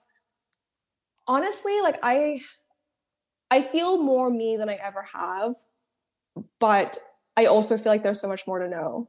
[1.28, 2.42] Honestly, like I
[3.52, 5.56] I feel more me than I ever have,
[6.60, 6.98] but
[7.38, 9.08] I also feel like there's so much more to know.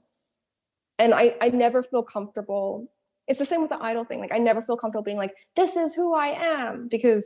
[0.99, 2.91] And I I never feel comfortable.
[3.27, 4.21] It's the same with the idol thing.
[4.21, 7.25] Like I never feel comfortable being like, this is who I am, because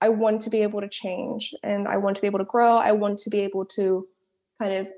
[0.00, 2.76] I want to be able to change and I want to be able to grow.
[2.76, 4.06] I want to be able to
[4.60, 4.88] kind of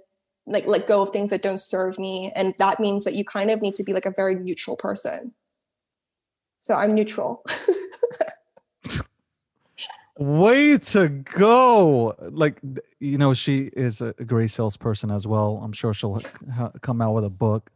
[0.47, 2.33] like let go of things that don't serve me.
[2.35, 5.33] And that means that you kind of need to be like a very neutral person.
[6.63, 7.45] So I'm neutral.
[10.19, 12.15] Way to go!
[12.21, 12.61] Like
[13.01, 15.61] you know, she is a great salesperson as well.
[15.65, 16.21] I'm sure she'll
[16.55, 17.71] ha- come out with a book,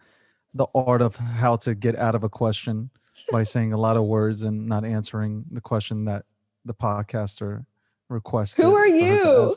[0.54, 2.90] "The Art of How to Get Out of a Question,"
[3.32, 6.26] by saying a lot of words and not answering the question that
[6.64, 7.64] the podcaster
[8.08, 8.64] requested.
[8.64, 9.56] Who are for her to you?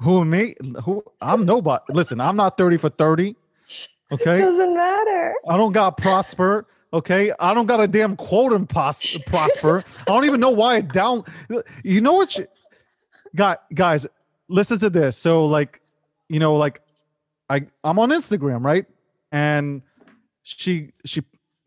[0.00, 0.54] Who me?
[0.84, 1.82] Who I'm nobody.
[1.90, 3.36] Listen, I'm not 30 for 30.
[4.12, 4.36] Okay.
[4.36, 5.34] It Doesn't matter.
[5.48, 6.66] I don't got prosper.
[6.92, 9.82] Okay, I don't got a damn quote and pos- prosper.
[10.02, 11.24] I don't even know why it down.
[11.82, 12.46] You know what, you,
[13.34, 13.56] guys?
[13.74, 14.06] Guys,
[14.48, 15.18] listen to this.
[15.18, 15.80] So, like,
[16.28, 16.82] you know, like,
[17.50, 18.86] I I'm on Instagram, right?
[19.32, 19.82] And
[20.44, 21.22] she she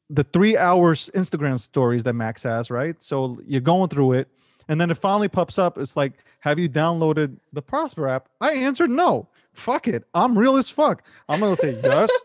[0.10, 2.96] the three hours Instagram stories that Max has, right?
[3.04, 4.30] So you're going through it,
[4.68, 5.78] and then it finally pops up.
[5.78, 8.30] It's like, have you downloaded the Prosper app?
[8.42, 9.30] I answered no.
[9.54, 10.04] Fuck it.
[10.14, 11.04] I'm real as fuck.
[11.28, 12.12] I'm gonna say yes.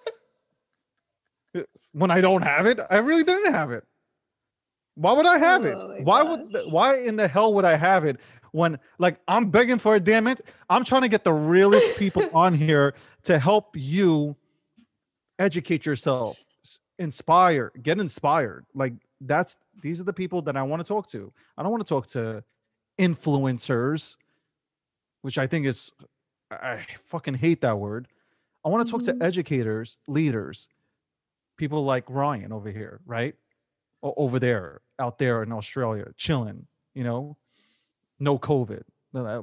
[1.55, 3.85] Uh, when I don't have it, I really didn't have it.
[4.94, 5.74] Why would I have it?
[5.74, 8.19] Oh my Why would why in the hell would I have it
[8.52, 10.40] when like I'm begging for it, damn it.
[10.70, 12.94] I'm trying to get the realest people on here
[13.24, 14.36] to help you
[15.39, 16.39] educate yourself,
[16.98, 18.66] inspire, get inspired.
[18.74, 18.94] Like
[19.26, 21.32] that's these are the people that I want to talk to.
[21.56, 22.44] I don't want to talk to
[22.98, 24.16] influencers,
[25.22, 25.92] which I think is
[26.50, 28.08] I fucking hate that word.
[28.64, 29.18] I want to talk Mhm.
[29.18, 30.68] to educators, leaders,
[31.56, 33.34] people like Ryan over here, right?
[34.02, 37.36] O- over there, out there in Australia, chilling, you know,
[38.18, 38.82] no COVID.
[39.14, 39.42] Well,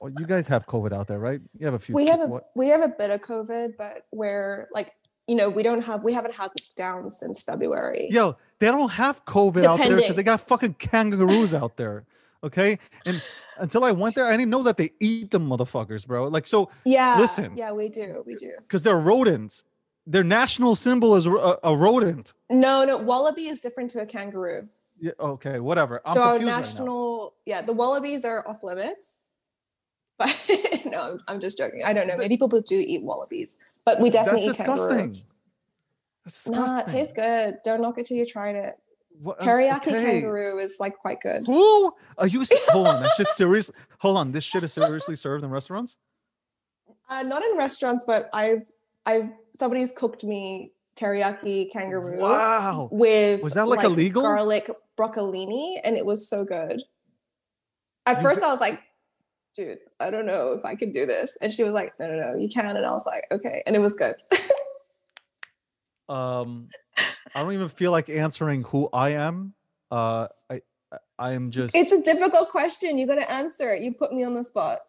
[0.00, 1.40] well, you guys have COVID out there, right?
[1.58, 1.94] You have a few.
[1.94, 4.94] we have a what- we have a bit of COVID, but we're like,
[5.26, 8.08] you know, we don't have we haven't had lockdowns since February.
[8.10, 12.04] Yo, they don't have COVID out there because they got fucking kangaroos out there.
[12.44, 12.78] Okay.
[13.04, 13.22] And
[13.58, 16.28] until I went there, I didn't know that they eat them motherfuckers, bro.
[16.28, 17.16] Like, so, Yeah.
[17.18, 17.56] Listen.
[17.56, 18.22] Yeah, we do.
[18.26, 18.52] We do.
[18.58, 19.64] because they're rodents,
[20.06, 22.32] their national symbol is a, a rodent.
[22.48, 24.68] No, no, wallaby is different to a kangaroo.
[25.00, 26.02] Yeah, okay, whatever.
[26.04, 29.22] I'm so our confused right national, yeah, the wallabies are off limits.
[30.18, 30.36] But
[30.84, 31.82] no, I'm, I'm just joking.
[31.84, 32.18] I don't know.
[32.18, 33.56] Maybe people do eat wallabies,
[33.86, 34.88] but we definitely That's eat disgusting.
[34.96, 35.26] kangaroos.
[36.46, 37.58] Nah, it tastes good.
[37.64, 38.74] Don't knock it till you tried it.
[39.20, 40.04] What- uh, Teriyaki okay.
[40.04, 41.46] kangaroo is like quite good.
[41.46, 42.44] Who are you?
[42.68, 43.70] Hold on, that shit serious.
[43.98, 45.96] Hold on, this shit is seriously served in restaurants.
[47.08, 48.62] Uh, not in restaurants, but I've
[49.06, 52.88] I've somebody's cooked me teriyaki kangaroo Wow.
[52.92, 54.22] with Was that, like, illegal?
[54.22, 56.82] garlic broccolini, and it was so good.
[58.06, 58.80] At You first, I was like,
[59.54, 62.32] "Dude, I don't know if I can do this," and she was like, "No, no,
[62.32, 64.14] no, you can," and I was like, "Okay," and it was good.
[66.10, 66.68] Um,
[67.34, 69.54] I don't even feel like answering who I am.
[69.90, 70.60] Uh, I
[71.18, 72.98] I- am just it's a difficult question.
[72.98, 73.82] You got to answer it.
[73.82, 74.80] You put me on the spot.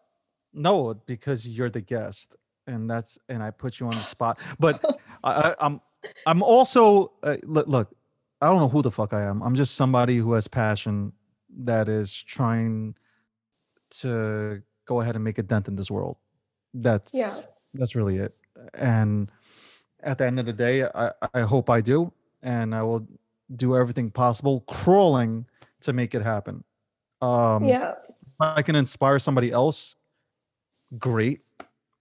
[0.54, 2.36] no because you're the guest,
[2.68, 4.40] and that's and I put you on the spot.
[4.60, 4.82] But
[5.24, 5.80] I, I, I'm
[6.26, 7.96] I'm also uh, look, look.
[8.42, 9.44] I don't know who the fuck I am.
[9.44, 11.14] I'm just somebody who has passion
[11.60, 12.96] that is trying
[14.02, 16.18] to go ahead and make a dent in this world.
[16.74, 17.38] That's Yeah.
[17.76, 18.34] that's really it.
[18.74, 19.30] And
[20.04, 22.12] at the end of the day, I, I hope I do,
[22.42, 23.08] and I will
[23.56, 25.46] do everything possible, crawling
[25.82, 26.64] to make it happen.
[27.22, 27.94] Um, yeah.
[28.08, 29.96] if I can inspire somebody else,
[30.98, 31.42] great.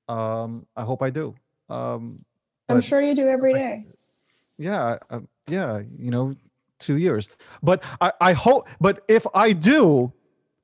[0.08, 1.34] Um, I hope I do.
[1.68, 2.24] Um,
[2.68, 3.86] I'm sure you do every day.
[4.58, 6.36] yeah, uh, yeah, you know,
[6.78, 7.28] two years.
[7.62, 8.68] But I, I hope.
[8.80, 10.12] But if I do,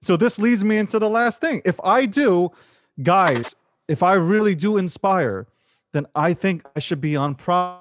[0.02, 1.62] so this leads me into the last thing.
[1.64, 2.50] If I do,
[3.02, 3.56] guys,
[3.88, 5.46] if I really do inspire,
[5.96, 7.78] then I think I should be on pro.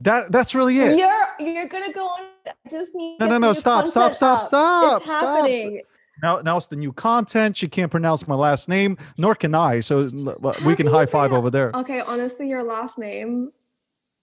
[0.00, 0.98] That that's really it.
[0.98, 2.20] You're you're gonna go on.
[2.46, 4.46] I just need No, no, no, stop, stop, stop, up.
[4.46, 5.36] stop, It's stop.
[5.36, 5.82] happening.
[6.22, 7.56] Now, now it's the new content.
[7.56, 9.80] She can't pronounce my last name, nor can I.
[9.80, 11.70] So How we can can high five over there.
[11.74, 13.52] Okay, honestly, your last name.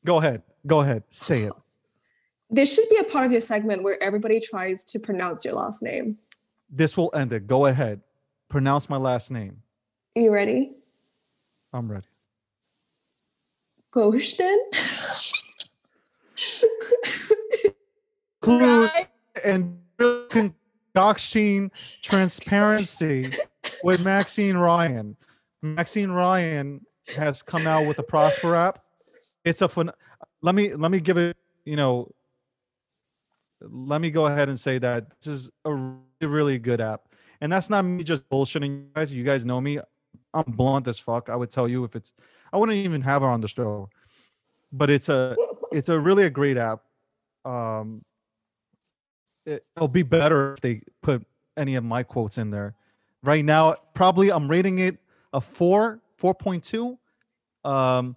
[0.04, 0.42] Go ahead.
[0.68, 1.04] Go ahead.
[1.10, 1.54] Say it.
[2.50, 5.82] This should be a part of your segment where everybody tries to pronounce your last
[5.82, 6.18] name.
[6.70, 7.48] This will end it.
[7.48, 8.02] Go ahead.
[8.50, 9.62] Pronounce my last name.
[10.18, 10.72] Are you ready?
[11.74, 12.08] I'm ready.
[13.96, 14.58] Ghosten?
[18.46, 19.08] Right?
[19.44, 19.80] and
[20.30, 23.32] concoction transparency
[23.84, 25.18] with Maxine Ryan.
[25.62, 26.86] Maxine Ryan
[27.18, 28.84] has come out with a Prosper app.
[29.44, 29.92] It's a fun.
[30.42, 31.38] Let me let me give it.
[31.64, 32.12] You know.
[33.62, 37.08] Let me go ahead and say that this is a really, really good app,
[37.42, 39.14] and that's not me just bullshitting you guys.
[39.14, 39.80] You guys know me.
[40.34, 41.30] I'm blunt as fuck.
[41.30, 42.14] I would tell you if it's.
[42.54, 43.90] I wouldn't even have her on the show,
[44.72, 45.36] but it's a
[45.72, 46.82] it's a really a great app.
[47.44, 48.04] Um,
[49.46, 51.26] it, it'll be better if they put
[51.58, 52.76] any of my quotes in there.
[53.24, 54.98] Right now, probably I'm rating it
[55.34, 56.98] a four, 4.2,
[57.70, 58.16] um,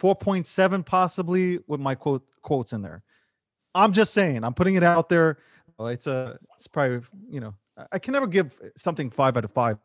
[0.00, 3.02] 4.7 possibly with my quote quotes in there.
[3.74, 5.38] I'm just saying, I'm putting it out there.
[5.78, 7.54] It's a, it's probably, you know,
[7.92, 9.78] I- can never give something five out of five.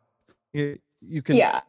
[0.52, 1.60] You, you can, yeah,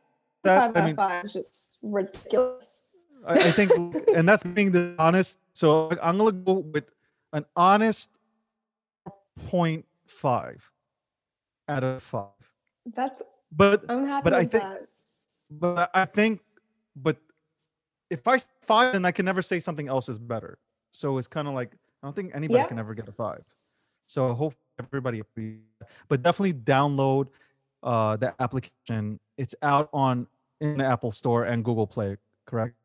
[0.44, 2.84] that- five I mean, five is just ridiculous.
[3.26, 3.72] I, I think,
[4.15, 5.40] and that's being the honest.
[5.53, 6.86] So I'm gonna go with
[7.32, 8.11] an honest
[9.49, 10.57] 0.5
[11.70, 12.28] out of five.
[12.86, 13.22] That's
[13.52, 14.88] But I'm happy But I with think- that.
[15.49, 16.41] but I think,
[16.95, 17.18] but
[18.10, 20.57] if I five, then I can never say something else is better.
[20.91, 21.72] So it's kind of like
[22.02, 22.68] I don't think anybody Yeah.
[22.68, 23.44] can ever get a five.
[24.06, 25.22] So I hope everybody,
[26.10, 27.28] but definitely download
[27.82, 29.20] uh, the application.
[29.38, 30.28] It's out on
[30.62, 32.18] in the Apple Store and Google Play.
[32.46, 32.76] Correct.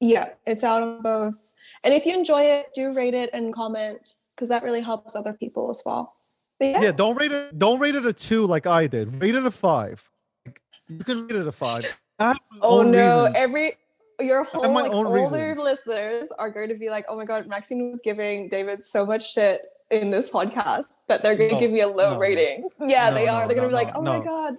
[0.00, 1.48] Yeah, it's out on both.
[1.84, 5.32] And if you enjoy it, do rate it and comment because that really helps other
[5.32, 6.14] people as well.
[6.58, 6.92] But yeah, Yeah.
[6.92, 7.58] Don't rate it.
[7.58, 9.20] Don't rate it a two like I did.
[9.20, 10.08] Rate it a five.
[10.46, 12.00] Like, You can rate it a five.
[12.18, 13.36] I have my oh no, reasons.
[13.36, 13.72] every
[14.20, 15.58] your whole like older reasons.
[15.58, 19.32] listeners are going to be like, oh my god, Maxine was giving David so much
[19.32, 22.68] shit in this podcast that they're going to No, give me a low no, rating.
[22.86, 23.46] Yeah, no, they are.
[23.48, 24.54] they're going to be like, oh my god.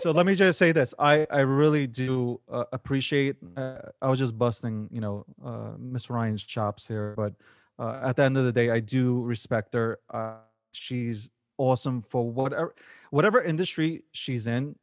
[0.00, 0.94] So let me just say this.
[0.98, 6.10] I i really do uh, appreciate uh, i was just busting you know uh miss
[6.10, 7.34] ryan's chops here but
[7.78, 9.98] uh, at the end of the day i do respect her.
[10.10, 10.36] Uh
[10.72, 12.74] she's awesome for whatever
[13.10, 14.76] whatever industry she's in.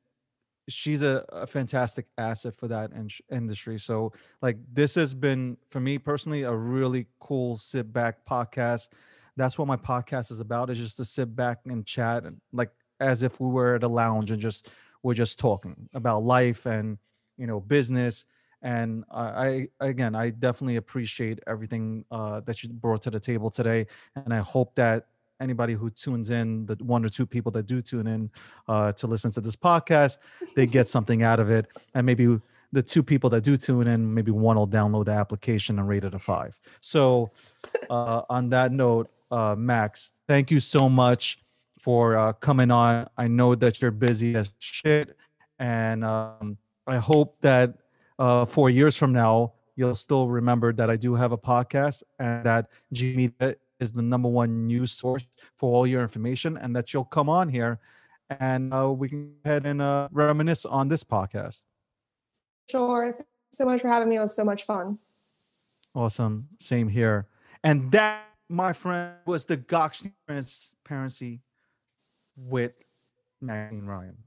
[0.70, 3.78] She's a, a fantastic asset for that in- industry.
[3.80, 8.90] So like this has been for me personally a really cool sit back podcast.
[9.36, 12.72] That's what my podcast is about is just to sit back and chat and like
[13.00, 14.70] as if we were at a lounge and just
[15.04, 16.98] we're just talking about life and
[17.38, 18.26] you know business.
[18.62, 23.52] And I, I again i definitely appreciate everything uh, that you brought to the table
[23.52, 23.88] today.
[24.16, 25.08] And i hope that
[25.40, 28.32] anybody who tunes in the one or two people that do tune in
[28.68, 30.18] uh, to listen to this podcast
[30.56, 31.68] they get something out of it.
[31.94, 32.40] And maybe
[32.72, 36.06] the two people that do tune in maybe one will download the application and rate
[36.06, 36.58] it a five.
[36.80, 37.32] So
[37.90, 41.38] uh, on that note uh, max thank you so much
[41.84, 43.10] for uh, coming on.
[43.18, 45.18] I know that you're busy as shit,
[45.60, 46.58] and um,
[46.88, 47.76] I hope that
[48.18, 52.46] uh, four years from now you'll still remember that I do have a podcast and
[52.46, 55.26] that G Media is the number one news source
[55.58, 57.82] for all your information, and that you'll come on here
[58.30, 61.64] and uh, we can go ahead and uh, reminisce on this podcast.
[62.72, 63.12] Sure.
[63.12, 64.16] Thanks so much for having me.
[64.16, 65.00] It was so much fun.
[65.94, 66.48] Awesome.
[66.60, 67.28] Same here.
[67.62, 71.42] And that, my friend, was the Goksh Transparency
[72.36, 72.74] with
[73.42, 74.18] Maxine Ryan.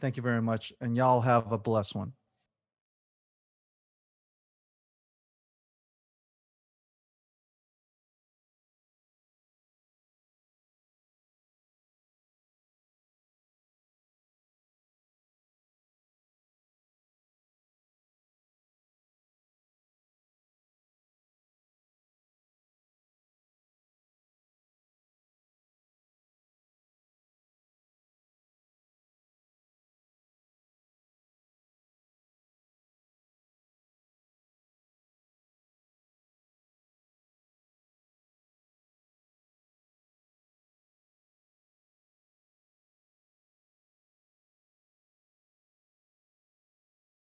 [0.00, 0.72] Thank you very much.
[0.80, 2.12] And y'all have a blessed one.